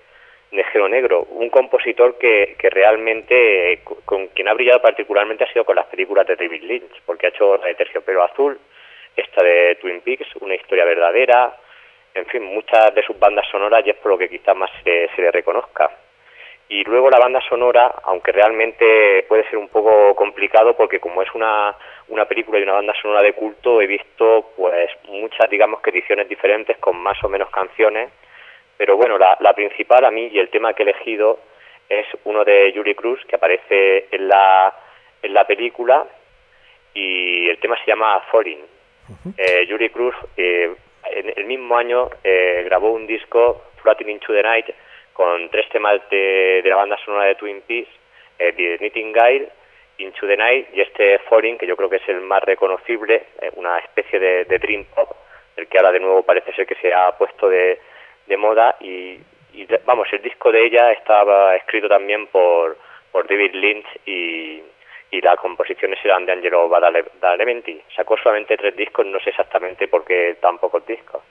de 0.51 0.65
género 0.65 0.89
negro. 0.89 1.23
Un 1.31 1.51
compositor 1.51 2.19
que, 2.19 2.57
que 2.59 2.71
realmente, 2.71 3.81
co- 3.85 3.99
con 4.05 4.29
quien 4.29 4.49
ha 4.49 4.55
brillado 4.55 4.81
particularmente 4.83 5.45
ha 5.45 5.53
sido 5.53 5.65
con 5.65 5.77
las 5.77 5.87
películas 5.87 6.27
de 6.27 6.37
David 6.37 6.63
Lynch, 6.63 7.03
porque 7.07 7.27
ha 7.27 7.31
hecho 7.31 7.57
la 7.59 7.67
de 7.67 7.75
Terciopelo 7.75 8.23
Azul, 8.23 8.59
esta 9.17 9.45
de 9.45 9.77
Twin 9.77 10.01
Peaks, 10.01 10.35
una 10.41 10.55
historia 10.57 10.85
verdadera, 10.85 11.57
en 12.15 12.27
fin, 12.27 12.43
muchas 12.43 12.95
de 12.95 13.03
sus 13.03 13.19
bandas 13.19 13.47
sonoras 13.51 13.87
y 13.87 13.91
es 13.91 13.97
por 13.97 14.13
lo 14.13 14.19
que 14.19 14.29
quizás 14.29 14.57
más 14.57 14.71
se, 14.83 15.09
se 15.15 15.23
le 15.23 15.31
reconozca. 15.31 15.91
Y 16.75 16.83
luego 16.83 17.09
la 17.09 17.21
banda 17.21 17.41
sonora, 17.49 17.95
aunque 18.03 18.33
realmente 18.33 19.25
puede 19.29 19.49
ser 19.49 19.59
un 19.59 19.69
poco 19.69 20.13
complicado 20.17 20.77
porque 20.77 20.99
como 20.99 21.23
es 21.23 21.33
una, 21.33 21.73
una 22.09 22.25
película 22.25 22.59
y 22.59 22.65
una 22.65 22.73
banda 22.73 22.93
sonora 23.01 23.23
de 23.23 23.33
culto, 23.33 23.81
he 23.81 23.87
visto 23.87 24.51
pues 24.57 24.91
muchas, 25.05 25.49
digamos 25.49 25.81
que 25.81 25.91
ediciones 25.91 26.29
diferentes 26.29 26.77
con 26.79 26.97
más 26.97 27.23
o 27.23 27.29
menos 27.29 27.49
canciones, 27.51 28.11
pero 28.77 28.97
bueno, 28.97 29.17
la, 29.19 29.37
la 29.39 29.53
principal 29.53 30.05
a 30.05 30.11
mí 30.11 30.31
y 30.33 30.41
el 30.41 30.49
tema 30.49 30.73
que 30.73 30.83
he 30.83 30.91
elegido 30.91 31.39
es 31.89 32.07
uno 32.25 32.45
de 32.45 32.73
Julie 32.75 32.97
Cruz 32.97 33.25
que 33.29 33.37
aparece 33.37 34.09
en 34.11 34.27
la, 34.27 34.75
en 35.23 35.33
la 35.33 35.47
película 35.47 36.05
y 36.93 37.49
el 37.51 37.59
tema 37.59 37.77
se 37.85 37.87
llama 37.87 38.21
Falling. 38.33 38.65
Eh, 39.39 39.69
Julie 39.71 39.91
Cruz 39.91 40.17
eh, 40.37 40.75
en 41.09 41.33
el 41.37 41.45
mismo 41.45 41.77
año 41.77 42.11
eh, 42.25 42.63
grabó 42.65 42.91
un 42.91 43.07
disco, 43.07 43.63
Floating 43.81 44.09
into 44.09 44.33
the 44.33 44.43
Night, 44.43 44.67
con 45.15 45.49
tres 45.49 45.69
temas 45.71 46.01
de, 46.11 46.61
de 46.63 46.69
la 46.69 46.77
banda 46.77 46.99
sonora 47.05 47.25
de 47.25 47.37
Twin 47.37 47.63
Peaks, 47.63 47.89
eh, 48.39 48.53
The 48.53 48.79
Nightingale, 48.81 49.49
Into 49.99 50.27
the 50.27 50.37
Night 50.37 50.69
y 50.75 50.81
este 50.81 51.21
Falling, 51.21 51.57
que 51.57 51.67
yo 51.67 51.77
creo 51.77 51.89
que 51.89 51.97
es 51.97 52.09
el 52.09 52.21
más 52.21 52.43
reconocible, 52.43 53.23
eh, 53.41 53.51
una 53.55 53.79
especie 53.79 54.19
de, 54.19 54.45
dream 54.59 54.85
pop, 54.95 55.11
el 55.57 55.69
que 55.69 55.79
ahora 55.79 55.93
de 55.93 56.01
nuevo 56.01 56.23
parece 56.25 56.53
ser 56.53 56.67
que 56.67 56.75
se 56.75 56.93
ha 56.93 57.17
puesto 57.17 57.49
de, 57.49 57.81
de 58.27 58.37
moda 58.37 58.77
y, 58.81 59.21
y, 59.53 59.67
vamos, 59.87 60.09
el 60.13 60.21
disco 60.21 60.51
de 60.51 60.67
ella 60.67 60.91
estaba 60.93 61.55
escrito 61.57 61.89
también 61.89 62.27
por, 62.27 62.77
por 63.13 63.29
David 63.29 63.55
Lynch 63.55 63.87
y, 64.05 64.63
y 65.13 65.21
las 65.21 65.37
composiciones 65.37 66.05
eran 66.05 66.27
de 66.27 66.33
Angelo 66.33 66.69
Badalamenti. 66.69 67.81
Sacó 67.95 68.17
solamente 68.17 68.57
tres 68.57 68.75
discos, 68.75 69.07
no 69.07 69.21
sé 69.21 69.31
exactamente 69.31 69.87
por 69.87 70.05
qué 70.05 70.37
tan 70.41 70.59
pocos 70.59 70.85
discos. 70.85 71.23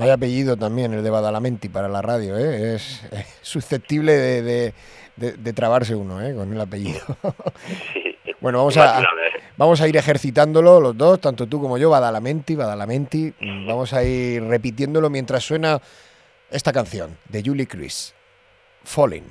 Vaya 0.00 0.14
apellido 0.14 0.56
también, 0.56 0.92
el 0.94 1.02
de 1.04 1.10
Badalamenti 1.10 1.68
para 1.68 1.88
la 1.88 2.00
radio, 2.02 2.36
¿eh? 2.38 2.74
Es, 2.76 3.02
susceptible 3.42 4.12
de, 4.16 4.42
de- 4.42 4.74
de- 5.16 5.32
de 5.32 5.52
trabarse 5.52 5.94
uno, 5.94 6.22
¿eh? 6.22 6.34
Con 6.34 6.52
el 6.52 6.60
apellido. 6.60 7.00
bueno, 8.40 8.58
vamos 8.58 8.76
a, 8.78 9.02
vamos 9.56 9.80
a 9.80 9.88
ir 9.88 9.96
ejercitándolo 9.96 10.80
los 10.80 10.96
dos, 10.96 11.20
tanto 11.20 11.46
tú 11.46 11.60
como 11.60 11.76
yo, 11.78 11.90
Badalamenti, 11.90 12.54
Badalamenti. 12.54 13.34
Vamos 13.66 13.92
a 13.92 14.02
ir 14.02 14.42
repitiéndolo 14.44 15.10
mientras 15.10 15.44
suena 15.44 15.80
esta 16.50 16.72
canción 16.72 17.16
de 17.28 17.42
Julie 17.44 17.66
Chris, 17.66 18.14
Falling. 18.84 19.24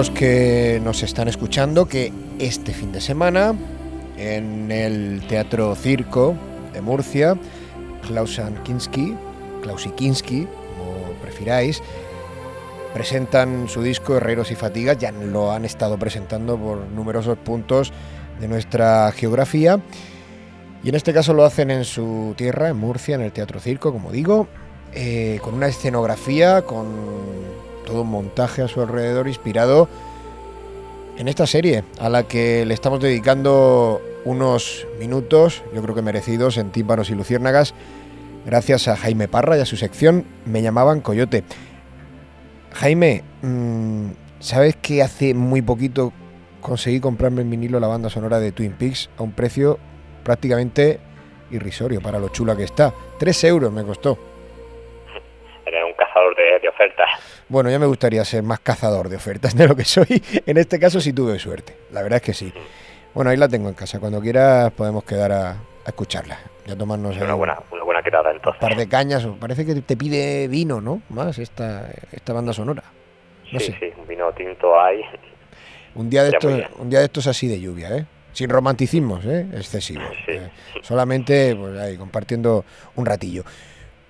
Los 0.00 0.08
que 0.08 0.80
nos 0.82 1.02
están 1.02 1.28
escuchando 1.28 1.84
que 1.84 2.10
este 2.38 2.72
fin 2.72 2.90
de 2.90 3.02
semana 3.02 3.54
en 4.16 4.72
el 4.72 5.20
Teatro 5.28 5.74
Circo 5.74 6.34
de 6.72 6.80
Murcia, 6.80 7.36
Klausan 8.06 8.62
Kinski, 8.62 9.14
Klausikinski, 9.60 10.46
como 10.46 11.12
prefiráis, 11.20 11.82
presentan 12.94 13.68
su 13.68 13.82
disco 13.82 14.16
Herreros 14.16 14.50
y 14.50 14.54
Fatigas, 14.54 14.96
ya 14.96 15.12
lo 15.12 15.52
han 15.52 15.66
estado 15.66 15.98
presentando 15.98 16.56
por 16.56 16.78
numerosos 16.86 17.36
puntos 17.36 17.92
de 18.40 18.48
nuestra 18.48 19.12
geografía. 19.12 19.80
Y 20.82 20.88
en 20.88 20.94
este 20.94 21.12
caso 21.12 21.34
lo 21.34 21.44
hacen 21.44 21.70
en 21.70 21.84
su 21.84 22.32
tierra, 22.38 22.70
en 22.70 22.78
Murcia, 22.78 23.16
en 23.16 23.20
el 23.20 23.32
Teatro 23.32 23.60
Circo, 23.60 23.92
como 23.92 24.10
digo, 24.10 24.48
eh, 24.94 25.40
con 25.42 25.52
una 25.52 25.66
escenografía, 25.66 26.62
con 26.62 26.86
todo 27.84 28.02
un 28.02 28.10
montaje 28.10 28.62
a 28.62 28.68
su 28.68 28.80
alrededor 28.80 29.28
inspirado 29.28 29.88
en 31.20 31.28
esta 31.28 31.46
serie, 31.46 31.84
a 31.98 32.08
la 32.08 32.22
que 32.22 32.64
le 32.64 32.72
estamos 32.72 32.98
dedicando 32.98 34.00
unos 34.24 34.86
minutos, 34.98 35.62
yo 35.74 35.82
creo 35.82 35.94
que 35.94 36.00
merecidos, 36.00 36.56
en 36.56 36.70
Tímpanos 36.70 37.10
y 37.10 37.14
Luciérnagas, 37.14 37.74
gracias 38.46 38.88
a 38.88 38.96
Jaime 38.96 39.28
Parra 39.28 39.58
y 39.58 39.60
a 39.60 39.66
su 39.66 39.76
sección 39.76 40.24
Me 40.46 40.62
llamaban 40.62 41.02
Coyote. 41.02 41.44
Jaime, 42.72 43.22
mm, 43.42 44.06
¿sabes 44.38 44.76
que 44.76 45.02
hace 45.02 45.34
muy 45.34 45.60
poquito 45.60 46.12
conseguí 46.62 47.00
comprarme 47.00 47.42
en 47.42 47.50
vinilo 47.50 47.80
la 47.80 47.88
banda 47.88 48.08
sonora 48.08 48.40
de 48.40 48.52
Twin 48.52 48.72
Peaks 48.72 49.10
a 49.18 49.22
un 49.22 49.32
precio 49.32 49.78
prácticamente 50.24 51.00
irrisorio 51.50 52.00
para 52.00 52.18
lo 52.18 52.28
chula 52.28 52.56
que 52.56 52.64
está? 52.64 52.94
Tres 53.18 53.44
euros 53.44 53.70
me 53.72 53.84
costó. 53.84 54.29
Un 56.10 56.14
cazador 56.14 56.36
de, 56.36 56.58
de 56.60 56.68
ofertas. 56.68 57.08
Bueno, 57.48 57.70
ya 57.70 57.78
me 57.78 57.86
gustaría 57.86 58.24
ser 58.24 58.42
más 58.42 58.60
cazador 58.60 59.08
de 59.08 59.16
ofertas 59.16 59.54
de 59.56 59.68
lo 59.68 59.76
que 59.76 59.84
soy. 59.84 60.22
En 60.46 60.56
este 60.56 60.78
caso 60.78 61.00
sí 61.00 61.12
tuve 61.12 61.38
suerte. 61.38 61.76
La 61.92 62.02
verdad 62.02 62.16
es 62.16 62.22
que 62.22 62.34
sí. 62.34 62.52
Bueno, 63.14 63.30
ahí 63.30 63.36
la 63.36 63.48
tengo 63.48 63.68
en 63.68 63.74
casa. 63.74 63.98
Cuando 64.00 64.20
quieras 64.20 64.72
podemos 64.72 65.04
quedar 65.04 65.32
a, 65.32 65.50
a 65.50 65.56
escucharla. 65.86 66.38
Ya 66.66 66.76
tomarnos 66.76 67.16
Una 67.16 67.26
ahí 67.26 67.32
buena, 67.38 67.58
una 67.70 67.82
buena 67.84 68.02
quedada 68.02 68.30
un 68.30 68.36
entonces. 68.36 68.60
par 68.60 68.76
de 68.76 68.88
cañas. 68.88 69.26
Parece 69.40 69.64
que 69.66 69.74
te 69.76 69.96
pide 69.96 70.46
vino, 70.48 70.80
¿no? 70.80 71.02
Más 71.10 71.38
esta, 71.38 71.88
esta 72.12 72.32
banda 72.32 72.52
sonora. 72.52 72.82
No 73.52 73.58
sí, 73.60 73.66
sé. 73.66 73.76
sí, 73.80 73.86
un 74.00 74.06
vino 74.06 74.32
tinto 74.32 74.80
hay. 74.80 75.00
Un 75.94 76.08
día 76.10 76.22
de 76.24 76.30
Ya, 76.32 76.38
estos, 76.38 76.78
un 76.78 76.90
día 76.90 77.00
de 77.00 77.04
estos 77.06 77.26
así 77.26 77.48
de 77.48 77.60
lluvia, 77.60 77.96
¿eh? 77.96 78.06
Sin 78.32 78.48
romanticismos, 78.48 79.24
¿eh? 79.24 79.46
Excesivos. 79.54 80.12
Eh, 80.28 80.48
solamente 80.82 81.56
pues, 81.56 81.76
ahí, 81.80 81.96
compartiendo 81.96 82.64
un 82.94 83.04
ratillo. 83.06 83.42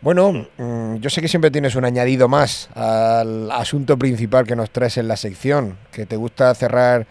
Bueno, 0.03 0.33
mm, 0.57 0.97
yo 0.97 1.11
sé 1.11 1.21
que 1.21 1.29
siempre 1.29 1.51
tienes 1.51 1.77
un 1.77 1.85
añadido 1.85 2.27
más 2.27 2.71
al 2.75 3.51
asunto 3.51 3.99
principal 3.99 4.47
que 4.47 4.57
nos 4.57 4.71
traes 4.71 4.97
en 4.97 5.09
la 5.09 5.17
sección, 5.17 5.77
que 5.95 6.07
te 6.07 6.17
gusta 6.17 6.55
cerrar 6.55 7.05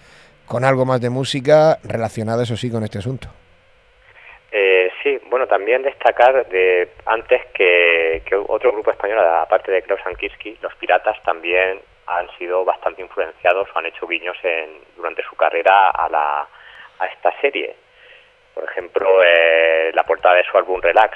con 0.48 0.66
algo 0.66 0.86
más 0.86 1.00
de 1.00 1.12
música 1.12 1.78
relacionada, 1.84 2.42
eso 2.42 2.58
sí, 2.58 2.72
con 2.72 2.84
este 2.84 2.98
asunto. 2.98 3.28
Eh, 4.52 4.90
sí, 5.04 5.22
bueno, 5.30 5.46
también 5.46 5.84
destacar 5.84 6.50
de 6.50 6.90
antes 7.06 7.46
que, 7.54 8.24
que 8.26 8.36
otro 8.36 8.72
grupo 8.72 8.90
español, 8.90 9.20
aparte 9.20 9.72
de 9.72 9.84
Klaus 9.84 10.02
Ankiski, 10.06 10.58
los 10.60 10.74
Piratas 10.78 11.22
también 11.22 11.80
han 12.08 12.28
sido 12.40 12.66
bastante 12.66 13.04
influenciados 13.04 13.70
o 13.70 13.78
han 13.78 13.86
hecho 13.86 14.08
guiños 14.08 14.38
en, 14.42 14.80
durante 14.96 15.22
su 15.30 15.36
carrera 15.36 15.92
a, 15.92 16.10
la, 16.10 16.48
a 16.98 17.06
esta 17.06 17.40
serie. 17.40 17.76
Por 18.56 18.64
ejemplo, 18.64 19.08
eh, 19.24 19.92
la 19.94 20.02
portada 20.02 20.38
de 20.38 20.44
su 20.46 20.58
álbum 20.58 20.82
Relax 20.82 21.16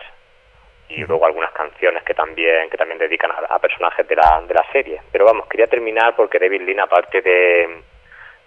y 0.96 1.06
luego 1.06 1.26
algunas 1.26 1.52
canciones 1.52 2.04
que 2.04 2.14
también 2.14 2.70
que 2.70 2.78
también 2.78 3.00
dedican 3.00 3.32
a, 3.32 3.60
personajes 3.60 4.08
de 4.08 4.16
la, 4.16 4.44
de 4.48 4.54
la 4.54 4.66
serie. 4.72 5.02
Pero 5.12 5.26
vamos, 5.26 5.48
quería 5.48 5.68
terminar 5.68 6.16
porque 6.16 6.40
David 6.40 6.62
Lean, 6.62 6.80
aparte 6.80 7.22
de, 7.22 7.82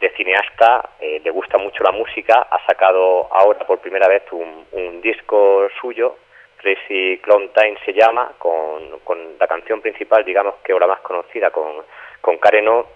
de 0.00 0.10
cineasta, 0.10 0.90
eh, 1.00 1.20
le 1.24 1.30
gusta 1.30 1.58
mucho 1.58 1.82
la 1.82 1.92
música, 1.92 2.46
ha 2.50 2.64
sacado 2.66 3.32
ahora 3.32 3.66
por 3.66 3.80
primera 3.80 4.08
vez 4.08 4.22
un, 4.30 4.66
un 4.72 5.00
disco 5.00 5.68
suyo, 5.80 6.16
Crazy 6.58 7.18
Clown 7.22 7.50
Time 7.52 7.76
se 7.84 7.92
llama, 7.92 8.32
con, 8.38 9.00
con 9.04 9.38
la 9.38 9.46
canción 9.46 9.80
principal, 9.80 10.24
digamos 10.24 10.56
que 10.64 10.72
la 10.72 10.86
más 10.86 11.00
conocida, 11.00 11.50
con, 11.50 11.84
con 12.20 12.38
Karen 12.38 12.68
O, 12.68 12.86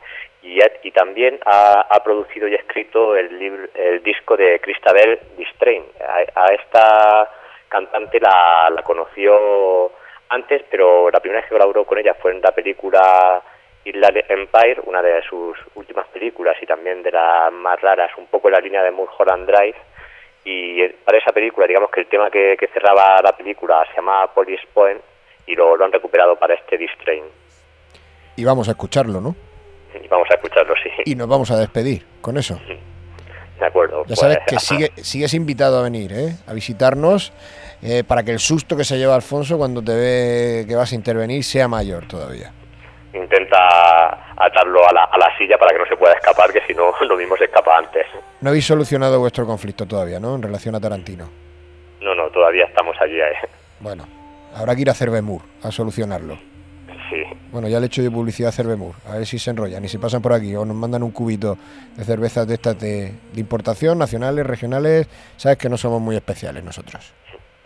y, 0.42 0.90
también 0.92 1.38
ha, 1.44 1.86
ha 1.88 2.02
producido 2.02 2.48
y 2.48 2.54
escrito 2.54 3.14
el, 3.14 3.70
el 3.74 4.02
disco 4.02 4.36
de 4.36 4.58
Christabel 4.60 5.20
Distrain. 5.36 5.84
A, 6.00 6.44
a 6.46 6.46
esta 6.54 7.30
cantante 7.70 8.20
la, 8.20 8.68
la 8.74 8.82
conoció 8.82 9.90
antes, 10.28 10.62
pero 10.70 11.10
la 11.10 11.20
primera 11.20 11.40
vez 11.40 11.48
que 11.48 11.54
colaboró 11.54 11.84
con 11.84 11.98
ella 11.98 12.14
fue 12.20 12.32
en 12.32 12.42
la 12.42 12.52
película 12.52 13.42
Island 13.84 14.24
Empire, 14.28 14.82
una 14.84 15.00
de 15.00 15.22
sus 15.22 15.56
últimas 15.74 16.06
películas 16.08 16.56
y 16.60 16.66
también 16.66 17.02
de 17.02 17.12
las 17.12 17.52
más 17.52 17.80
raras, 17.80 18.10
un 18.18 18.26
poco 18.26 18.48
en 18.48 18.54
la 18.54 18.60
línea 18.60 18.82
de 18.82 18.90
Mulholland 18.90 19.46
Drive. 19.46 19.76
Y 20.44 20.82
eh, 20.82 20.96
para 21.04 21.18
esa 21.18 21.32
película, 21.32 21.66
digamos 21.66 21.90
que 21.90 22.00
el 22.00 22.06
tema 22.06 22.30
que, 22.30 22.56
que 22.58 22.68
cerraba 22.68 23.20
la 23.22 23.32
película 23.32 23.84
se 23.90 23.96
llama 23.96 24.26
Police 24.34 24.66
Point 24.72 25.00
y 25.46 25.54
lo, 25.54 25.76
lo 25.76 25.84
han 25.84 25.92
recuperado 25.92 26.36
para 26.36 26.54
este 26.54 26.76
Distrain. 26.76 27.24
Y 28.36 28.44
vamos 28.44 28.68
a 28.68 28.72
escucharlo, 28.72 29.20
¿no? 29.20 29.34
Y 30.02 30.06
vamos 30.08 30.28
a 30.30 30.34
escucharlo, 30.34 30.74
sí. 30.82 30.90
Y 31.04 31.14
nos 31.14 31.28
vamos 31.28 31.50
a 31.50 31.58
despedir 31.58 32.06
con 32.20 32.36
eso. 32.38 32.60
De 33.58 33.66
acuerdo. 33.66 34.04
Ya 34.06 34.16
sabes 34.16 34.38
pues, 34.38 34.46
que 34.46 34.58
sigue, 34.60 34.90
sigues 35.02 35.34
invitado 35.34 35.78
a 35.78 35.82
venir, 35.82 36.12
¿eh? 36.12 36.36
A 36.46 36.52
visitarnos 36.52 37.32
eh, 37.82 38.04
para 38.04 38.22
que 38.22 38.30
el 38.32 38.38
susto 38.38 38.76
que 38.76 38.84
se 38.84 38.98
lleva 38.98 39.14
Alfonso 39.14 39.56
cuando 39.58 39.82
te 39.82 39.94
ve 39.94 40.64
que 40.68 40.74
vas 40.76 40.92
a 40.92 40.94
intervenir 40.94 41.42
sea 41.44 41.68
mayor 41.68 42.06
todavía. 42.06 42.52
Intenta 43.12 44.32
atarlo 44.36 44.86
a 44.88 44.92
la, 44.92 45.04
a 45.04 45.18
la 45.18 45.36
silla 45.36 45.58
para 45.58 45.72
que 45.72 45.78
no 45.78 45.86
se 45.86 45.96
pueda 45.96 46.14
escapar, 46.14 46.52
que 46.52 46.60
si 46.66 46.74
no, 46.74 46.92
lo 47.00 47.16
mismo 47.16 47.36
se 47.36 47.44
escapa 47.44 47.76
antes. 47.78 48.06
No 48.40 48.50
habéis 48.50 48.66
solucionado 48.66 49.18
vuestro 49.18 49.46
conflicto 49.46 49.86
todavía, 49.86 50.20
¿no? 50.20 50.34
En 50.36 50.42
relación 50.42 50.74
a 50.74 50.80
Tarantino. 50.80 51.28
No, 52.00 52.14
no, 52.14 52.28
todavía 52.30 52.64
estamos 52.66 52.96
allí. 53.00 53.20
eh. 53.20 53.48
Bueno, 53.80 54.06
habrá 54.54 54.74
que 54.74 54.82
ir 54.82 54.90
a 54.90 54.94
Cervemur 54.94 55.42
a 55.62 55.70
solucionarlo. 55.70 56.38
Sí. 57.10 57.22
Bueno, 57.50 57.66
ya 57.66 57.80
le 57.80 57.86
he 57.86 57.88
hecho 57.88 58.02
yo 58.02 58.12
publicidad 58.12 58.50
a 58.50 58.52
Cervemur, 58.52 58.94
a 59.08 59.14
ver 59.16 59.26
si 59.26 59.38
se 59.38 59.50
enrollan 59.50 59.84
y 59.84 59.88
si 59.88 59.98
pasan 59.98 60.22
por 60.22 60.32
aquí 60.32 60.54
o 60.54 60.64
nos 60.64 60.76
mandan 60.76 61.02
un 61.02 61.10
cubito 61.10 61.58
de 61.96 62.04
cervezas 62.04 62.46
de 62.46 62.54
estas 62.54 62.78
de, 62.78 63.12
de 63.32 63.40
importación, 63.40 63.98
nacionales, 63.98 64.46
regionales. 64.46 65.08
Sabes 65.36 65.58
que 65.58 65.68
no 65.68 65.76
somos 65.76 66.00
muy 66.00 66.14
especiales 66.14 66.62
nosotros. 66.62 67.12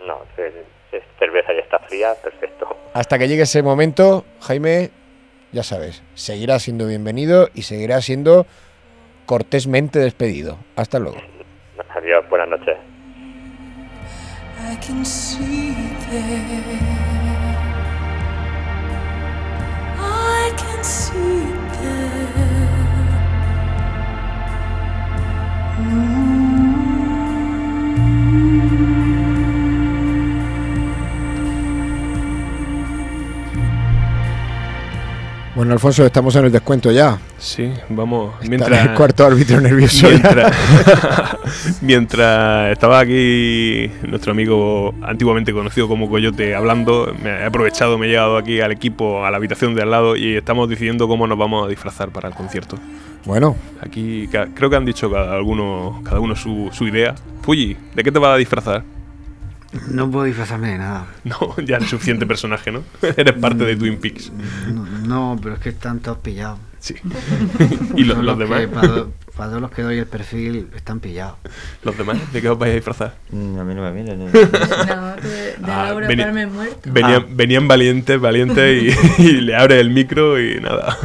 No, 0.06 0.20
ce- 0.36 0.64
ce- 0.90 1.02
cerveza 1.18 1.52
ya 1.52 1.60
está 1.60 1.78
fría, 1.80 2.14
perfecto. 2.22 2.68
Hasta 2.92 3.18
que 3.18 3.26
llegue 3.28 3.42
ese 3.42 3.62
momento, 3.62 4.24
Jaime, 4.40 4.90
ya 5.52 5.62
sabes, 5.62 6.02
seguirá 6.14 6.58
siendo 6.58 6.86
bienvenido 6.86 7.48
y 7.54 7.62
seguirá 7.62 8.00
siendo 8.00 8.46
cortésmente 9.26 9.98
despedido. 9.98 10.58
Hasta 10.76 10.98
luego. 10.98 11.16
Adiós, 11.96 12.28
buenas 12.28 12.48
noches. 12.48 12.76
I 14.70 14.76
can 14.76 15.04
see 15.04 15.74
there. 16.10 16.78
I 19.98 20.50
can 20.56 20.84
see 20.84 21.44
there. 21.80 22.34
Bueno, 35.54 35.72
Alfonso, 35.72 36.04
estamos 36.04 36.34
en 36.34 36.46
el 36.46 36.52
descuento 36.52 36.90
ya. 36.90 37.16
Sí, 37.38 37.72
vamos. 37.88 38.34
Está 38.34 38.48
Mientras, 38.48 38.86
el 38.86 38.94
cuarto 38.94 39.24
árbitro 39.24 39.60
nervioso. 39.60 40.08
Mientras, 40.08 40.56
mientras 41.80 42.72
estaba 42.72 42.98
aquí 42.98 43.88
nuestro 44.02 44.32
amigo 44.32 44.92
antiguamente 45.00 45.52
conocido 45.52 45.86
como 45.86 46.10
Coyote 46.10 46.56
hablando, 46.56 47.14
me 47.22 47.30
he 47.30 47.44
aprovechado, 47.44 47.98
me 47.98 48.06
he 48.06 48.08
llegado 48.08 48.36
aquí 48.36 48.60
al 48.60 48.72
equipo, 48.72 49.24
a 49.24 49.30
la 49.30 49.36
habitación 49.36 49.76
de 49.76 49.82
al 49.82 49.92
lado 49.92 50.16
y 50.16 50.36
estamos 50.36 50.68
decidiendo 50.68 51.06
cómo 51.06 51.28
nos 51.28 51.38
vamos 51.38 51.64
a 51.64 51.68
disfrazar 51.68 52.08
para 52.08 52.28
el 52.28 52.34
concierto. 52.34 52.76
Bueno, 53.24 53.56
Aquí 53.80 54.28
creo 54.54 54.68
que 54.68 54.76
han 54.76 54.84
dicho 54.84 55.10
cada 55.10 55.40
uno, 55.40 56.00
cada 56.04 56.18
uno 56.18 56.34
su, 56.34 56.70
su 56.72 56.88
idea. 56.88 57.14
Fuji, 57.42 57.76
¿de 57.94 58.02
qué 58.02 58.10
te 58.10 58.18
vas 58.18 58.34
a 58.34 58.36
disfrazar? 58.36 58.93
No 59.88 60.10
puedo 60.10 60.24
disfrazarme 60.24 60.70
de 60.72 60.78
nada. 60.78 61.06
No, 61.24 61.54
ya 61.64 61.76
eres 61.76 61.88
suficiente 61.90 62.26
personaje, 62.26 62.70
¿no? 62.72 62.82
eres 63.16 63.34
parte 63.34 63.64
de 63.64 63.76
Twin 63.76 63.98
Peaks. 63.98 64.30
No, 64.72 64.84
no, 65.34 65.40
pero 65.42 65.54
es 65.56 65.60
que 65.60 65.70
están 65.70 66.00
todos 66.00 66.18
pillados. 66.18 66.58
Sí. 66.78 66.94
¿Y 67.96 68.04
los- 68.04 68.14
Todos 68.20 68.24
los 68.24 68.36
que- 68.38 68.44
demás? 68.44 68.66
Para, 68.74 68.88
do- 68.88 69.12
para 69.36 69.48
todos 69.48 69.62
los 69.62 69.70
que 69.72 69.82
doy 69.82 69.98
el 69.98 70.06
perfil 70.06 70.68
están 70.76 71.00
pillados. 71.00 71.36
¿Los 71.82 71.96
demás? 71.98 72.18
¿De 72.32 72.40
qué 72.40 72.48
os 72.48 72.56
vais 72.58 72.70
a 72.72 72.74
disfrazar? 72.76 73.14
Mm, 73.30 73.58
a 73.58 73.64
mí 73.64 73.74
no 73.74 73.82
me 73.82 73.90
miren. 73.90 74.26
No, 74.26 74.30
tú 74.30 74.38
de, 74.38 74.46
de 74.46 75.54
Ah, 75.64 75.86
Laura 75.88 76.08
muerto. 76.48 76.90
Venían, 76.92 77.26
venían 77.36 77.66
valientes, 77.68 78.20
valientes 78.20 78.94
y, 79.18 79.22
y 79.22 79.40
le 79.40 79.56
abre 79.56 79.80
el 79.80 79.90
micro 79.90 80.38
y 80.40 80.60
nada. 80.60 80.96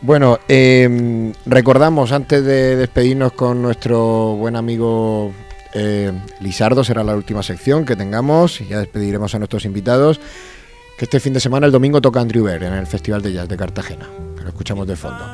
Bueno, 0.00 0.38
eh, 0.48 1.32
recordamos 1.46 2.12
antes 2.12 2.44
de 2.44 2.76
despedirnos 2.76 3.32
con 3.32 3.60
nuestro 3.62 4.36
buen 4.36 4.54
amigo 4.54 5.32
eh, 5.74 6.12
Lisardo, 6.40 6.84
será 6.84 7.04
la 7.04 7.14
última 7.14 7.42
sección 7.42 7.84
que 7.84 7.96
tengamos 7.96 8.60
y 8.60 8.66
ya 8.66 8.78
despediremos 8.78 9.34
a 9.34 9.38
nuestros 9.38 9.64
invitados. 9.64 10.20
Que 10.98 11.04
este 11.04 11.20
fin 11.20 11.32
de 11.32 11.40
semana, 11.40 11.66
el 11.66 11.72
domingo, 11.72 12.00
toca 12.00 12.20
Andrew 12.20 12.44
Bear 12.44 12.64
en 12.64 12.72
el 12.72 12.86
Festival 12.86 13.22
de 13.22 13.32
Jazz 13.32 13.48
de 13.48 13.56
Cartagena. 13.56 14.08
Que 14.36 14.42
lo 14.42 14.48
escuchamos 14.48 14.86
de 14.86 14.96
fondo. 14.96 15.24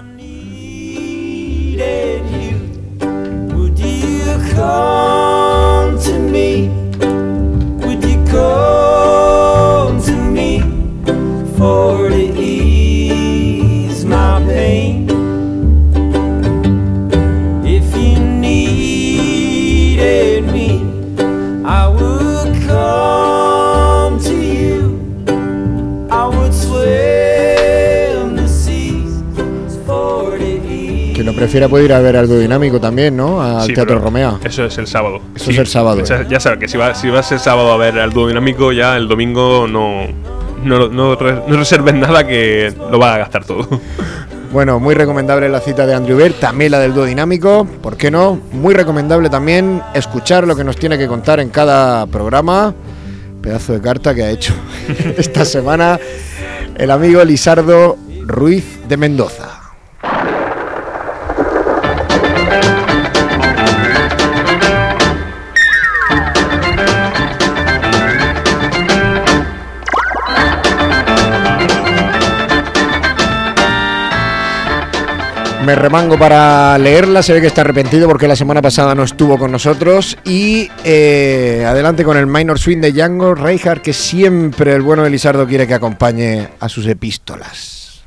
Prefiera 31.45 31.69
puede 31.69 31.85
ir 31.85 31.93
a 31.93 32.01
ver 32.01 32.17
algo 32.17 32.39
dinámico 32.39 32.81
también, 32.81 33.17
¿no? 33.17 33.41
Al 33.43 33.67
Sí, 33.67 33.75
Teatro 33.75 33.99
Romea. 33.99 34.39
Eso 34.45 34.65
es 34.65 34.79
el 34.79 34.87
sábado. 34.87 35.21
Eso 35.37 35.51
es 35.51 35.59
el 35.59 35.67
sábado. 35.67 36.03
ya 36.29 36.41
sabes 36.41 36.59
que 36.59 36.69
si, 36.69 36.77
va, 36.79 36.95
si 36.95 37.11
vas 37.11 37.31
el 37.33 37.39
sábado 37.41 37.73
a 37.73 37.77
ver 37.77 37.99
al 37.99 38.11
dúo 38.13 38.29
dinámico, 38.29 38.73
ya 38.73 38.97
el 38.97 39.07
domingo 39.09 39.67
no, 39.69 40.07
no, 40.65 40.89
no, 40.89 41.15
re- 41.17 41.43
no 41.47 41.57
reserves 41.57 41.95
nada 41.95 42.27
que 42.27 42.73
lo 42.91 42.99
vas 42.99 43.15
a 43.15 43.19
gastar 43.19 43.45
todo. 43.45 43.69
Bueno, 44.53 44.79
muy 44.79 44.95
recomendable 44.95 45.49
la 45.49 45.59
cita 45.61 45.85
de 45.85 45.95
Andrew 45.95 46.17
Bear, 46.17 46.33
también 46.35 46.71
la 46.71 46.79
del 46.79 46.95
dúo 46.95 47.05
dinámico, 47.07 47.67
¿por 47.83 47.97
qué 47.97 48.11
no? 48.11 48.41
Muy 48.53 48.73
recomendable 48.73 49.29
también 49.29 49.83
escuchar 49.95 50.47
lo 50.47 50.55
que 50.55 50.63
nos 50.65 50.77
tiene 50.77 50.97
que 50.97 51.09
contar 51.09 51.41
en 51.41 51.51
cada 51.51 52.07
programa. 52.07 52.73
Pedazo 53.43 53.73
de 53.75 53.81
carta 53.81 54.15
que 54.15 54.23
ha 54.23 54.31
hecho 54.31 54.55
esta 55.19 55.45
semana 55.45 55.99
el 56.77 56.91
amigo 56.91 57.23
Lisardo 57.25 57.97
Ruiz 58.27 58.79
de 58.89 58.97
Mendoza. 58.97 59.54
Me 75.65 75.75
remango 75.75 76.19
para 76.19 76.77
leerla, 76.77 77.23
se 77.23 77.33
ve 77.33 77.41
que 77.41 77.47
está 77.47 77.63
arrepentido 77.63 78.07
porque 78.07 78.29
la 78.29 78.37
semana 78.37 78.61
pasada 78.61 78.95
no 78.95 79.03
estuvo 79.03 79.39
con 79.39 79.51
nosotros. 79.51 80.19
Y 80.25 80.69
eh, 80.85 81.65
adelante 81.67 82.05
con 82.05 82.19
el 82.19 82.27
Minor 82.27 82.59
Swing 82.59 82.83
de 82.83 82.93
Django 82.93 83.35
Reinhardt, 83.35 83.81
que 83.81 83.95
siempre 83.95 84.75
el 84.75 84.83
bueno 84.83 85.05
de 85.05 85.11
Lisardo 85.11 85.47
quiere 85.47 85.67
que 85.67 85.73
acompañe 85.73 86.49
a 86.61 86.69
sus 86.69 86.87
epístolas. 86.87 88.05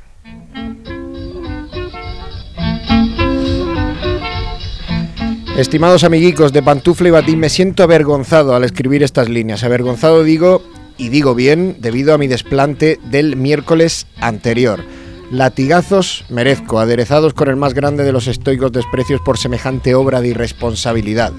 Estimados 5.56 6.04
amiguicos 6.04 6.52
de 6.52 6.62
Pantufla 6.62 7.08
y 7.08 7.10
Batín, 7.10 7.40
me 7.40 7.48
siento 7.48 7.82
avergonzado 7.82 8.54
al 8.54 8.62
escribir 8.62 9.02
estas 9.02 9.28
líneas. 9.28 9.64
Avergonzado 9.64 10.22
digo, 10.22 10.62
y 10.96 11.08
digo 11.08 11.34
bien, 11.34 11.78
debido 11.80 12.14
a 12.14 12.18
mi 12.18 12.28
desplante 12.28 13.00
del 13.10 13.34
miércoles 13.34 14.06
anterior. 14.20 14.84
Latigazos 15.30 16.24
merezco, 16.30 16.80
aderezados 16.80 17.34
con 17.34 17.50
el 17.50 17.56
más 17.56 17.74
grande 17.74 18.02
de 18.02 18.12
los 18.12 18.28
estoicos 18.28 18.72
desprecios 18.72 19.20
por 19.20 19.36
semejante 19.36 19.94
obra 19.94 20.22
de 20.22 20.28
irresponsabilidad. 20.28 21.34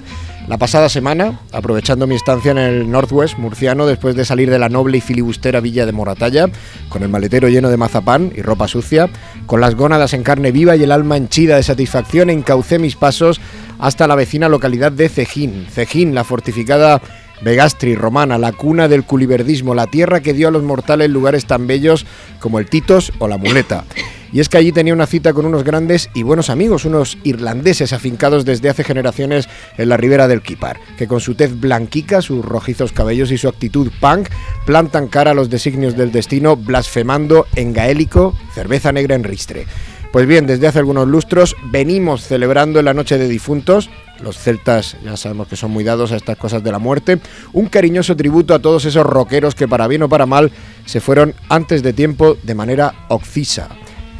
La 0.46 0.58
pasada 0.58 0.88
semana, 0.88 1.40
aprovechando 1.52 2.06
mi 2.06 2.14
estancia 2.14 2.52
en 2.52 2.58
el 2.58 2.90
Northwest 2.90 3.36
murciano 3.38 3.86
después 3.86 4.14
de 4.14 4.24
salir 4.24 4.48
de 4.48 4.60
la 4.60 4.68
noble 4.68 4.98
y 4.98 5.00
filibustera 5.00 5.60
villa 5.60 5.86
de 5.86 5.92
Moratalla, 5.92 6.48
con 6.88 7.02
el 7.02 7.08
maletero 7.08 7.48
lleno 7.48 7.68
de 7.68 7.76
mazapán 7.76 8.32
y 8.34 8.42
ropa 8.42 8.68
sucia, 8.68 9.10
con 9.46 9.60
las 9.60 9.74
gónadas 9.74 10.12
en 10.12 10.22
carne 10.22 10.52
viva 10.52 10.76
y 10.76 10.84
el 10.84 10.92
alma 10.92 11.16
henchida 11.16 11.56
de 11.56 11.62
satisfacción, 11.64 12.30
encaucé 12.30 12.78
mis 12.78 12.94
pasos 12.94 13.40
hasta 13.80 14.06
la 14.06 14.14
vecina 14.14 14.48
localidad 14.48 14.92
de 14.92 15.08
Cejín. 15.08 15.66
Cejín, 15.68 16.14
la 16.14 16.22
fortificada 16.22 17.02
Vegastri 17.42 17.94
romana, 17.94 18.38
la 18.38 18.52
cuna 18.52 18.88
del 18.88 19.04
culiverdismo, 19.04 19.74
la 19.74 19.86
tierra 19.86 20.20
que 20.20 20.34
dio 20.34 20.48
a 20.48 20.50
los 20.50 20.62
mortales 20.62 21.10
lugares 21.10 21.46
tan 21.46 21.66
bellos 21.66 22.06
como 22.38 22.58
el 22.58 22.68
Titos 22.68 23.12
o 23.18 23.28
la 23.28 23.38
Muleta. 23.38 23.84
Y 24.32 24.40
es 24.40 24.48
que 24.48 24.58
allí 24.58 24.70
tenía 24.70 24.94
una 24.94 25.06
cita 25.06 25.32
con 25.32 25.44
unos 25.44 25.64
grandes 25.64 26.08
y 26.14 26.22
buenos 26.22 26.50
amigos, 26.50 26.84
unos 26.84 27.18
irlandeses 27.24 27.92
afincados 27.92 28.44
desde 28.44 28.68
hace 28.68 28.84
generaciones 28.84 29.48
en 29.76 29.88
la 29.88 29.96
ribera 29.96 30.28
del 30.28 30.42
Kipar, 30.42 30.78
que 30.96 31.08
con 31.08 31.20
su 31.20 31.34
tez 31.34 31.58
blanquica, 31.58 32.22
sus 32.22 32.44
rojizos 32.44 32.92
cabellos 32.92 33.32
y 33.32 33.38
su 33.38 33.48
actitud 33.48 33.90
punk 34.00 34.28
plantan 34.66 35.08
cara 35.08 35.32
a 35.32 35.34
los 35.34 35.50
designios 35.50 35.96
del 35.96 36.12
destino, 36.12 36.56
blasfemando 36.56 37.46
en 37.56 37.72
gaélico 37.72 38.34
cerveza 38.54 38.92
negra 38.92 39.16
en 39.16 39.24
ristre. 39.24 39.66
Pues 40.12 40.26
bien, 40.26 40.46
desde 40.46 40.66
hace 40.66 40.80
algunos 40.80 41.06
lustros 41.06 41.54
venimos 41.70 42.24
celebrando 42.24 42.80
en 42.80 42.86
la 42.86 42.94
noche 42.94 43.16
de 43.16 43.28
difuntos, 43.28 43.90
los 44.20 44.36
celtas 44.36 44.96
ya 45.04 45.16
sabemos 45.16 45.46
que 45.46 45.54
son 45.54 45.70
muy 45.70 45.84
dados 45.84 46.10
a 46.10 46.16
estas 46.16 46.36
cosas 46.36 46.64
de 46.64 46.72
la 46.72 46.80
muerte, 46.80 47.20
un 47.52 47.66
cariñoso 47.66 48.16
tributo 48.16 48.52
a 48.52 48.58
todos 48.58 48.84
esos 48.86 49.06
rockeros 49.06 49.54
que 49.54 49.68
para 49.68 49.86
bien 49.86 50.02
o 50.02 50.08
para 50.08 50.26
mal 50.26 50.50
se 50.84 51.00
fueron 51.00 51.34
antes 51.48 51.84
de 51.84 51.92
tiempo 51.92 52.36
de 52.42 52.54
manera 52.56 53.06
occisa. 53.08 53.68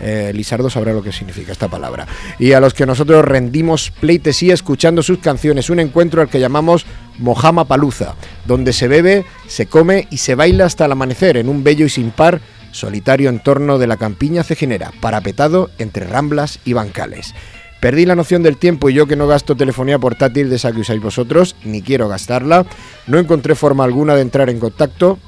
Eh, 0.00 0.30
Lisardo 0.32 0.70
sabrá 0.70 0.92
lo 0.92 1.02
que 1.02 1.12
significa 1.12 1.52
esta 1.52 1.68
palabra. 1.68 2.06
Y 2.38 2.52
a 2.52 2.60
los 2.60 2.72
que 2.72 2.86
nosotros 2.86 3.24
rendimos 3.24 3.90
pleitesía 3.90 4.54
escuchando 4.54 5.02
sus 5.02 5.18
canciones, 5.18 5.70
un 5.70 5.80
encuentro 5.80 6.22
al 6.22 6.28
que 6.28 6.40
llamamos 6.40 6.86
Mojama 7.18 7.66
Paluza, 7.66 8.14
donde 8.46 8.72
se 8.72 8.88
bebe, 8.88 9.26
se 9.46 9.66
come 9.66 10.06
y 10.08 10.18
se 10.18 10.36
baila 10.36 10.64
hasta 10.66 10.86
el 10.86 10.92
amanecer 10.92 11.36
en 11.36 11.48
un 11.48 11.62
bello 11.64 11.84
y 11.84 11.90
sin 11.90 12.12
par 12.12 12.40
solitario 12.72 13.28
entorno 13.28 13.78
de 13.78 13.86
la 13.86 13.96
campiña 13.96 14.42
cejinera, 14.42 14.92
parapetado 15.00 15.70
entre 15.78 16.06
ramblas 16.06 16.60
y 16.64 16.72
bancales. 16.72 17.34
Perdí 17.80 18.04
la 18.04 18.14
noción 18.14 18.42
del 18.42 18.58
tiempo 18.58 18.90
y 18.90 18.94
yo 18.94 19.06
que 19.06 19.16
no 19.16 19.26
gasto 19.26 19.56
telefonía 19.56 19.98
portátil 19.98 20.50
de 20.50 20.56
esa 20.56 20.72
que 20.72 20.80
usáis 20.80 21.00
vosotros, 21.00 21.56
ni 21.64 21.80
quiero 21.80 22.08
gastarla, 22.08 22.66
no 23.06 23.18
encontré 23.18 23.54
forma 23.54 23.84
alguna 23.84 24.14
de 24.14 24.22
entrar 24.22 24.50
en 24.50 24.60
contacto, 24.60 25.18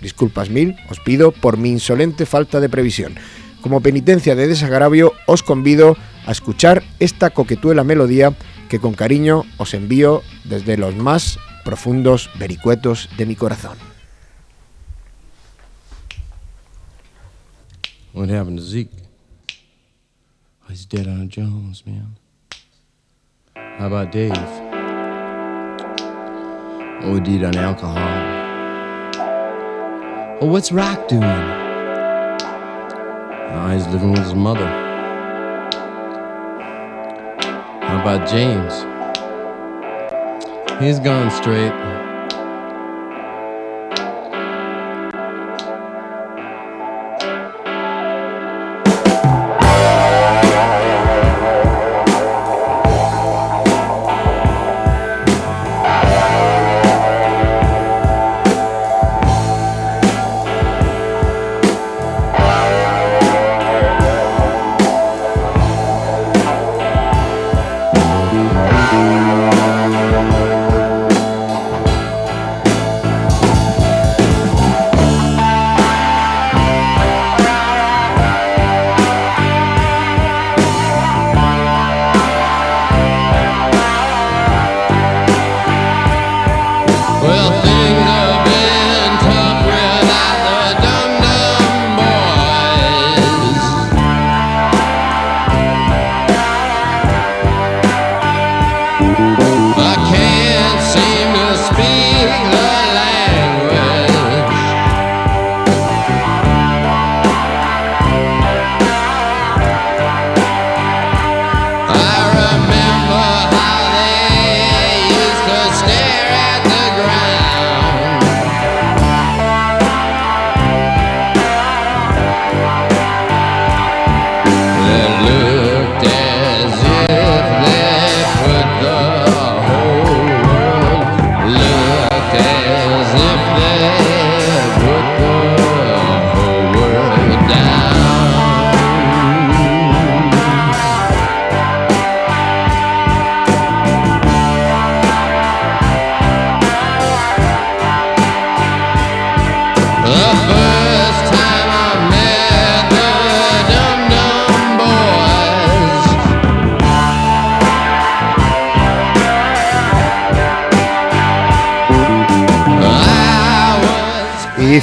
disculpas 0.00 0.48
mil, 0.48 0.76
os 0.88 1.00
pido, 1.00 1.32
por 1.32 1.58
mi 1.58 1.70
insolente 1.70 2.24
falta 2.24 2.60
de 2.60 2.70
previsión. 2.70 3.16
Como 3.60 3.82
penitencia 3.82 4.34
de 4.34 4.48
desagravio, 4.48 5.12
os 5.26 5.42
convido 5.42 5.96
a 6.26 6.32
escuchar 6.32 6.82
esta 6.98 7.30
coquetuela 7.30 7.84
melodía 7.84 8.32
que 8.68 8.78
con 8.78 8.94
cariño 8.94 9.44
os 9.58 9.74
envío 9.74 10.22
desde 10.44 10.76
los 10.76 10.96
más 10.96 11.38
profundos 11.64 12.30
vericuetos 12.38 13.08
de 13.18 13.26
mi 13.26 13.36
corazón. 13.36 13.87
What 18.18 18.30
happened 18.30 18.58
to 18.58 18.64
Zeke? 18.64 18.90
Oh, 19.48 20.70
he's 20.70 20.84
dead 20.84 21.06
on 21.06 21.28
Jones, 21.28 21.84
man. 21.86 22.16
How 23.54 23.86
about 23.86 24.10
Dave? 24.10 24.32
OD'd 27.04 27.44
on 27.44 27.56
alcohol. 27.56 27.94
Well, 30.40 30.50
what's 30.50 30.72
Rock 30.72 31.06
doing? 31.06 31.22
Oh, 33.52 33.70
he's 33.72 33.86
living 33.86 34.10
with 34.10 34.24
his 34.24 34.34
mother. 34.34 34.66
How 37.86 38.00
about 38.00 38.28
James? 38.28 38.82
He's 40.82 40.98
gone 40.98 41.30
straight. 41.30 41.97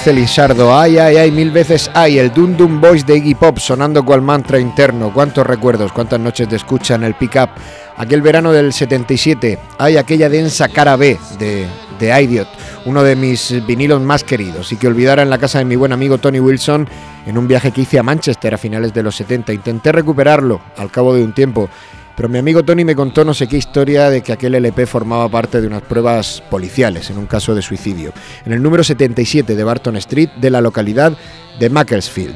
Dice 0.06 0.22
Lizardo, 0.22 0.78
ay, 0.78 1.00
ay, 1.00 1.18
ay, 1.18 1.32
mil 1.32 1.50
veces 1.50 1.90
ay, 1.96 2.20
el 2.20 2.32
Dum 2.32 2.56
Dum 2.56 2.80
Boys 2.80 3.08
de 3.08 3.18
Iggy 3.18 3.34
Pop 3.34 3.58
sonando 3.58 4.06
cual 4.06 4.22
mantra 4.22 4.60
interno. 4.60 5.12
Cuántos 5.12 5.48
recuerdos, 5.48 5.92
cuántas 5.92 6.20
noches 6.20 6.48
de 6.48 6.58
escucha 6.58 6.94
en 6.94 7.06
el 7.06 7.16
pick-up. 7.16 7.50
Aquel 7.98 8.22
verano 8.22 8.52
del 8.52 8.72
77, 8.72 9.58
hay 9.80 9.98
aquella 9.98 10.30
densa 10.30 10.68
cara 10.68 10.96
B 10.96 11.18
de, 11.40 11.66
de 11.98 12.22
Idiot, 12.22 12.48
uno 12.86 13.02
de 13.02 13.16
mis 13.16 13.66
vinilos 13.66 14.00
más 14.00 14.24
queridos, 14.24 14.72
y 14.72 14.76
que 14.76 14.86
olvidara 14.86 15.24
en 15.24 15.30
la 15.32 15.40
casa 15.40 15.58
de 15.58 15.66
mi 15.66 15.76
buen 15.76 15.92
amigo 15.92 16.20
Tony 16.20 16.40
Wilson 16.40 16.88
en 17.26 17.38
un 17.40 17.48
viaje 17.48 17.72
que 17.72 17.82
hice 17.82 17.98
a 17.98 18.04
Manchester 18.04 18.54
a 18.54 18.60
finales 18.60 18.94
de 18.94 19.02
los 19.02 19.16
70. 19.16 19.54
Intenté 19.54 19.92
recuperarlo 19.92 20.62
al 20.78 20.92
cabo 20.92 21.16
de 21.16 21.24
un 21.24 21.34
tiempo, 21.34 21.68
pero 22.16 22.30
mi 22.30 22.38
amigo 22.38 22.64
Tony 22.64 22.86
me 22.86 22.96
contó 22.96 23.26
no 23.26 23.34
sé 23.34 23.48
qué 23.48 23.58
historia 23.58 24.10
de 24.10 24.22
que 24.22 24.34
aquel 24.34 24.56
LP 24.56 24.86
formaba 24.86 25.28
parte 25.30 25.62
de 25.62 25.68
unas 25.68 25.82
pruebas 25.82 26.42
policiales 26.50 27.10
en 27.10 27.18
un 27.18 27.26
caso 27.26 27.54
de 27.56 27.62
suicidio, 27.62 28.14
en 28.46 28.54
el 28.54 28.62
número 28.62 28.84
77 28.84 29.56
de 29.56 29.64
Barton 29.64 29.98
Street 29.98 30.30
de 30.38 30.50
la 30.50 30.62
localidad 30.62 31.14
de 31.60 31.70
Macclesfield, 31.70 32.36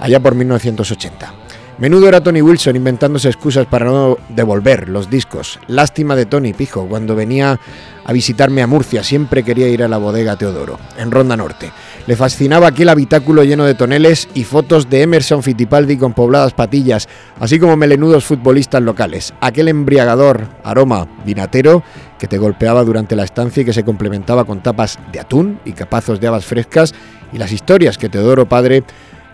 allá 0.00 0.20
por 0.20 0.34
1980. 0.34 1.43
Menudo 1.76 2.06
era 2.06 2.22
Tony 2.22 2.40
Wilson 2.40 2.76
inventándose 2.76 3.28
excusas 3.28 3.66
para 3.66 3.86
no 3.86 4.16
devolver 4.28 4.88
los 4.88 5.10
discos. 5.10 5.58
Lástima 5.66 6.14
de 6.14 6.24
Tony 6.24 6.52
Pijo, 6.52 6.86
cuando 6.86 7.16
venía 7.16 7.58
a 8.04 8.12
visitarme 8.12 8.62
a 8.62 8.68
Murcia 8.68 9.02
siempre 9.02 9.42
quería 9.42 9.68
ir 9.68 9.82
a 9.82 9.88
la 9.88 9.98
bodega 9.98 10.36
Teodoro, 10.36 10.78
en 10.96 11.10
Ronda 11.10 11.36
Norte. 11.36 11.72
Le 12.06 12.14
fascinaba 12.14 12.68
aquel 12.68 12.90
habitáculo 12.90 13.42
lleno 13.42 13.64
de 13.64 13.74
toneles 13.74 14.28
y 14.34 14.44
fotos 14.44 14.88
de 14.88 15.02
Emerson 15.02 15.42
Fittipaldi 15.42 15.96
con 15.96 16.12
pobladas 16.12 16.52
patillas, 16.52 17.08
así 17.40 17.58
como 17.58 17.76
melenudos 17.76 18.24
futbolistas 18.24 18.82
locales. 18.82 19.34
Aquel 19.40 19.66
embriagador 19.66 20.46
aroma 20.62 21.08
vinatero 21.24 21.82
que 22.20 22.28
te 22.28 22.38
golpeaba 22.38 22.84
durante 22.84 23.16
la 23.16 23.24
estancia 23.24 23.62
y 23.62 23.66
que 23.66 23.72
se 23.72 23.84
complementaba 23.84 24.44
con 24.44 24.62
tapas 24.62 25.00
de 25.10 25.18
atún 25.18 25.58
y 25.64 25.72
capazos 25.72 26.20
de 26.20 26.28
habas 26.28 26.44
frescas 26.44 26.94
y 27.32 27.38
las 27.38 27.50
historias 27.50 27.98
que 27.98 28.08
Teodoro 28.08 28.48
padre 28.48 28.84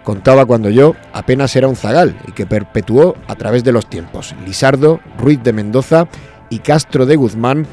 contaba 0.04 0.46
cuando 0.46 0.70
yo 0.70 0.94
apenas 1.12 1.54
era 1.56 1.68
un 1.68 1.76
zagal 1.76 2.16
y 2.26 2.32
que 2.32 2.46
perpetuó 2.46 3.16
a 3.26 3.34
través 3.36 3.64
de 3.64 3.72
los 3.72 3.88
tiempos. 3.88 4.34
Lisardo, 4.44 5.00
Ruiz 5.18 5.42
de 5.42 5.52
Mendoza 5.52 6.08
y 6.48 6.60
Castro 6.60 7.06
de 7.06 7.16
Guzmán 7.16 7.66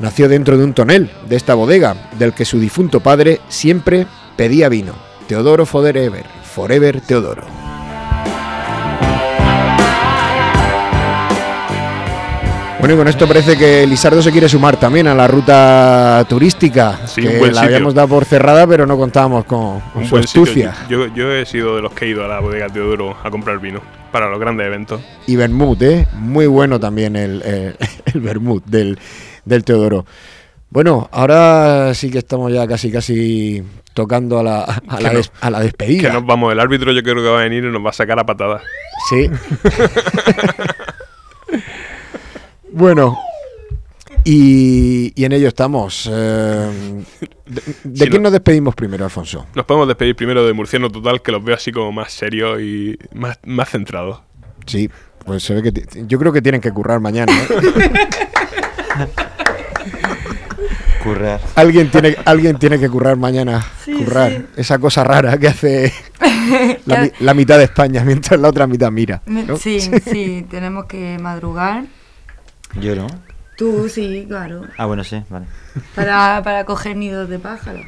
nació 0.00 0.28
dentro 0.28 0.56
de 0.56 0.64
un 0.64 0.74
tonel 0.74 1.10
de 1.28 1.36
esta 1.36 1.54
bodega, 1.54 1.96
del 2.18 2.32
que 2.32 2.44
su 2.44 2.60
difunto 2.60 3.00
padre 3.00 3.40
siempre 3.48 4.06
pedía 4.36 4.68
vino. 4.68 4.94
Teodoro 5.26 5.66
Forever, 5.66 6.24
Forever 6.44 7.00
Teodoro. 7.00 7.67
Bueno, 12.80 12.94
y 12.94 12.96
con 12.96 13.08
esto 13.08 13.26
parece 13.26 13.58
que 13.58 13.84
Lizardo 13.88 14.22
se 14.22 14.30
quiere 14.30 14.48
sumar 14.48 14.78
también 14.78 15.08
a 15.08 15.14
la 15.14 15.26
ruta 15.26 16.24
turística, 16.28 17.00
Sí, 17.06 17.22
que 17.22 17.50
la 17.50 17.62
habíamos 17.62 17.92
dado 17.92 18.06
por 18.08 18.24
cerrada, 18.24 18.66
pero 18.68 18.86
no 18.86 18.96
contábamos 18.96 19.44
con, 19.46 19.80
con 19.92 20.06
su 20.06 20.16
astucia. 20.16 20.74
Yo, 20.88 21.12
yo 21.12 21.32
he 21.32 21.44
sido 21.44 21.74
de 21.76 21.82
los 21.82 21.92
que 21.92 22.04
he 22.04 22.08
ido 22.10 22.24
a 22.24 22.28
la 22.28 22.38
bodega 22.38 22.68
Teodoro 22.68 23.16
a 23.22 23.30
comprar 23.30 23.58
vino 23.58 23.80
para 24.12 24.30
los 24.30 24.38
grandes 24.38 24.66
eventos. 24.68 25.00
Y 25.26 25.34
Bermud, 25.34 25.82
¿eh? 25.82 26.06
Muy 26.14 26.46
bueno 26.46 26.78
también 26.78 27.16
el, 27.16 27.42
el, 27.42 27.76
el 28.14 28.20
Bermud 28.20 28.62
del, 28.64 28.96
del 29.44 29.64
Teodoro. 29.64 30.06
Bueno, 30.70 31.08
ahora 31.10 31.92
sí 31.94 32.10
que 32.12 32.18
estamos 32.18 32.52
ya 32.52 32.66
casi 32.68 32.92
casi 32.92 33.62
tocando 33.92 34.38
a 34.38 34.42
la, 34.44 34.60
a 34.86 35.00
la, 35.00 35.10
no- 35.12 35.18
des- 35.18 35.32
a 35.40 35.50
la 35.50 35.60
despedida. 35.60 36.08
Que 36.10 36.14
nos 36.14 36.24
vamos, 36.24 36.52
el 36.52 36.60
árbitro 36.60 36.92
yo 36.92 37.02
creo 37.02 37.16
que 37.16 37.28
va 37.28 37.40
a 37.40 37.42
venir 37.42 37.64
y 37.64 37.72
nos 37.72 37.84
va 37.84 37.90
a 37.90 37.94
sacar 37.94 38.20
a 38.20 38.24
patadas. 38.24 38.62
Sí. 39.10 39.28
bueno. 42.78 43.18
Y, 44.24 45.12
y 45.20 45.24
en 45.24 45.32
ello 45.32 45.48
estamos. 45.48 46.08
eh, 46.10 46.70
¿De, 47.46 47.62
de 47.84 47.98
Si 48.04 48.10
quién 48.10 48.22
no- 48.22 48.26
nos 48.26 48.32
despedimos 48.32 48.74
primero, 48.74 49.04
Alfonso? 49.04 49.46
Nos 49.54 49.64
podemos 49.64 49.88
despedir 49.88 50.16
primero 50.16 50.44
de 50.46 50.52
Murciano 50.52 50.90
Total, 50.90 51.22
que 51.22 51.32
los 51.32 51.42
veo 51.42 51.54
así 51.54 51.72
como 51.72 51.92
más 51.92 52.12
serios 52.12 52.60
y 52.60 52.98
más, 53.14 53.38
más 53.44 53.70
centrados. 53.70 54.20
Sí, 54.66 54.90
pues 55.24 55.42
se 55.42 55.54
ve 55.54 55.62
que 55.62 55.84
yo 56.06 56.18
creo 56.18 56.32
que 56.32 56.42
tienen 56.42 56.60
que 56.60 56.70
currar 56.72 57.00
mañana. 57.00 57.32
¿eh? 57.32 57.48
Currar. 61.02 61.40
Alguien 61.54 61.90
tiene, 61.90 62.16
alguien 62.24 62.58
tiene 62.58 62.78
que 62.78 62.88
currar 62.90 63.16
mañana. 63.16 63.64
Sí, 63.84 63.92
currar. 63.92 64.32
sí. 64.32 64.44
Esa 64.56 64.78
cosa 64.78 65.04
rara 65.04 65.38
que 65.38 65.46
hace 65.48 65.92
la, 67.20 67.34
mitad 67.34 67.56
de 67.56 67.64
España 67.64 68.02
mientras 68.04 68.38
la 68.40 68.48
otra 68.48 68.66
mitad 68.66 68.90
mira. 68.90 69.22
¿no? 69.26 69.56
Sí, 69.56 69.80
sí, 70.04 70.44
tenemos 70.50 70.86
que 70.86 71.16
madrugar. 71.18 71.84
Yo 72.80 72.94
no. 72.94 73.06
Tú 73.56 73.88
sí, 73.88 74.24
claro. 74.28 74.62
Ah, 74.76 74.86
bueno, 74.86 75.02
sí, 75.02 75.22
vale. 75.28 75.46
Para, 75.94 76.42
para 76.44 76.64
coger 76.64 76.96
nidos 76.96 77.28
de 77.28 77.38
pájaros. 77.38 77.84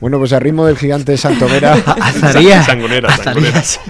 Bueno, 0.00 0.18
pues 0.18 0.32
al 0.32 0.40
ritmo 0.40 0.66
del 0.66 0.76
gigante 0.76 1.12
de 1.12 1.18
Santomera. 1.18 1.72
Azarías. 2.00 2.66
Sangonera, 2.66 3.08
Azarías. 3.08 3.80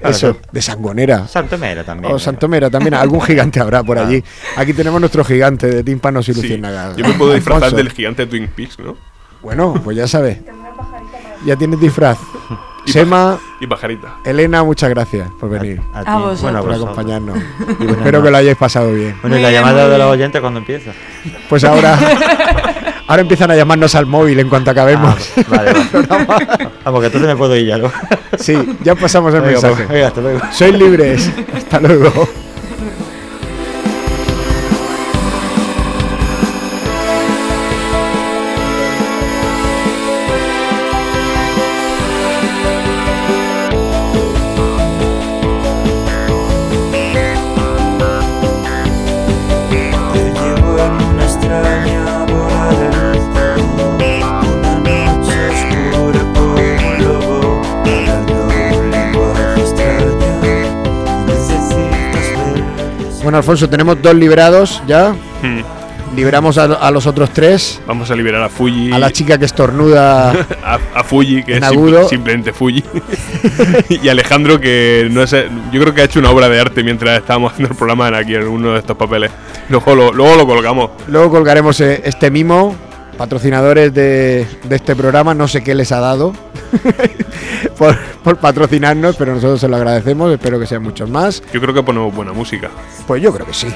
Eso, 0.00 0.36
de 0.50 0.60
Sangonera. 0.60 1.26
Santomera 1.28 1.84
también. 1.84 2.12
O 2.12 2.18
Santomera 2.18 2.68
también, 2.68 2.94
algún 2.94 3.22
gigante 3.22 3.60
habrá 3.60 3.82
por 3.82 3.98
allí. 3.98 4.22
Aquí 4.56 4.72
tenemos 4.74 5.00
nuestro 5.00 5.24
gigante 5.24 5.68
de 5.68 5.84
tímpanos 5.84 6.28
y 6.28 6.34
Sí, 6.34 6.40
luciérnagas. 6.42 6.96
Yo 6.96 7.06
me 7.06 7.14
puedo 7.14 7.32
disfrazar 7.34 7.72
del 7.72 7.90
gigante 7.90 8.24
de 8.26 8.30
Twin 8.30 8.48
Peaks, 8.48 8.78
¿no? 8.78 8.96
Bueno, 9.42 9.80
pues 9.82 9.96
ya 9.96 10.06
sabes. 10.08 10.38
Ya 11.46 11.56
tienes 11.56 11.80
disfraz. 11.80 12.18
Sema, 12.86 13.38
Y 13.60 13.66
pajarita. 13.66 14.16
Elena, 14.24 14.62
muchas 14.64 14.90
gracias 14.90 15.30
por 15.38 15.48
venir. 15.50 15.80
A 15.94 16.00
A 16.00 16.04
ti. 16.04 16.10
vosotros. 16.12 16.42
Bueno, 16.42 16.58
a 16.58 16.60
por 16.62 16.70
vosotros. 16.70 16.90
acompañarnos. 16.98 17.38
Y 17.38 17.64
buenas 17.64 17.80
Espero 17.98 18.02
que 18.04 18.12
noches. 18.12 18.30
lo 18.32 18.36
hayáis 18.38 18.56
pasado 18.56 18.92
bien. 18.92 19.16
Bueno, 19.22 19.38
y 19.38 19.42
la 19.42 19.50
llamada 19.52 19.88
de 19.88 19.98
los 19.98 20.06
oyentes 20.08 20.40
cuando 20.40 20.58
empieza. 20.60 20.90
Pues 21.48 21.62
ahora, 21.64 21.98
ahora 23.06 23.22
empiezan 23.22 23.50
a 23.50 23.56
llamarnos 23.56 23.94
al 23.94 24.06
móvil 24.06 24.40
en 24.40 24.48
cuanto 24.48 24.70
acabemos. 24.72 25.14
Ah, 25.38 25.42
vale, 25.48 25.72
vale. 26.26 26.68
Vamos, 26.84 27.00
que 27.00 27.06
entonces 27.06 27.28
me 27.28 27.36
puedo 27.36 27.54
ir 27.56 27.66
ya, 27.66 27.78
¿no? 27.78 27.92
Sí, 28.38 28.56
ya 28.82 28.94
pasamos 28.96 29.32
el 29.34 29.42
mensaje. 29.42 29.74
pues, 29.84 29.88
venga, 29.88 30.08
hasta 30.08 30.20
luego. 30.20 30.40
Sois 30.50 30.74
libres. 30.74 31.30
Hasta 31.56 31.80
luego. 31.80 32.28
Bueno, 63.32 63.38
Alfonso, 63.40 63.66
tenemos 63.66 64.02
dos 64.02 64.14
liberados 64.14 64.82
ya. 64.86 65.12
Hmm. 65.40 65.62
Liberamos 66.14 66.58
a, 66.58 66.64
a 66.64 66.90
los 66.90 67.06
otros 67.06 67.30
tres. 67.30 67.80
Vamos 67.86 68.10
a 68.10 68.14
liberar 68.14 68.42
a 68.42 68.50
Fuji. 68.50 68.92
A 68.92 68.98
la 68.98 69.10
chica 69.10 69.38
que 69.38 69.46
estornuda. 69.46 70.32
a, 70.62 70.78
a 70.94 71.02
Fuji, 71.02 71.42
que 71.42 71.56
es 71.56 71.64
simple- 71.64 72.04
simplemente 72.10 72.52
Fuji. 72.52 72.84
y 73.88 74.06
Alejandro, 74.10 74.60
que 74.60 75.08
no 75.10 75.26
sé, 75.26 75.46
yo 75.72 75.80
creo 75.80 75.94
que 75.94 76.02
ha 76.02 76.04
hecho 76.04 76.18
una 76.18 76.28
obra 76.28 76.50
de 76.50 76.60
arte 76.60 76.84
mientras 76.84 77.18
estábamos 77.18 77.52
haciendo 77.52 77.72
el 77.72 77.78
programa 77.78 78.08
en 78.08 78.14
aquí 78.16 78.34
en 78.34 78.46
uno 78.46 78.74
de 78.74 78.80
estos 78.80 78.98
papeles. 78.98 79.30
Luego 79.70 79.94
lo, 79.94 80.12
luego 80.12 80.36
lo 80.36 80.46
colgamos. 80.46 80.90
Luego 81.08 81.30
colgaremos 81.30 81.80
eh, 81.80 82.02
este 82.04 82.30
mimo 82.30 82.76
patrocinadores 83.16 83.92
de, 83.94 84.46
de 84.64 84.76
este 84.76 84.96
programa. 84.96 85.34
No 85.34 85.48
sé 85.48 85.62
qué 85.62 85.74
les 85.74 85.92
ha 85.92 86.00
dado 86.00 86.32
por, 87.78 87.96
por 88.24 88.36
patrocinarnos, 88.38 89.16
pero 89.16 89.34
nosotros 89.34 89.60
se 89.60 89.68
lo 89.68 89.76
agradecemos. 89.76 90.32
Espero 90.32 90.58
que 90.58 90.66
sean 90.66 90.82
muchos 90.82 91.08
más. 91.08 91.42
Yo 91.52 91.60
creo 91.60 91.74
que 91.74 91.82
ponemos 91.82 92.14
buena 92.14 92.32
música. 92.32 92.70
Pues 93.06 93.22
yo 93.22 93.32
creo 93.32 93.46
que 93.46 93.54
sí. 93.54 93.68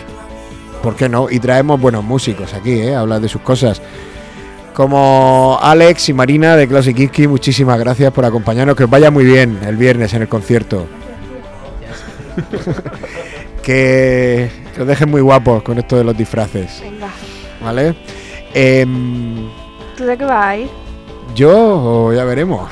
¿Por 0.83 0.95
qué 0.95 1.09
no? 1.09 1.29
Y 1.31 1.41
traemos 1.41 1.81
buenos 1.81 2.05
músicos 2.05 2.55
aquí, 2.55 2.73
¿eh? 2.73 2.95
Hablar 2.95 3.21
de 3.21 3.29
sus 3.29 3.41
cosas. 3.41 3.81
Como 4.75 5.59
Alex 5.61 6.11
y 6.11 6.13
Marina 6.13 6.55
de 6.55 6.69
Klaus 6.69 6.87
y 6.87 7.29
muchísimas 7.29 7.79
gracias 7.79 8.13
por 8.13 8.25
acompañarnos. 8.25 8.77
Que 8.77 8.85
os 8.85 8.91
vaya 8.91 9.11
muy 9.11 9.25
bien 9.25 9.59
el 9.67 9.77
viernes 9.77 10.13
en 10.15 10.23
el 10.23 10.29
concierto. 10.29 10.87
que, 13.63 14.51
que 14.75 14.83
os 14.83 14.87
dejen 14.87 15.11
muy 15.11 15.23
guapos 15.23 15.63
con 15.63 15.79
esto 15.79 15.97
de 15.97 16.05
los 16.05 16.17
disfraces. 16.17 16.81
Venga. 16.83 17.09
¿Vale? 17.63 17.97
Em, 18.59 19.49
¿Tú 19.97 20.05
de 20.05 20.17
qué 20.17 20.25
vas 20.25 20.45
a 20.47 20.57
ir? 20.57 20.71
yo, 21.35 22.13
ya 22.15 22.25
veremos. 22.25 22.71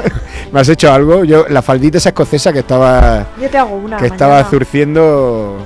¿Me 0.52 0.60
has 0.60 0.68
hecho 0.70 0.90
algo? 0.90 1.24
Yo, 1.24 1.46
la 1.48 1.60
faldita 1.60 1.98
esa 1.98 2.08
escocesa 2.10 2.52
que 2.52 2.60
estaba, 2.60 3.26
Yo 3.40 3.50
te 3.50 3.58
hago 3.58 3.76
una. 3.76 3.98
que 3.98 4.06
estaba 4.06 4.42
zurciendo. 4.44 5.58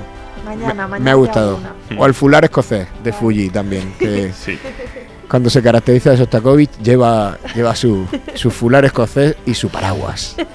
Mañana, 0.45 0.87
mañana. 0.87 0.99
Me 1.05 1.11
ha 1.11 1.13
gustado. 1.13 1.57
una. 1.89 2.01
O 2.01 2.05
el 2.05 2.13
fular 2.13 2.43
escocés 2.43 2.87
de 3.03 3.13
Fuji 3.13 3.49
también. 3.49 3.93
Que 3.97 4.33
Sí. 4.33 4.59
cuando 5.29 5.49
se 5.49 5.61
caracteriza 5.63 6.09
de 6.11 6.17
Sostakovich 6.17 6.71
lleva, 6.83 7.37
lleva 7.55 7.73
su, 7.73 8.05
su 8.35 8.51
fular 8.51 8.83
escocés 8.83 9.37
y 9.45 9.53
su 9.53 9.69
paraguas. 9.69 10.35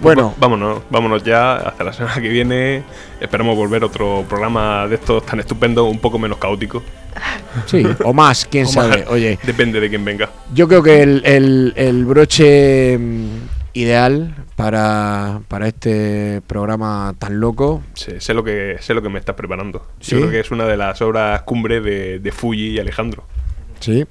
Bueno, 0.00 0.28
Pues 0.28 0.40
vámonos, 0.40 0.82
vámonos 0.90 1.24
ya 1.24 1.56
hasta 1.56 1.82
la 1.84 1.92
semana 1.92 2.20
que 2.20 2.28
viene. 2.28 2.82
Esperamos 3.20 3.56
volver 3.56 3.82
a 3.82 3.86
otro 3.86 4.24
programa 4.28 4.86
de 4.86 4.94
estos 4.94 5.24
tan 5.26 5.40
estupendos, 5.40 5.90
un 5.90 5.98
poco 5.98 6.18
menos 6.18 6.38
caótico. 6.38 6.82
sí, 7.66 7.82
o 8.04 8.12
más, 8.12 8.44
quién 8.46 8.66
O 8.66 8.68
sabe. 8.68 8.98
más. 9.02 9.08
Oye, 9.10 9.38
Depende 9.42 9.80
de 9.80 9.88
quién 9.88 10.04
venga. 10.04 10.30
yo 10.54 10.68
creo 10.68 10.82
que 10.82 11.02
el, 11.02 11.22
el- 11.24 11.72
el 11.76 12.04
broche 12.04 12.96
mm, 12.96 13.26
ideal 13.74 14.34
para, 14.54 15.40
para 15.48 15.66
este 15.66 16.42
programa 16.46 17.14
tan 17.18 17.40
loco. 17.40 17.82
Sé, 17.94 18.20
sé 18.20 18.34
lo 18.34 18.44
que 18.44 18.76
sé 18.80 18.94
lo 18.94 19.02
que 19.02 19.08
me 19.08 19.18
estás 19.18 19.34
preparando. 19.34 19.84
¿Sí? 20.00 20.12
Yo 20.12 20.18
creo 20.20 20.30
que 20.30 20.40
es 20.40 20.50
una 20.52 20.64
de 20.66 20.76
las 20.76 21.02
obras 21.02 21.42
cumbre 21.42 21.80
de, 21.80 22.20
de 22.20 22.32
Fuji 22.32 22.70
y 22.70 22.78
Alejandro. 22.78 23.24
Sí. 23.80 24.04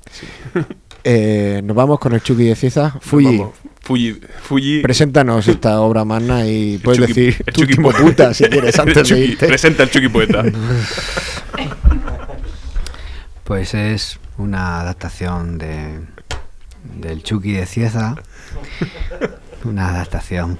Eh, 1.10 1.62
nos 1.64 1.74
vamos 1.74 2.00
con 2.00 2.12
el 2.14 2.22
Chucky 2.22 2.44
de 2.44 2.56
Cieza. 2.56 2.94
Fuji, 3.00 3.42
Fuji, 3.82 4.20
Fuji 4.44 4.82
preséntanos 4.82 5.48
esta 5.48 5.80
obra 5.80 6.04
magna 6.04 6.46
y 6.46 6.80
puedes 6.80 7.00
Chucky- 7.00 7.08
decir 7.08 7.44
el 7.46 7.54
tu 7.54 7.62
Chucky 7.62 7.72
último 7.80 7.92
puta 7.94 8.34
si 8.34 8.44
quieres 8.44 8.76
El 8.80 8.82
antes 8.82 8.96
de 8.96 9.16
Chucky- 9.16 9.32
irte. 9.32 9.48
Presenta 9.48 9.84
el 9.84 9.90
Chucky 9.90 10.10
Poeta. 10.10 10.44
Pues 13.46 13.74
es 13.74 14.20
una 14.38 14.82
adaptación 14.82 15.58
de 15.58 16.02
del 17.00 17.24
Chucky 17.24 17.54
de 17.54 17.66
Cieza. 17.66 18.16
Una 19.64 19.88
adaptación. 19.88 20.60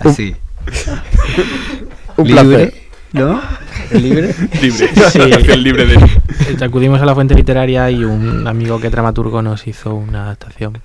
Así. 0.00 0.34
Un 2.16 2.26
Libre, 2.28 2.81
¿No? 3.12 3.40
¿Libre? 3.92 4.34
Libre. 4.62 4.88
Sí. 5.10 5.20
Adaptación 5.20 5.62
libre 5.62 5.86
de 5.86 6.64
Acudimos 6.64 7.00
a 7.00 7.04
la 7.04 7.14
fuente 7.14 7.34
literaria 7.34 7.90
y 7.90 8.04
un 8.04 8.46
amigo 8.46 8.80
que 8.80 8.86
es 8.86 8.92
dramaturgo 8.92 9.42
nos 9.42 9.66
hizo 9.66 9.94
una 9.94 10.24
adaptación. 10.24 10.80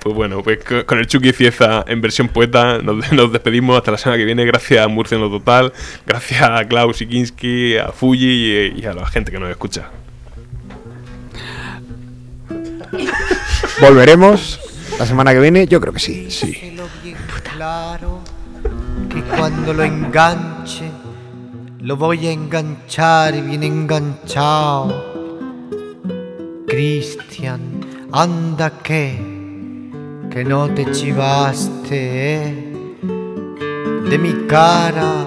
Pues 0.00 0.14
bueno, 0.14 0.42
pues 0.42 0.58
co- 0.64 0.84
con 0.86 0.98
el 0.98 1.06
Chucky 1.06 1.32
Cieza 1.32 1.84
en 1.86 2.00
versión 2.00 2.28
poeta 2.28 2.78
nos, 2.78 3.12
nos 3.12 3.32
despedimos 3.32 3.76
hasta 3.76 3.90
la 3.92 3.98
semana 3.98 4.18
que 4.18 4.24
viene. 4.24 4.44
Gracias 4.44 4.84
a 4.84 4.88
Murcia 4.88 5.16
en 5.16 5.20
lo 5.22 5.30
total, 5.30 5.72
gracias 6.06 6.42
a 6.42 6.64
Klaus 6.66 7.00
Ikinski, 7.02 7.76
a 7.76 7.88
Fuji 7.92 8.72
y, 8.76 8.80
y 8.82 8.86
a 8.86 8.92
la 8.94 9.06
gente 9.06 9.30
que 9.30 9.38
nos 9.38 9.50
escucha. 9.50 9.90
Volveremos 13.80 14.60
la 14.98 15.06
semana 15.06 15.32
que 15.32 15.40
viene, 15.40 15.66
yo 15.66 15.80
creo 15.80 15.92
que 15.92 16.00
sí. 16.00 16.30
Sí. 16.30 16.76
Claro 17.54 18.20
que 19.12 19.22
cuando 19.22 19.72
lo 19.74 19.82
enganche 19.82 20.90
lo 21.80 21.96
voy 21.96 22.28
a 22.28 22.32
enganchar 22.32 23.34
bien 23.42 23.64
enganchado. 23.64 25.04
Cristian, 26.66 27.60
anda 28.12 28.70
que 28.70 29.32
que 30.30 30.44
no 30.44 30.70
te 30.70 30.90
chivaste 30.90 31.92
eh, 31.92 32.96
de 34.08 34.18
mi 34.18 34.46
cara 34.46 35.26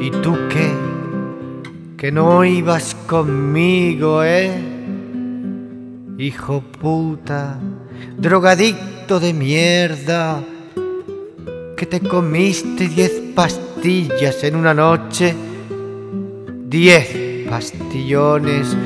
y 0.00 0.10
tú 0.10 0.38
qué 0.48 0.72
que 1.98 2.10
no 2.12 2.44
ibas 2.44 2.94
conmigo 3.06 4.22
eh. 4.24 4.70
Hijo 6.16 6.62
puta 6.80 7.58
drogadicto 8.16 9.20
de 9.20 9.32
mierda, 9.32 10.42
que 11.76 11.86
te 11.86 12.00
comiste 12.00 12.88
diez 12.88 13.12
pastillas 13.34 14.44
en 14.44 14.56
una 14.56 14.72
noche, 14.74 15.34
diez 16.66 17.48
pastillones 17.48 18.76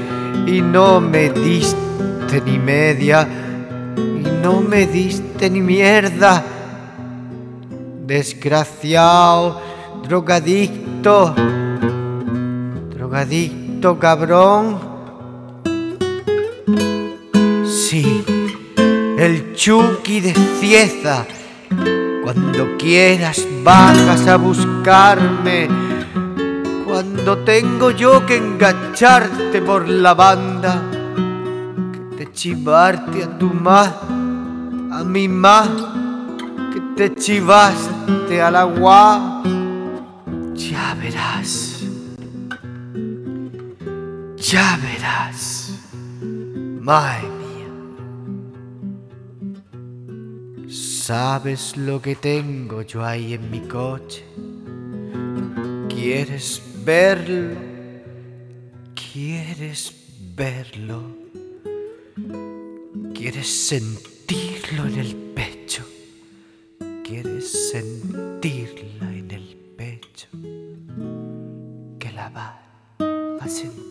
y 0.47 0.63
no 0.63 1.01
me 1.01 1.31
diste 1.31 2.41
ni 2.45 2.59
media, 2.59 3.29
y 3.97 4.43
no 4.43 4.61
me 4.61 4.87
diste 4.87 5.51
ni 5.51 5.61
mierda, 5.61 6.43
desgraciado, 8.07 9.61
drogadicto, 10.03 11.35
drogadicto 12.91 13.99
cabrón. 13.99 14.79
Sí, 17.67 18.25
el 19.19 19.55
Chucky 19.55 20.21
de 20.21 20.35
Cieza. 20.61 21.27
Cuando 22.29 22.77
quieras 22.77 23.49
bajas 23.65 24.29
a 24.29 24.37
buscarme. 24.37 25.67
Cuando 26.85 27.39
tengo 27.39 27.91
yo 27.91 28.27
que 28.27 28.37
engancharte 28.37 29.63
por 29.63 29.89
la 29.89 30.13
banda. 30.13 30.83
Que 31.91 32.17
te 32.19 32.31
chivarte 32.31 33.25
a 33.25 33.39
tu 33.39 33.47
ma, 33.47 33.83
a 34.93 35.05
mi 35.05 35.27
ma. 35.27 35.65
Que 36.71 36.81
te 36.95 37.15
chivaste 37.15 38.43
al 38.43 38.57
agua. 38.57 39.43
Ya 40.55 40.95
verás. 41.01 41.83
Ya 44.37 44.79
verás. 44.83 45.73
Madre 46.83 47.38
¿Sabes 51.09 51.75
lo 51.79 52.03
que 52.03 52.17
tengo 52.17 52.83
yo 52.83 53.03
ahí 53.03 53.33
en 53.33 53.51
mi 53.51 53.61
coche? 53.61 54.23
¿Quieres 55.89 56.61
verlo? 56.85 57.57
¿Quieres 58.95 59.95
verlo? 60.37 61.03
¿Quieres 63.15 63.49
sentirlo 63.49 64.85
en 64.85 64.99
el 64.99 65.17
pecho? 65.35 65.83
¿Quieres 67.03 67.71
sentirla 67.71 69.11
en 69.11 69.31
el 69.31 69.57
pecho? 69.79 70.29
Que 71.99 72.13
la 72.13 72.29
va 72.29 72.61
a 73.41 73.49
sentir. 73.49 73.88